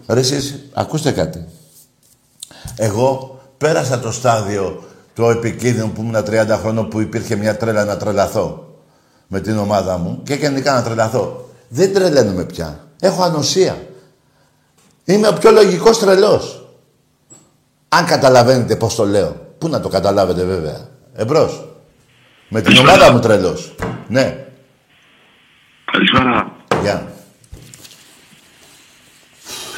[0.08, 1.46] Ρε εσείς, ακούστε κάτι.
[2.76, 4.84] Εγώ πέρασα το στάδιο
[5.14, 8.74] το επικίνδυνο που ήμουν 30 χρόνων που υπήρχε μια τρέλα να τρελαθώ
[9.28, 11.49] με την ομάδα μου και γενικά να τρελαθώ.
[11.70, 12.88] Δεν τρελαίνομαι πια.
[13.00, 13.88] Έχω ανοσία.
[15.06, 16.68] Είμαι ο πιο λογικός τρελός.
[17.90, 19.54] Αν καταλαβαίνετε πώς το λέω.
[19.58, 20.90] Πού να το καταλάβετε βέβαια.
[21.16, 21.68] Εμπρός.
[22.50, 23.76] Με την ομάδα μου τρελός.
[24.08, 24.46] Ναι.
[25.92, 26.56] Καλησπέρα.
[26.82, 27.14] Γεια.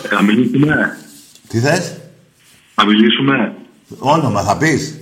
[0.03, 0.97] Ε, να μιλήσουμε;
[1.47, 1.97] Τι θες;
[2.76, 3.55] Να μιλήσουμε.
[3.99, 4.99] Όνομα θα πεις.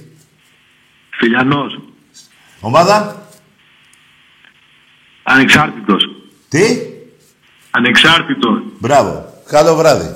[1.10, 1.80] Φιλιανός.
[2.60, 3.28] Ομάδα;
[5.24, 6.09] Ανεξάρτητος.
[6.50, 6.80] Τι;
[7.72, 8.62] Ανεξάρτητος.
[8.80, 9.34] Μπράβο.
[9.46, 10.16] Καλό βράδυ.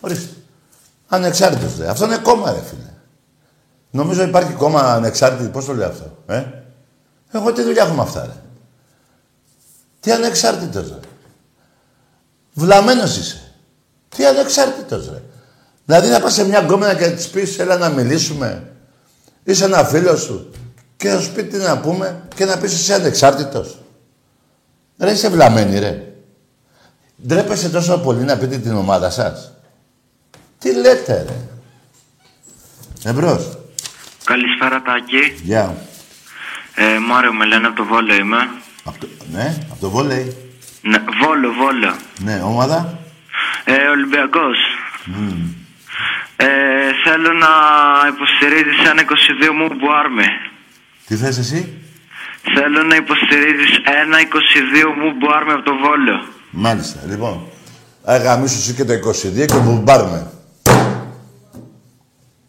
[0.00, 0.34] Ορίστε.
[1.08, 1.88] Ανεξάρτητος, ρε.
[1.88, 2.92] Αυτό είναι κόμμα, ρε φίλε.
[3.90, 5.48] Νομίζω υπάρχει κόμμα ανεξάρτητο.
[5.50, 6.44] Πώς το λέω αυτό, ε;
[7.32, 8.42] Εγώ τι δουλειά έχω με αυτά, ρε;
[10.00, 10.98] Τι ανεξάρτητος, ρε;
[12.54, 13.52] Βλαμμένος είσαι.
[14.08, 15.22] Τι ανεξάρτητος, ρε;
[15.84, 18.72] Δηλαδή να πας σε μια γκόμενα και να της πεις, έλα να μιλήσουμε.
[19.44, 20.50] Είσαι ένα φίλος σου.
[20.96, 23.79] Και να σου πει τι να πούμε και να πεις είσαι ανεξάρτητος.
[25.00, 26.02] Ρε είσαι βλαμμένη, ρε.
[27.26, 29.52] Ντρέπεσαι τόσο πολύ να πείτε την ομάδα σας.
[30.58, 31.48] Τι λέτε, ρε.
[33.10, 33.58] Εμπρός.
[34.24, 35.40] Καλησπέρα Τάκη.
[35.42, 35.76] Γεια.
[36.74, 38.48] Ε, Μάριο με λένε από το Βόλο είμαι.
[38.84, 40.36] Από το, ναι, από το βόλεϊ.
[40.82, 41.94] Ναι, Βόλο, Βόλο.
[42.18, 42.98] Ναι, ομάδα.
[43.64, 44.58] Ε, Ολυμπιακός.
[46.36, 46.46] Ε,
[47.04, 47.48] θέλω να
[48.08, 50.24] υποστηρίζεις ένα 22 μου Μπουάρμε.
[51.06, 51.79] Τι θες εσύ;
[52.42, 54.24] Θέλω να υποστηρίζεις ένα 22
[54.98, 56.28] μου Μπουάρμε από το Βόλο.
[56.50, 57.46] Μάλιστα, λοιπόν.
[58.04, 60.30] Αγαμίσου εσύ και το 22 και μπουμπάρμε.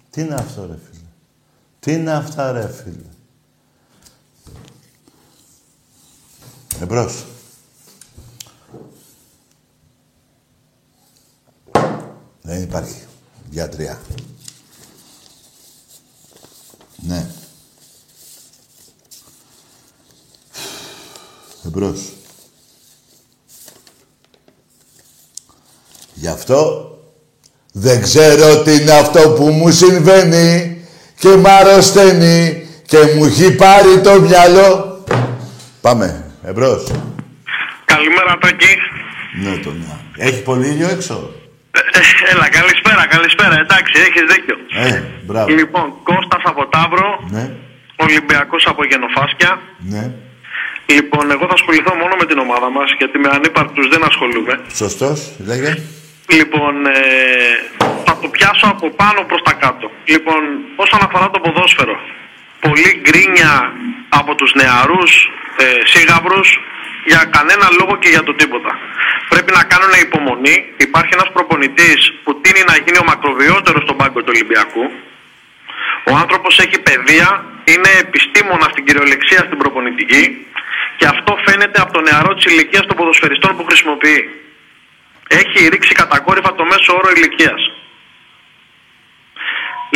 [0.10, 1.08] Τι είναι αυτό, ρε φίλε;
[1.80, 3.10] Τι είναι αυτά, ρε φίλε;
[6.82, 7.26] Εμπρός.
[12.42, 13.02] Δεν υπάρχει.
[13.50, 14.00] Γιατρία.
[16.96, 17.26] Ναι.
[21.66, 22.00] Εμπρός.
[26.14, 26.88] Γι' αυτό
[27.74, 30.82] δεν ξέρω τι είναι αυτό που μου συμβαίνει
[31.20, 35.04] και μ' αρρωσταίνει και μου έχει πάρει το μυαλό.
[35.82, 36.92] Πάμε, εμπρός.
[37.86, 38.76] Καλημέρα, Τάκη.
[39.42, 39.98] Ναι, το ναι.
[40.18, 41.32] Έχει πολύ ήλιο έξω;
[41.72, 43.60] Ε, Έλα, καλησπέρα, καλησπέρα.
[43.60, 44.56] Εντάξει, έχεις δίκιο.
[44.96, 45.50] Ε, μπράβο.
[45.50, 47.52] Λοιπόν, Κώστας από Ταύρο, Ναι,
[47.96, 49.60] Ολυμπιακός από Γενοφάσκια.
[49.80, 50.12] ναι.
[50.96, 54.54] Λοιπόν, εγώ θα ασχοληθώ μόνο με την ομάδα μας, γιατί με ανύπαρκτους δεν ασχολούμαι.
[54.82, 55.18] Σωστός,
[55.50, 55.72] λέγε.
[56.38, 57.00] Λοιπόν, ε,
[58.06, 59.92] θα το πιάσω από πάνω προς τα κάτω.
[60.14, 60.42] Λοιπόν,
[60.76, 61.96] όσον αφορά το ποδόσφαιρο,
[62.60, 63.54] πολύ γκρίνια
[64.10, 65.12] από τους νεαρούς
[65.64, 66.60] ε, σίγαυρους
[67.06, 68.72] για κανένα λόγο και για το τίποτα.
[69.30, 70.56] Πρέπει να κάνουν υπομονή.
[70.88, 74.84] Υπάρχει ένας προπονητής που τίνει να γίνει ο μακροβιότερος στον πάγκο του Ολυμπιακού.
[76.10, 77.30] Ο άνθρωπος έχει παιδεία,
[77.72, 80.24] είναι επιστήμονα στην κυριολεξία στην προπονητική
[81.02, 84.20] και αυτό φαίνεται από το νεαρό της ηλικίας των ποδοσφαιριστών που χρησιμοποιεί.
[85.40, 87.62] Έχει ρίξει κατακόρυφα το μέσο όρο ηλικίας.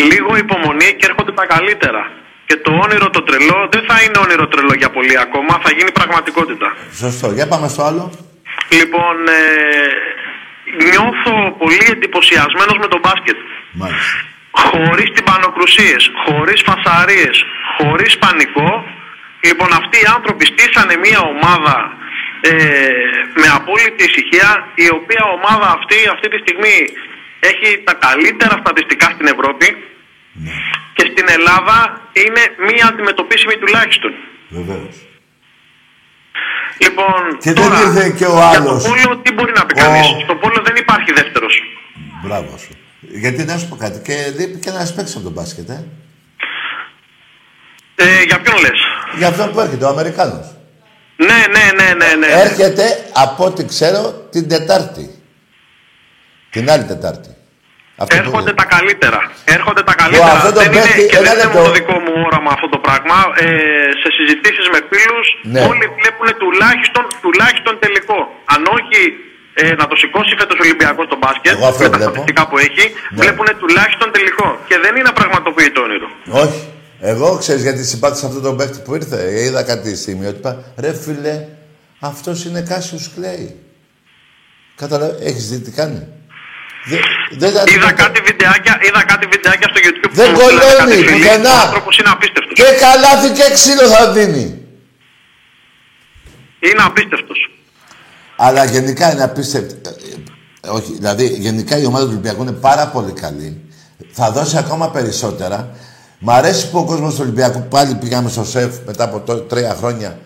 [0.09, 2.01] Λίγο υπομονή και έρχονται τα καλύτερα.
[2.47, 5.91] Και το όνειρο το τρελό δεν θα είναι όνειρο τρελό για πολύ ακόμα, θα γίνει
[5.91, 6.67] πραγματικότητα.
[7.03, 7.27] Σωστό.
[7.37, 8.03] Για πάμε στο άλλο.
[8.79, 9.43] Λοιπόν, ε,
[10.89, 13.37] νιώθω πολύ εντυπωσιασμένος με τον μπάσκετ.
[13.71, 14.17] Μάλιστα.
[14.51, 17.35] Χωρίς τυμπανοκρουσίες, χωρίς φασαρίες,
[17.77, 18.69] χωρίς πανικό.
[19.47, 21.75] Λοιπόν, αυτοί οι άνθρωποι στήσανε μια ομάδα
[22.41, 22.51] ε,
[23.41, 24.49] με απόλυτη ησυχία,
[24.85, 26.77] η οποία ομάδα αυτή, αυτή τη στιγμή
[27.51, 29.67] έχει τα καλύτερα στατιστικά στην Ευρώπη
[30.97, 31.77] και στην Ελλάδα
[32.23, 34.11] είναι μία αντιμετωπίσιμη τουλάχιστον.
[34.59, 34.95] Βεβαίως.
[36.83, 38.83] Λοιπόν, Και δεν τώρα, ήρθε και ο για άλλος.
[38.83, 40.05] το πόλο τι μπορεί να πει Ο- κανείς.
[40.25, 41.55] Στο πόλο δεν υπάρχει δεύτερος.
[42.23, 42.73] Μπράβο σου.
[43.23, 43.97] Γιατί να σου πω κάτι.
[44.07, 45.79] Και λείπει και ένα παίξει από τον μπάσκετ, ε.
[47.95, 48.79] Ε, για ποιον λες;
[49.17, 50.45] Για αυτόν που έρχεται, ο Αμερικάνος.
[51.27, 52.27] Ναι, ναι, ναι, ναι, ναι.
[52.45, 52.85] Έρχεται,
[53.25, 54.01] από ό,τι ξέρω,
[54.33, 55.05] την Τετάρτη.
[56.49, 57.29] Την άλλη Τετάρτη.
[58.01, 58.59] Αυτό που Έρχονται λέει.
[58.61, 59.19] τα καλύτερα.
[59.57, 60.31] Έρχονται τα καλύτερα.
[60.37, 61.57] αυτό το δεν είναι, παίχτη, και ένα δεν είναι λεπτό.
[61.59, 63.17] μόνο δικό μου όραμα αυτό το πράγμα.
[63.43, 63.47] Ε,
[64.01, 65.61] σε συζητήσεις με φίλους Ναι.
[65.71, 68.19] όλοι βλέπουν τουλάχιστον, τουλάχιστον τελικό.
[68.53, 68.99] Αν όχι
[69.61, 72.11] ε, να το σηκώσει φέτος ο Ολυμπιακός το μπάσκετ Εγώ αυτό με τα βλέπω.
[72.11, 73.17] στατιστικά που έχει, Ναι.
[73.21, 74.47] βλέπουν τουλάχιστον τελικό.
[74.69, 76.07] Και δεν είναι πραγματοποιητό όνειρο.
[76.43, 76.59] Όχι.
[77.07, 79.41] Εγώ ξέρεις γιατί συμπάθησα αυτόν τον παίκτη που ήρθε.
[79.43, 80.63] Είδα κάτι σημειότυπα.
[80.77, 81.45] Ρε φίλε,
[81.99, 83.59] αυτός είναι Κάσιους Κλέη.
[84.75, 86.07] Κατάλαβε, έχεις δει τι κάνει.
[86.85, 86.97] Δε,
[87.37, 91.07] δεν τα- Είδα κάτι, βιντεάκια, είδα κάτι βιντεάκια στο YouTube Δεν μου στείλανε κολλώνει, κάτι
[91.07, 91.17] φίλοι.
[91.21, 91.49] πουθενά.
[91.53, 92.53] Ο άνθρωπος είναι απίστευτος.
[92.53, 94.45] Και καλάθι και ξύλο θα δίνει.
[96.59, 97.39] Είναι απίστευτος.
[98.35, 99.89] Αλλά γενικά είναι απίστευτο.
[100.61, 103.61] Ε, Όχι, δηλαδή γενικά η ομάδα του Ολυμπιακού είναι πάρα πολύ καλή.
[104.11, 105.75] Θα δώσει ακόμα περισσότερα.
[106.27, 109.75] Μ' αρέσει που ο κόσμος του Ολυμπιακού πάλι πήγαμε στο σεφ μετά από τό- τρία
[109.79, 110.17] χρόνια.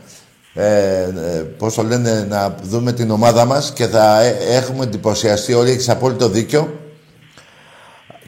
[0.54, 1.08] Ε, ε,
[1.58, 5.90] πώς το λένε, να δούμε την ομάδα μας και θα ε, έχουμε εντυπωσιαστεί όλοι, έχεις
[5.90, 6.80] απόλυτο δίκιο.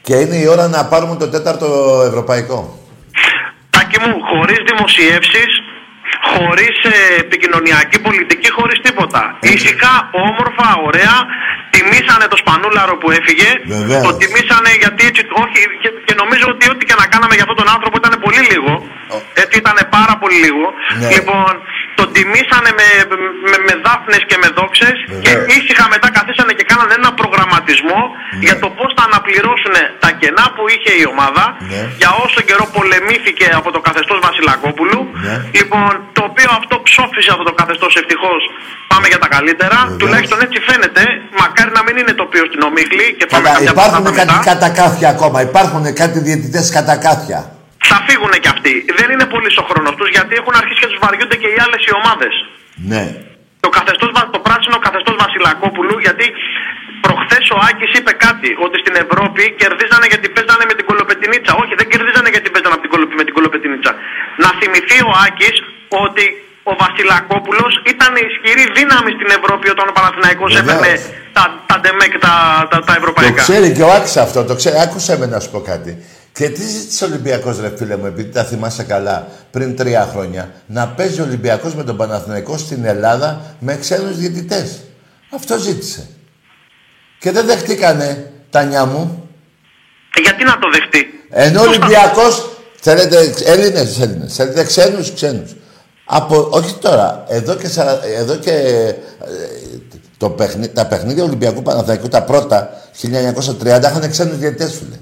[0.02, 1.66] Και είναι η ώρα να πάρουμε το τέταρτο
[2.10, 2.78] ευρωπαϊκό.
[3.70, 5.50] Τάκη μου, χωρίς δημοσιεύσεις,
[6.32, 9.22] χωρίς ε, επικοινωνιακή πολιτική, χωρίς τίποτα.
[9.40, 9.92] Ήσυχα,
[10.26, 11.14] όμορφα, ωραία.
[11.74, 13.48] Τιμήσανε το σπανούλαρο που έφυγε.
[13.76, 14.02] Βεβαίως.
[14.06, 17.58] Το τιμήσανε γιατί έτσι, όχι, και, και νομίζω ότι ό,τι και να κάναμε για αυτόν
[17.60, 17.61] τον άνθρωπο ήταν
[18.32, 18.72] πολύ λίγο.
[19.42, 20.64] Έτσι ήταν πάρα πολύ λίγο.
[21.00, 21.08] Ναι.
[21.14, 21.52] Λοιπόν,
[21.98, 22.86] το τιμήσανε με,
[23.50, 25.54] με, με δάφνες και με δόξες και Βεβαίως.
[25.56, 28.00] ήσυχα μετά καθίσανε και κάνανε ένα προγραμματισμό ψηφισμό
[28.46, 31.80] για το πώς θα αναπληρώσουν τα κενά που είχε η ομάδα Ναι.
[32.00, 35.00] για όσο καιρό πολεμήθηκε από το καθεστώς Βασιλακόπουλου.
[35.26, 35.34] Ναι.
[35.58, 38.42] Λοιπόν, το οποίο αυτό ψόφισε από το καθεστώς ευτυχώς.
[38.92, 39.78] Πάμε για τα καλύτερα.
[39.82, 39.98] Βεβαίως.
[40.02, 41.02] Τουλάχιστον έτσι φαίνεται.
[41.40, 44.32] Μακάρι να μην είναι το οποίο στην ομίχλη και πάμε Καλά, κάποια υπάρχουν πράγματα κάτι
[44.36, 44.48] μετά.
[44.50, 45.38] κατακάθια ακόμα.
[45.50, 47.38] Υπάρχουν κάτι διαιτητές κατακάθια.
[47.90, 48.72] Θα φύγουν κι αυτοί.
[48.98, 51.80] Δεν είναι πολύ ο χρόνος τους γιατί έχουν αρχίσει και τους βαριούνται και οι άλλες
[51.88, 52.34] οι ομάδες.
[52.92, 53.04] Ναι.
[53.64, 56.26] Το, καθεστώς, Βα- το πράσινο καθεστώς Βασιλακόπουλου, γιατί
[57.06, 61.52] προχθές ο Άκης είπε κάτι, ότι στην Ευρώπη κερδίζανε γιατί παίζανε με την κολοπετινίτσα.
[61.62, 63.92] Όχι, δεν κερδίζανε γιατί παίζανε από την κολο- με την κολοπετινίτσα.
[64.42, 65.56] Να θυμηθεί ο Άκης
[66.04, 66.24] ότι
[66.70, 70.68] ο Βασιλακόπουλος ήταν ισχυρή δύναμη στην Ευρώπη όταν ο Παναθηναϊκός Βεβαίως.
[70.72, 70.92] έπαιρνε
[71.36, 72.32] τα, τα ντεμεκ τα,
[72.70, 73.42] τα, τα Το ευρωπαϊκά.
[73.46, 74.76] ξέρει και ο Άκης αυτό, το ξέρει.
[74.86, 75.90] Άκουσε με να σου πω κάτι.
[76.32, 80.50] Και τι ζήτησε ο Ολυμπιακός ρε φίλε μου, επειδή τα θυμάσαι καλά, πριν τρία χρόνια,
[80.66, 84.80] να παίζει ο Ολυμπιακός με τον Παναθηναϊκό στην Ελλάδα με ξένους διαιτητές.
[85.34, 86.06] Αυτό ζήτησε.
[87.18, 89.28] Και δεν δεχτήκανε τα νιά μου.
[90.22, 92.50] Γιατί να το δεχτεί; Ενώ ο Πώς θα- Ολυμπιακός,
[92.80, 95.54] θέλετε Έλληνες, Έλληνες, θέλετε ξένους, ξένους.
[96.04, 98.94] Από, όχι τώρα, εδώ και, σαρα- εδώ και ε,
[100.16, 104.96] το παιχνί, τα παιχνίδια Ολυμπιακού Παναθηναϊκού, τα πρώτα, 1930, είχαν ξένους διαιτητές, φίλε.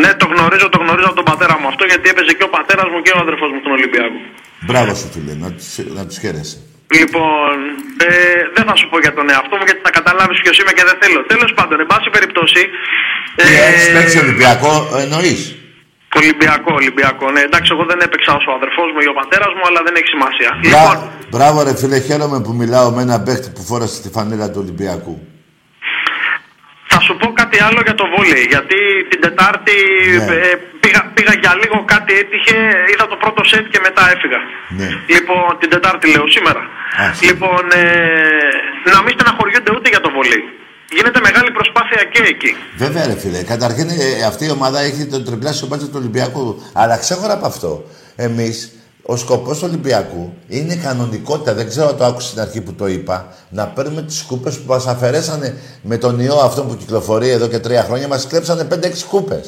[0.00, 2.88] Ναι, το γνωρίζω, το γνωρίζω από τον πατέρα μου αυτό, γιατί έπαιζε και ο πατέρας
[2.92, 4.18] μου και ο αδερφός μου στον Ολυμπιακό.
[4.68, 5.68] Μπράβο σου, φίλε, να τους,
[5.98, 6.58] να τους χαίρεσαι.
[6.98, 7.54] Λοιπόν,
[8.06, 8.10] ε,
[8.56, 10.96] δεν θα σου πω για τον εαυτό μου γιατί θα καταλάβεις ποιος είμαι και δεν
[11.02, 11.20] θέλω.
[11.32, 12.60] Τέλος πάντων, εν πάση περιπτώσει.
[13.36, 14.72] Τι έχεις παίξει Ολυμπιακό,
[15.04, 15.40] εννοείς;
[16.20, 17.24] Ολυμπιακό, Ολυμπιακό.
[17.34, 19.94] Ναι, εντάξει, εγώ δεν έπαιξα όσο ο αδερφός μου ή ο πατέρας μου, αλλά δεν
[19.98, 20.50] έχει σημασία.
[20.62, 20.96] Μπρά, Λοιπόν,
[21.32, 25.14] μπράβο ρε φίλε, χαίρομαι που μιλάω με έναν παίχτη που φόρασε τη φανέλα του Ολυμπιακού.
[27.52, 28.44] Θα σου πω κάτι άλλο για το βόλεϊ.
[28.54, 28.78] Γιατί
[29.10, 29.76] την Τετάρτη
[30.16, 30.34] Ναι.
[30.34, 32.56] ε, πήγα, πήγα για λίγο, κάτι έτυχε,
[32.90, 34.40] είδα το πρώτο σετ και μετά έφυγα.
[34.78, 34.88] Ναι.
[35.14, 36.62] Λοιπόν, την Τετάρτη λέω σήμερα.
[37.02, 40.44] Α, λοιπόν, ε, να μην στεναχωριούνται ούτε για το βολέι.
[40.96, 42.52] Γίνεται μεγάλη προσπάθεια και εκεί.
[42.82, 43.40] Βέβαια, ρε φίλε.
[43.52, 46.44] Καταρχήν ε, αυτή η ομάδα έχει τον τριπλάσιο μπάτζετ του Ολυμπιακού.
[46.80, 47.70] Αλλά ξέχωρα από αυτό,
[48.16, 48.56] εμείς,
[49.12, 51.54] ο σκοπός του Ολυμπιακού είναι η κανονικότητα.
[51.54, 53.26] Δεν ξέρω αν το άκουσα στην αρχή που το είπα.
[53.48, 57.58] Να παίρνουμε τις κούπε που μας αφαιρέσανε με τον ιό αυτό που κυκλοφορεί εδώ και
[57.58, 58.08] τρία χρόνια.
[58.08, 58.76] Μας κλέψανε 5-6
[59.10, 59.40] κούπε.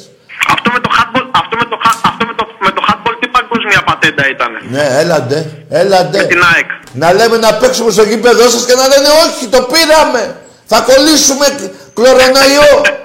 [0.53, 3.27] Αυτό με το handball, αυτό με το, ha- αυτό με το, με το handball τι
[3.27, 4.51] παγκόσμια πατέντα ήταν.
[4.69, 6.17] Ναι, έλαντε, έλαντε.
[6.17, 6.69] Με την ΑΕΚ.
[6.93, 10.35] Να λέμε να παίξουμε στο γήπεδό σας και να λένε Όχι, το πήραμε.
[10.65, 11.45] Θα κολλήσουμε
[11.93, 12.71] κλωρονοϊό.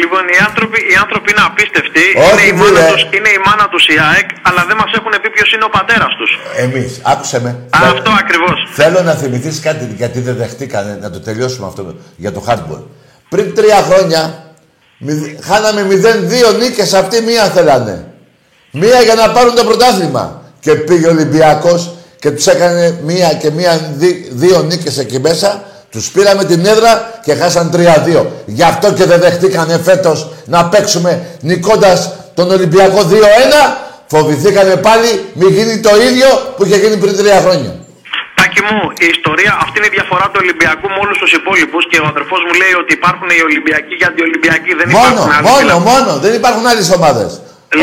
[0.00, 2.04] Λοιπόν, οι άνθρωποι, οι άνθρωποι είναι απίστευτοι.
[2.28, 2.90] Όχι, είναι, η μάνα φίλε.
[2.92, 5.72] τους, είναι η μάνα τους η ΑΕΚ, αλλά δεν μας έχουν πει ποιος είναι ο
[5.78, 6.30] πατέρας τους.
[6.64, 7.50] Εμείς, άκουσε με.
[7.76, 8.56] Α, αυτό ακριβώς.
[8.80, 11.80] Θέλω να θυμηθείς κάτι γιατί δεν δεχτήκανε να το τελειώσουμε αυτό
[12.16, 12.82] για το hardball.
[13.32, 14.20] Πριν τρία χρόνια
[14.98, 17.96] μηδ- χάναμε 0-2 νίκες, αυτοί μία θέλανε.
[18.70, 20.42] Μία για να πάρουν το πρωτάθλημα.
[20.60, 25.64] Και πήγε ο Ολυμπιακός και τους έκανε μία και μία δι- δύο νίκες εκεί μέσα.
[25.94, 26.92] Τους πήραμε την έδρα
[27.24, 28.26] και χάσαν 3-2.
[28.58, 30.18] Γι' αυτό και δεν δεχτήκανε φέτος
[30.54, 31.10] να παίξουμε
[31.40, 31.98] νικώντας
[32.34, 33.14] τον Ολυμπιακό 2-1.
[34.06, 35.08] Φοβηθήκανε πάλι
[35.38, 37.72] μη γίνει το ίδιο που είχε γίνει πριν τρία χρόνια.
[38.38, 41.98] Τάκη μου, η ιστορία, αυτή είναι η διαφορά του Ολυμπιακού με όλους τους υπόλοιπους και
[42.04, 44.70] ο αδερφός μου λέει ότι υπάρχουν οι Ολυμπιακοί και αντιολυμπιακοί.
[44.80, 45.44] Δεν Μόνο, υπάρχουν άλλοι.
[45.48, 45.84] μόνο, δηλαδή.
[45.90, 46.10] μόνο.
[46.24, 47.30] Δεν υπάρχουν άλλες ομάδες.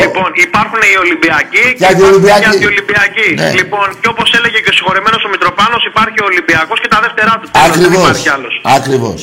[0.00, 2.40] Λοιπόν, υπάρχουν οι Ολυμπιακοί Και υπάρχουν αντιολυμπιακοί.
[2.44, 3.28] και αντιολυμπιακοί.
[3.40, 3.50] Ναι.
[3.60, 7.34] Λοιπόν, και όπως έλεγε και ο συγχωρεμένος ο Μητροπάνος, υπάρχει ο Ολυμπιακός και τα δεύτερά
[7.40, 7.46] του.
[7.50, 8.02] Τέλος, Δεν Ακριβώς.
[8.04, 8.54] υπάρχει άλλος.
[8.78, 9.20] Ακριβώς.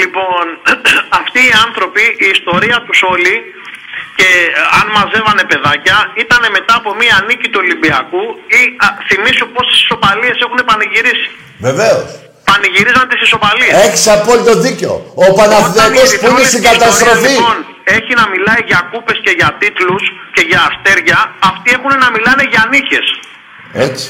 [0.00, 0.44] Λοιπόν,
[1.20, 3.34] αυτοί οι άνθρωποι, η ιστορία τους όλοι
[4.18, 8.24] και ε, αν μαζεύανε παιδάκια, ήταν μετά από μία νίκη του Ολυμπιακού
[8.58, 11.28] ή α, θυμήσου πόσες ισοπαλίες έχουν πανηγυρίσει.
[11.68, 12.06] Βεβαίως.
[12.48, 13.74] Πανηγυρίζαν τις ισοπαλίες.
[13.86, 14.92] Έχεις απόλυτο δίκιο.
[15.22, 17.34] Ο Όταν Παναθηναϊκός η που είναι Ερυθρόλευκη στην ιστορία, καταστροφή.
[17.36, 17.56] Λοιπόν,
[17.96, 20.04] έχει να μιλάει για κούπες και για τίτλους
[20.34, 21.18] και για αστέρια,
[21.50, 23.06] αυτοί έχουν να μιλάνε για νίκες.
[23.86, 24.06] Έτσι.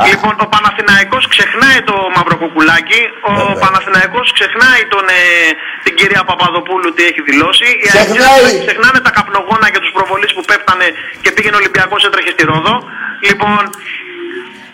[0.00, 3.62] Α, Λοιπόν, ο Παναθηναϊκός ξεχνάει το Μαυροκουκουλάκι, ο Βέβαια.
[3.64, 5.22] Παναθηναϊκός ξεχνάει τον, ε,
[5.84, 7.68] την κυρία Παπαδοπούλου τι έχει δηλώσει.
[7.82, 8.04] Οι Ξεχνάει.
[8.04, 10.86] Αγγλίδες ξεχνάνε τα καπνογόνα και τους προβολείς που πέφτανε
[11.22, 12.74] και πήγαινε ο Ολυμπιακός έτρεχε στη Ρόδο.
[13.28, 13.62] Λοιπόν,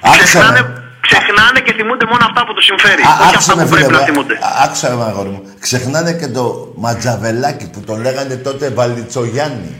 [0.06, 0.85] Άκουσα ξεχνάνε, με.
[1.10, 3.02] Ξεχνάνε και θυμούνται μόνο αυτά που τους συμφέρει.
[3.02, 4.00] Α, όχι Άκουσα αυτά με που φίλε πρέπει μου.
[4.00, 4.34] να θυμούνται.
[4.48, 5.42] Α, Άκουσα με αγόρι μου.
[5.66, 6.44] Ξεχνάνε και το
[6.84, 9.72] Ματζαβελάκι που τον λέγανε τότε Βαλιτσογιάννη.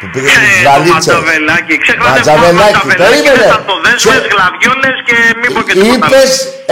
[0.00, 0.94] Που πήγε με τις Ε, το βαλίτσες.
[0.94, 1.74] Ματζαβελάκι.
[1.84, 2.72] Ξεχνάνε Ματζαβελάκι.
[2.74, 3.44] Ματζαβελάκι, Περίμενε.
[3.52, 6.04] Σαρτοδέσμες, Ξε- γλαβιόλες και μην πω και τίποτα άλλο.
[6.06, 6.30] Είπες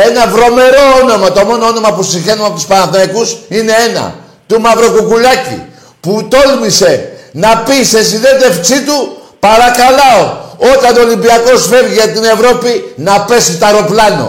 [0.09, 1.26] ένα βρωμερό όνομα.
[1.36, 4.05] Το μόνο όνομα που συγχαίρουμε από τους Παναθηναϊκούς είναι ένα.
[4.48, 5.59] Του Μαυροκουκουλάκη.
[6.05, 6.93] Που τόλμησε
[7.44, 8.97] να πει σε συνέντευξή του
[9.47, 10.24] παρακαλάω
[10.72, 12.70] όταν ο Ολυμπιακός φεύγει για την Ευρώπη
[13.09, 14.26] να πέσει το αεροπλάνο.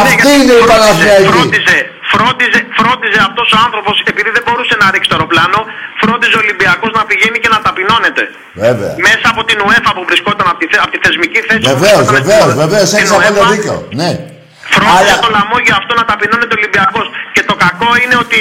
[0.00, 1.28] Αυτή Ναι, είναι η φρόντιζε, Παναθηναϊκή.
[1.34, 1.78] Φρόντιζε,
[2.12, 5.58] φρόντιζε, φρόντιζε αυτός ο άνθρωπος, επειδή δεν μπορούσε να ρίξει το αεροπλάνο,
[6.00, 8.22] φρόντιζε ο Ολυμπιακός να πηγαίνει και να ταπεινώνεται.
[8.66, 8.92] Βέβαια.
[9.08, 11.62] Μέσα από την UEFA που βρισκόταν, από τη, θε- από τη θεσμική θέση.
[11.64, 12.86] που Βεβαίως, βρισκόταν βεβαίως, στην- βεβαίως.
[12.90, 13.76] στην Έχεις απόλυτο UEFA, δίκιο.
[14.00, 14.10] Ναι.
[14.74, 17.06] Φρόντιζε Αλλά το λαμόγιο αυτό να ταπεινώνεται ο Ολυμπιακός.
[17.34, 17.42] Και
[18.02, 18.40] είναι ότι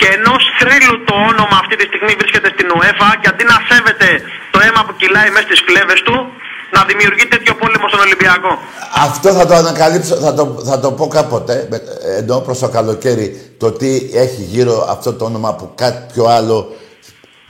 [0.00, 4.08] και ενός θρύλου το όνομα αυτή τη στιγμή βρίσκεται στην ΟΕΦΑ και αντί να σέβεται
[4.54, 6.16] το αίμα που κυλάει μέσα στις κλέβες του,
[6.76, 8.52] να δημιουργεί τέτοιο πόλεμο στον Ολυμπιακό.
[9.08, 11.82] Αυτό θα το ανακαλύψω, θα το, θα το πω κάποτε, με-
[12.20, 13.26] ενώ προς το καλοκαίρι,
[13.62, 13.92] το τι
[14.24, 16.58] έχει γύρω αυτό το όνομα που κάτι πιο άλλο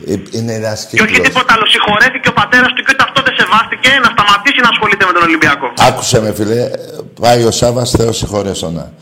[0.06, 1.26] ε, είναι ένας Και όχι κύκλος.
[1.28, 1.66] τίποτα άλλο.
[1.74, 5.22] Συγχωρέθηκε ο πατέρας του και ούτε αυτό δεν σεβάστηκε να σταματήσει να ασχολείται με τον
[5.22, 5.66] Ολυμπιακό.
[5.88, 6.70] Άκουσε με φίλε,
[7.20, 8.92] πάει ο Σάβας, Θεός συγχωρέσωνα.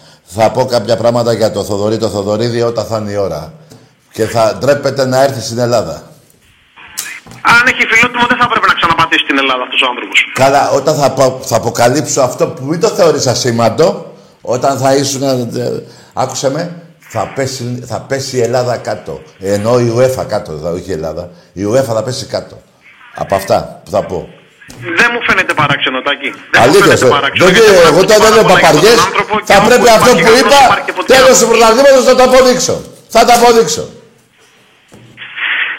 [0.41, 3.53] Θα πω κάποια πράγματα για το Θοδωρή, το Θοδωρίδη όταν θα είναι η ώρα.
[4.13, 6.03] Και θα ντρέπεται να έρθει στην Ελλάδα.
[7.43, 10.19] Αν έχει φιλότιμο, δεν θα πρέπει να ξαναπατήσει την Ελλάδα αυτός ο άνθρωπος.
[10.35, 15.23] Καλά, όταν θα, απο- θα αποκαλύψω αυτό που μην το θεωρείς ασήμαντο, όταν θα ήσουν,
[15.23, 15.83] ε,
[16.13, 19.21] άκουσε με, θα πέσει, θα πέσει η Ελλάδα κάτω.
[19.39, 21.31] Ενώ η UEFA κάτω, δηλαδή όχι η Ελλάδα.
[21.53, 22.59] Η UEFA θα πέσει κάτω.
[23.15, 24.29] Από αυτά που θα πω.
[24.99, 26.31] Δεν μου φαίνεται παράξενο, Τάκη.
[26.31, 27.17] Δεν μου Αλήθεια, φαίνεται ε.
[27.17, 27.45] παράξενο.
[27.45, 29.69] δεν γιατί εγώ ακούω όταν πάρα λέω πολλά για παπαριές, τον άνθρωπο και θα όπου
[29.69, 31.53] πρέπει αυτό υπάρχει που γαμπρός, είπα, υπάρχει και ποτέ τέλος του άνθρωπος.
[31.53, 32.75] πρωταθλήματος θα το αποδείξω.
[33.15, 33.85] Θα το αποδείξω.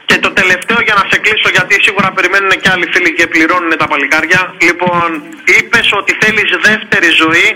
[0.10, 3.74] Και το τελευταίο για να σε κλείσω, γιατί σίγουρα περιμένουν και άλλοι φίλοι και πληρώνουν
[3.82, 4.42] τα παλικάρια.
[4.68, 5.08] Λοιπόν,
[5.58, 7.48] είπες ότι θέλεις δεύτερη ζωή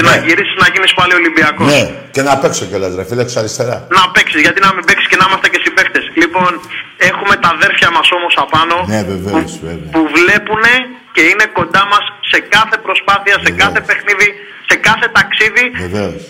[0.00, 0.16] την Ναι.
[0.16, 1.82] να γυρίσεις να γίνεις πάλι Ολυμπιακός; Ναι,
[2.14, 3.76] και να παίξω κιόλας ρε φίλε, έξω αριστερά.
[3.98, 6.00] Να παίξεις, γιατί να μην παίξεις και να είμαστε και συμπαίχτε.
[6.22, 6.50] Λοιπόν,
[7.10, 9.90] έχουμε τα αδέρφια μας όμως απάνω Ναι, βεβαίως, που, βέβαια.
[9.94, 10.64] που βλέπουν
[11.14, 13.60] και είναι κοντά μας σε κάθε προσπάθεια, σε Βεβαίως.
[13.64, 14.28] κάθε παιχνίδι,
[14.68, 16.20] σε κάθε ταξίδι, Βεβαίως.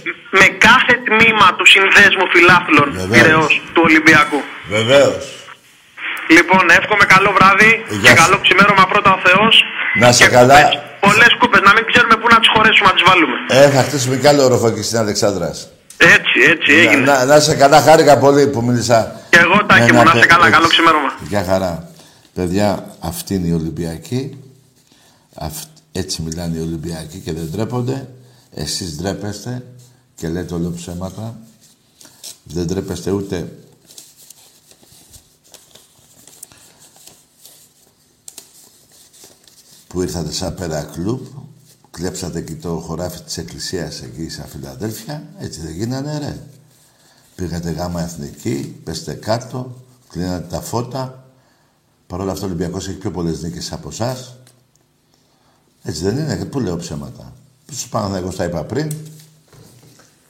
[0.41, 3.13] με κάθε τμήμα του συνδέσμου φιλάθλων Βεβαίως.
[3.15, 4.41] πυρεός του Ολυμπιακού.
[4.77, 5.23] Βεβαίως.
[6.37, 8.23] Λοιπόν, εύχομαι καλό βράδυ Γεια και σου.
[8.25, 9.55] καλό ξημέρωμα πρώτα ο Θεός.
[10.03, 10.59] Να σε καλά.
[11.01, 13.37] Πολλές κούπες, να μην ξέρουμε πού να τις χωρέσουμε, να τις βάλουμε.
[13.49, 15.69] Ε, θα χτίσουμε κι άλλο όροφο εκεί στην Αλεξάνδρας.
[15.97, 17.05] Έτσι, έτσι Να, έγινε.
[17.05, 19.21] να, να είσαι καλά, χάρηκα πολύ που μίλησα.
[19.31, 20.57] Και εγώ, Τάκη με μου, ένα να είσαι παι- καλά, έτσι.
[20.57, 21.11] καλό ξημέρωμα.
[21.29, 21.89] Γεια χαρά.
[22.35, 22.69] Παιδιά,
[23.01, 24.39] αυτή είναι η Ολυμπιακή.
[25.35, 28.09] Αυτ- έτσι μιλάνε οι Ολυμπιακοί και δεν ντρέπονται.
[28.55, 29.63] Εσείς ντρέπεστε
[30.15, 31.35] και λέτε όλο ψέματα.
[32.43, 33.53] Δεν ντρέπεστε ούτε
[39.91, 41.21] που ήρθατε σαν Πέρα Κλουμπ,
[41.91, 46.39] κλέψατε εκεί το χωράφι της εκκλησίας εκεί στα Φιλαδέλφια, έτσι δεν γίνανε ρε.
[47.35, 49.77] Πήγατε γάμμα εθνική, πέστε κάτω,
[50.09, 51.31] κλείνατε τα φώτα.
[52.07, 54.37] Παρ' όλα αυτά ο Ολυμπιακός έχει πιο πολλές νίκες από εσάς.
[55.83, 57.33] Έτσι δεν είναι, και πού λέω ψέματα.
[57.67, 58.93] Στους Παναθηναϊκούς τα είπα πριν.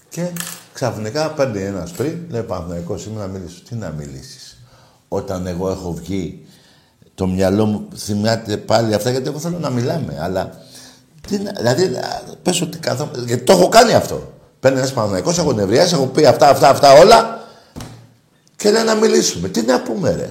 [0.08, 0.30] Και
[0.72, 3.62] ξαφνικά παίρνει ένας πριν, λέει Παναθηναϊκός είμαι να μιλήσω.
[3.68, 4.58] Τι να μιλήσεις.
[5.08, 6.46] Όταν εγώ έχω βγει,
[7.20, 10.18] το μυαλό μου θυμάται πάλι αυτά, γιατί εγώ θέλω να μιλάμε.
[10.20, 10.50] Αλλά,
[11.28, 13.10] τι να, δηλαδή, α, πες ότι καθό...
[13.26, 14.32] Γιατί το έχω κάνει αυτό.
[14.60, 17.44] Παίρνει ένας Παναθηναϊκός, έχω νευριάσει, έχω πει αυτά, αυτά, αυτά όλα
[18.56, 19.48] και λέει να μιλήσουμε.
[19.48, 20.30] Τι να πούμε ρε;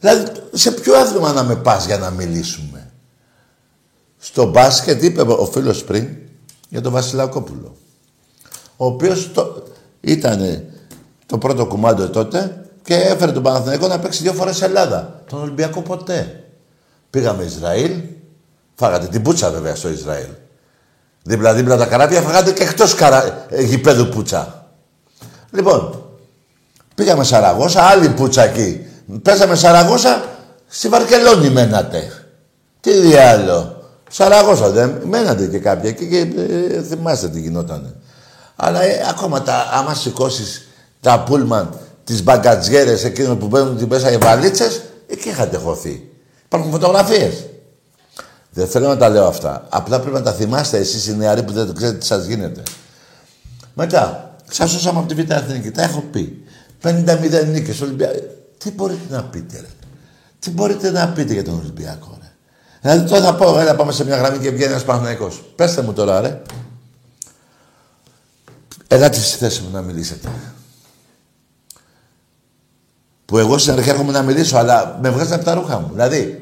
[0.00, 2.90] Δηλαδή, σε ποιο άθλημα να με πας για να μιλήσουμε;
[4.18, 6.08] Στο μπάσκετ είπε ο φίλος πριν
[6.68, 7.76] για τον Βασιλακόπουλο.
[8.76, 9.62] Ο οποίος το...
[10.00, 10.64] ήταν
[11.26, 15.22] το πρώτο κουμάντο τότε και έφερε τον Παναθηναϊκό να παίξει δύο φορές Ελλάδα.
[15.28, 16.44] Τον Ολυμπιακό ποτέ.
[17.10, 17.92] Πήγαμε Ισραήλ,
[18.74, 20.28] φάγατε την πούτσα βέβαια στο Ισραήλ.
[21.22, 23.46] Δίπλα-δίπλα τα καράβια φάγατε και εκτός καρα...
[23.48, 24.66] ε, γηπέδου πούτσα.
[25.50, 26.04] Λοιπόν,
[26.94, 28.86] πήγαμε Σαραγώσα, άλλη πούτσα εκεί.
[29.22, 30.24] Πέσαμε Σαραγώσα,
[30.66, 32.12] στη Βαρκελόνη μένατε.
[32.80, 33.84] Τι διάλο.
[34.10, 37.94] Σαραγώσα δεν μένατε και κάποια εκεί και ε, θυμάστε τι γινότανε.
[38.56, 40.68] Αλλά ε, ακόμα τα, άμα σηκώσεις
[41.00, 41.79] τα πούλμαν,
[42.10, 46.08] τις μπαγκατζιέρες εκείνο που μπαίνουν την πέσα οι βαλίτσες, εκεί είχατε χωθεί.
[46.44, 47.46] Υπάρχουν φωτογραφίες.
[48.50, 49.66] Δεν θέλω να τα λέω αυτά.
[49.68, 52.62] Απλά πρέπει να τα θυμάστε εσείς οι νεαροί που δεν ξέρετε τι σας γίνεται.
[53.74, 55.70] Μετά, σας σώσαμε από τη Β' Εθνική.
[55.70, 56.44] Τα έχω πει.
[56.82, 58.18] 50-0 νίκες Ολυμπιακό.
[58.58, 59.66] Τι μπορείτε να πείτε, ρε.
[60.38, 62.30] Τι μπορείτε να πείτε για τον Ολυμπιακό, ρε.
[62.80, 65.44] Δηλαδή τώρα θα πω, έλα πάμε σε μια γραμμή και βγαίνει ένας Παναθηναϊκός.
[65.56, 66.42] Πέστε μου τώρα, ρε.
[68.88, 70.28] Ελάτε στη θέση μου να μιλήσετε.
[73.30, 75.90] Που εγώ στην αρχή έρχομαι να μιλήσω, αλλά με βγάζετε από τα ρούχα μου.
[75.92, 76.40] Δηλαδή,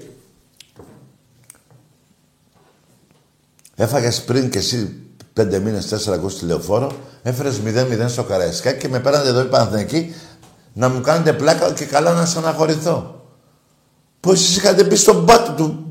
[3.77, 5.01] Έφαγες πριν και εσύ
[5.33, 6.93] πέντε μήνες, τέσσερα ακούς στη λεωφόρο,
[7.23, 10.15] έφερες 0-0 στο Καραϊσκά και με πέρατε εδώ οι Παναθηναϊκοί
[10.73, 13.25] να μου κάνετε πλάκα και καλά να στεναχωρηθώ.
[14.21, 15.89] Που εσείς είχατε μπει στον πάτο του,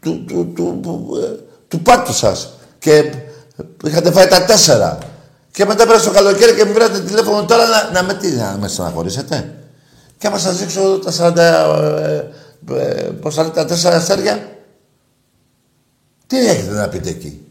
[0.00, 3.12] του, του, του, του, ε, του πάτου σας και
[3.84, 4.98] είχατε φάει τα τέσσερα.
[5.50, 8.56] Και μετά πέρασε το καλοκαίρι και μου πήρατε τηλέφωνο τώρα να, να με τι, να
[8.60, 9.63] με στεναχωρήσετε;
[10.24, 12.30] Και άμα σας δείξω τα 40, ε,
[12.76, 14.58] ε, πώς θα λέτε, τα τέσσερα αστέρια,
[16.26, 17.46] τι έχετε να πείτε εκεί;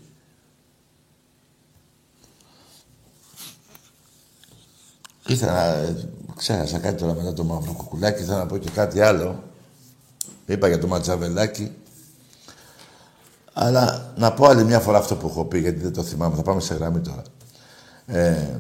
[5.27, 5.95] Ήθελα να...
[6.35, 8.21] Ξέχασα κάτι τώρα μετά το μαύρο κουκουλάκι.
[8.21, 9.43] Ήθελα να πω και κάτι άλλο.
[10.45, 11.71] Είπα για το ματζαβελάκι.
[13.53, 16.35] Αλλά να πω άλλη μια φορά αυτό που έχω πει, γιατί δεν το θυμάμαι.
[16.35, 17.23] Θα πάμε σε γραμμή τώρα.
[18.05, 18.59] Ε,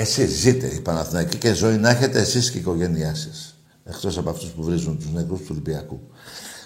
[0.00, 3.54] Εσείς ζείτε η Παναθηναϊκή και ζωή να έχετε εσείς και η οικογένειά σας.
[3.84, 6.00] Εκτός από αυτούς που βρίζουν τους νεκρούς του Ολυμπιακού.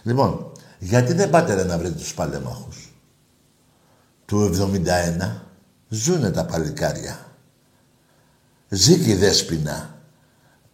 [0.02, 2.94] Λοιπόν, γιατί δεν πάτε ρε, να βρείτε τους παλέμαχους.
[4.24, 4.50] Του
[5.20, 5.42] 71
[5.88, 7.26] ζουνε τα παλικάρια.
[8.68, 9.98] Ζει και η Δέσποινα.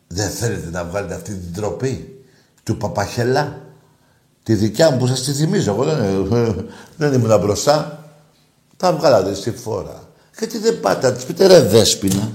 [0.07, 2.25] Δεν θέλετε να βγάλετε αυτή την τροπή
[2.63, 3.61] του Παπαχελά;
[4.43, 5.73] Τη δικιά μου που σας τη θυμίζω.
[5.73, 6.29] Εγώ δεν,
[6.97, 8.05] δεν ήμουν μπροστά.
[8.77, 10.09] Τα βγάλατε στη φόρα.
[10.39, 12.33] Γιατί δεν πάτε να της πείτε ρε Δέσποινα;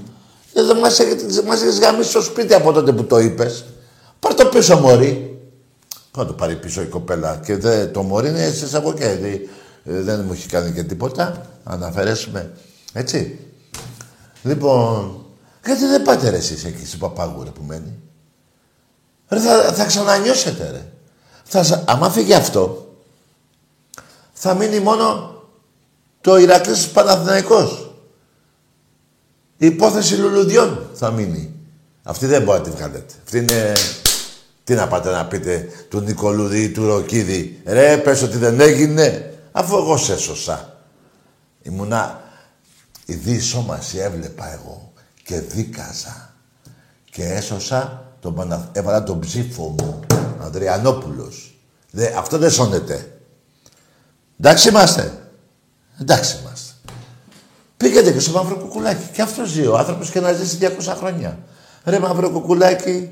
[0.58, 0.98] Εδώ μας,
[1.46, 3.64] μας έχεις γαμίσει στο σπίτι από τότε που το είπες.
[4.20, 5.38] Πάρ' το πίσω μωρή.
[6.10, 7.40] Πώς το πάρει πίσω η κοπέλα.
[7.44, 9.40] Και δε, το μωρή είναι σε από και ε,
[9.84, 11.46] δεν μου έχει κάνει και τίποτα.
[11.64, 12.52] Να αφαιρέσουμε.
[12.92, 13.38] Έτσι.
[14.42, 15.24] Λοιπόν,
[15.64, 17.98] γιατί δεν πάτε ρε εσείς εκεί στην Παπάγου που μένει;
[19.28, 20.92] Ρε, θα, θα ξανανιώσετε ρε.
[21.44, 22.94] Θα, άμα φύγει αυτό,
[24.32, 25.34] θα μείνει μόνο
[26.20, 27.85] το Ηρακλής Παναθηναϊκός.
[29.56, 31.54] Η υπόθεση λουλουδιών θα μείνει.
[32.02, 33.14] Αυτή δεν μπορεί να τη βγάλετε.
[33.24, 33.72] Αυτή είναι...
[34.64, 37.60] Τι να πάτε να πείτε του Νικολούδη ή του Ροκίδη.
[37.64, 39.34] Ρε, πες ότι δεν έγινε.
[39.52, 40.80] Αφού εγώ σε έσωσα.
[41.62, 42.20] Ήμουνα...
[43.08, 44.92] Η διεισόμαση έβλεπα εγώ
[45.22, 46.34] και δίκαζα.
[47.10, 48.68] Και έσωσα τον Πανα...
[48.72, 50.00] Έβαλα τον ψήφο μου.
[50.40, 51.58] Ανδριανόπουλος.
[51.90, 53.18] Δε, αυτό δεν σώνεται.
[54.40, 55.28] Εντάξει είμαστε.
[56.00, 56.55] Εντάξει είμαστε.
[57.76, 59.08] Πήγαινε και στο μαύρο κουκουλάκι.
[59.12, 61.38] Και αυτός ζει ο άνθρωπος και να ζήσει 200 χρόνια.
[61.84, 63.10] Ρε μαύρο κουκουλάκι,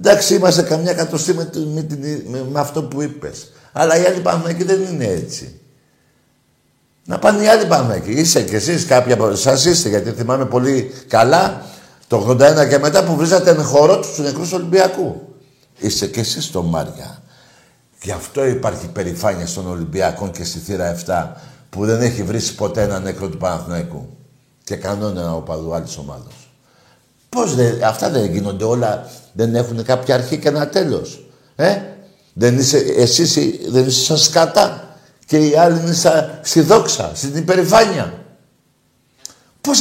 [0.00, 1.86] εντάξει είμαστε καμιά κατοστή με, με,
[2.28, 3.52] με, με αυτό που είπες.
[3.72, 5.60] Αλλά οι άλλοι εκεί δεν είναι έτσι.
[7.04, 8.10] Να πάνε οι άλλοι εκεί.
[8.10, 11.62] Είσαι κι εσείς, κάποιοι από εσά είστε, γιατί θυμάμαι πολύ καλά
[12.06, 15.34] το 81 και μετά που βρίζατε εν χώρο τους νεκρούς Ολυμπιακού.
[15.78, 17.22] Είστε κι εσείς στο Μάρια.
[18.02, 21.28] Γι' αυτό υπάρχει περηφάνεια στον Ολυμπιακό και στη θύρα 7
[21.74, 24.08] που δεν έχει βρει ποτέ ένα νεκρό του Παναθηναϊκού
[24.64, 26.30] και κανόνα οπαδού άλλη ομάδα.
[27.28, 31.26] Πώς δεν, αυτά δεν γίνονται όλα, δεν έχουν κάποια αρχή και ένα τέλος.
[31.56, 31.76] Ε,
[32.32, 33.38] δεν είσαι, εσείς
[33.68, 34.96] δεν είσαι σαν σκατά
[35.26, 38.14] και οι άλλοι είναι σαν, στη δόξα, στην υπερηφάνεια.
[39.60, 39.80] Πώς,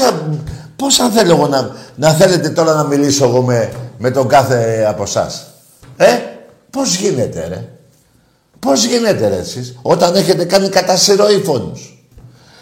[0.75, 4.85] πώς αν θέλω εγώ να, να θέλετε τώρα να μιλήσω εγώ με, με τον κάθε
[4.87, 5.47] από εσάς.
[5.97, 6.19] Ε,
[6.69, 7.69] πώς γίνεται ρε;
[8.63, 11.97] Πώς γίνεται ρε εσείς, όταν έχετε κάνει κατά συρροή φόνους.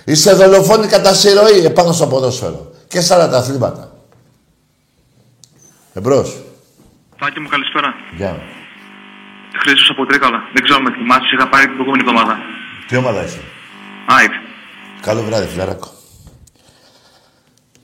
[0.06, 2.72] Είστε δολοφόνοι κατά συρροή επάνω στο ποδόσφαιρο.
[2.88, 3.92] Και σε άλλα τα αθλήματα.
[5.94, 6.38] Εμπρός.
[7.20, 7.94] Τάκη μου, καλησπέρα.
[8.18, 8.42] Γεια.
[9.62, 10.40] Χρήστος από Τρίκαλα.
[10.54, 12.38] Δεν ξέρω αν με θυμάσαι, είχα πάρει την προηγούμενη εβδομάδα.
[12.88, 13.42] Τι ομάδα είσαι;
[14.06, 14.32] ΑΕΚ.
[15.02, 15.88] Καλό βράδυ, φιλαράκο.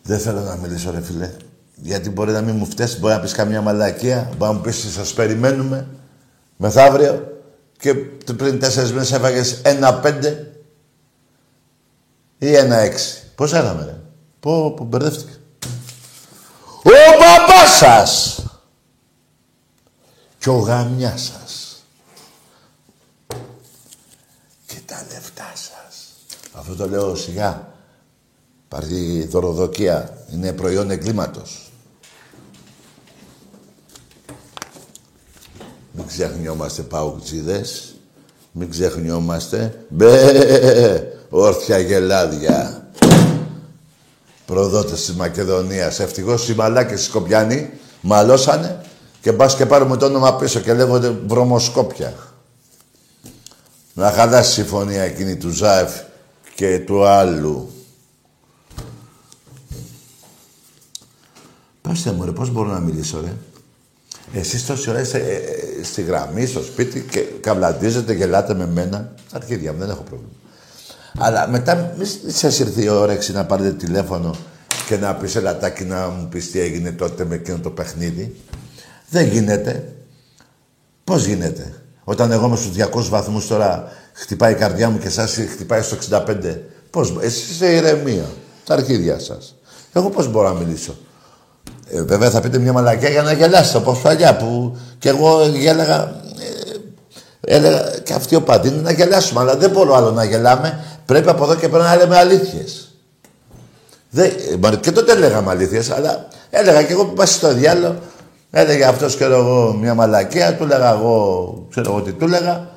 [0.04, 1.32] Δεν θέλω να μιλήσω, ρε φίλε.
[1.76, 4.94] Γιατί μπορεί να μην μου φταίει, μπορεί να πεις καμιά μαλακία, μπορεί να μου πεις
[4.94, 5.88] σας περιμένουμε
[6.58, 7.37] μεθαύριο
[7.78, 7.94] και
[8.34, 10.52] πριν τέσσερις μήνες έφαγες ένα πέντε
[12.38, 13.24] ή ένα έξι.
[13.36, 14.00] Πώς έλαμε, ρε;
[14.40, 15.32] Πω, πω, μπερδεύτηκα.
[16.84, 18.42] Ο μπαμπάς σας
[20.40, 21.84] και ο γαμιάς σας
[24.66, 26.14] και τα λεφτά σας.
[26.52, 27.76] Αυτό το λέω σιγά.
[28.66, 30.26] Υπάρχει δωροδοκία.
[30.34, 31.67] Είναι προϊόν εγκλήματος.
[36.08, 37.96] Ξεχνιόμαστε παουκτζίδες.
[38.52, 39.86] Μην ξεχνιόμαστε.
[39.90, 41.18] Μπε!
[41.30, 42.88] όρθια γελάδια.
[44.46, 46.00] Προδότες της Μακεδονίας.
[46.00, 47.70] Ευτυχώς οι μαλάκες Σκοπιάνοι
[48.02, 48.82] μαλώσανε
[49.22, 52.14] και μπας και πάρουμε το όνομα πίσω και λέγονται βρωμοσκόπια.
[53.94, 55.92] Να χαλάσει η συμφωνία εκείνη του Ζάεφ
[56.56, 57.72] και του άλλου.
[61.82, 63.34] Πάστε μου ρε, πώς μπορώ να μιλήσω ρε;
[64.34, 65.34] Εσείς τόση ώρα είστε ε,
[65.80, 69.14] ε, στη γραμμή, στο σπίτι και καβλαντίζετε, γελάτε με μένα.
[69.32, 70.32] Αρχίδια μου, δεν έχω πρόβλημα.
[71.18, 74.36] Αλλά μετά μην σας ήρθε η όρεξη να πάρετε τηλέφωνο
[74.88, 78.36] και να πεις ελατάκι να μου πεις τι έγινε τότε με εκείνο το παιχνίδι.
[79.10, 79.94] Δεν γίνεται.
[81.04, 81.74] Πώς γίνεται;
[82.04, 85.96] Όταν εγώ είμαι στους 200 βαθμούς τώρα χτυπάει η καρδιά μου και εσάς χτυπάει στο
[85.96, 86.58] 65.
[86.90, 88.26] Πώς, εσείς είστε ηρεμία.
[88.66, 89.56] Τα αρχίδια σας.
[89.94, 90.98] Εγώ πώς μπορώ να μιλήσω;
[91.92, 96.02] Ε, βέβαια θα πείτε μια μαλακιά για να γελάσετε όπω παλιά που και εγώ γέλαγα.
[97.42, 100.80] Ε, έλεγα και αυτοί ο παδί είναι να γελάσουμε, αλλά δεν μπορώ άλλο να γελάμε
[101.08, 102.92] Πρέπει από εδώ και πέρα να λέμε αλήθειες.
[104.80, 107.96] Και τότε λέγαμε αλήθειες, αλλά έλεγα και εγώ που πας στο διάλογο,
[108.52, 112.70] έλεγε αυτός και εγώ μια μαλακία, του έλεγα εγώ, ξέρω εγώ τι του έλεγα.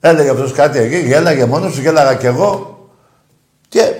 [0.00, 2.78] Έλεγε αυτός κάτι εκεί, γέλαγε μόνος του, γέλαγα κι εγώ.
[3.68, 3.94] Και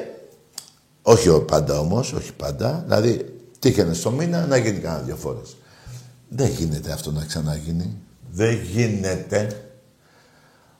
[1.02, 2.84] όχι πάντα όμως, όχι πάντα.
[2.86, 3.33] Δηλαδή,
[3.64, 5.56] τύχαινε στο μήνα να γίνει κανένα δύο φορές.
[6.28, 7.96] Δεν γίνεται αυτό να ξαναγίνει.
[8.30, 9.48] Δεν γίνεται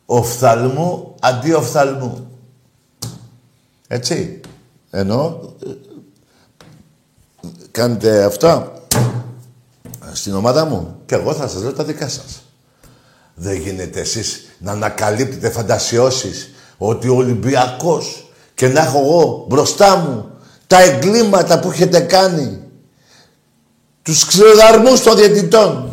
[0.07, 2.29] οφθαλμού αντί οφθαλμού.
[3.89, 4.41] Έτσι.
[4.91, 5.41] Ενώ
[7.71, 8.73] κάνετε αυτά
[10.13, 12.43] στην ομάδα μου και εγώ θα σας λέω τα δικά σας.
[13.35, 20.31] Δεν γίνεται εσείς να ανακαλύπτετε φαντασιώσεις ότι ο Ολυμπιακός και να έχω εγώ μπροστά μου
[20.67, 22.64] τα εγκλήματα που έχετε κάνει
[24.05, 25.93] τους ξεδαρμούς των διαιτητών.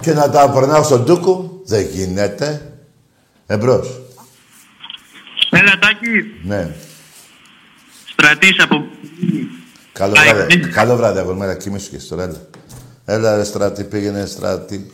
[0.00, 2.72] Και να τα περνάω στον Τούκο δεν γίνεται.
[3.46, 4.00] Εμπρός.
[5.50, 6.06] Έλα Τάκη,
[6.44, 6.74] ναι.
[8.12, 8.76] Στρατής από...
[9.92, 10.56] καλό Άι, βράδυ.
[10.56, 10.68] ναι.
[10.68, 12.40] καλό βράδυ αγορμέρα κοιμήσου και στο έλα.
[13.04, 14.92] Έλα ρε στράτη πήγαινε στράτη.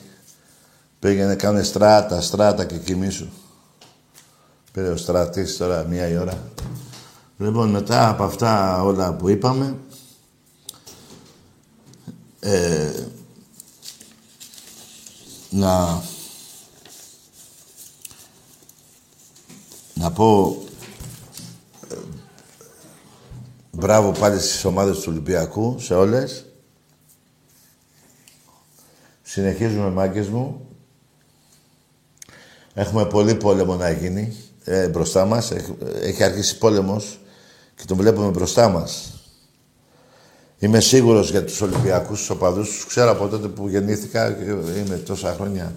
[0.98, 3.26] Πήγαινε κάνε στράτα στράτα και κοιμήσου.
[4.72, 6.38] Πήρε ο στρατής τώρα μία η ώρα
[7.38, 9.78] λοιπόν μετά από αυτά όλα που είπαμε
[12.40, 13.06] ε,
[15.50, 16.02] να
[19.94, 20.62] να πω
[21.90, 21.94] ε,
[23.70, 26.46] μπράβο πάλι στις ομάδες του Ολυμπιακού, σε όλες.
[29.22, 30.68] Συνεχίζουμε μάγκες μου.
[32.74, 35.50] Έχουμε πολύ πόλεμο να γίνει ε, μπροστά μας.
[35.50, 37.18] Έχει, έχει αρχίσει πόλεμος
[37.76, 39.08] και τον βλέπουμε μπροστά μας.
[40.58, 42.86] Είμαι σίγουρος για τους Ολυμπιακούς, τους οπαδούς τους.
[42.86, 44.44] Ξέρω από τότε που γεννήθηκα και
[44.78, 45.72] είμαι τόσα χρόνια.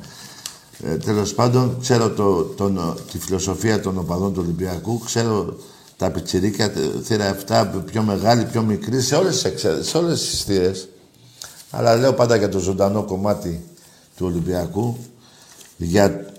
[0.83, 4.99] Ε, τέλος πάντων, ξέρω το, τον, τη φιλοσοφία των οπαδών του Ολυμπιακού.
[4.99, 5.57] Ξέρω
[5.97, 10.19] τα πιτσιρίκια, τε- θύρα 7, πιο μεγάλη, πιο μικρή, σε όλες τις, εξε- σε όλες
[10.29, 10.87] τις θύρες.
[11.71, 13.63] Αλλά λέω πάντα για το ζωντανό κομμάτι
[14.17, 14.97] του Ολυμπιακού.
[15.77, 16.33] Για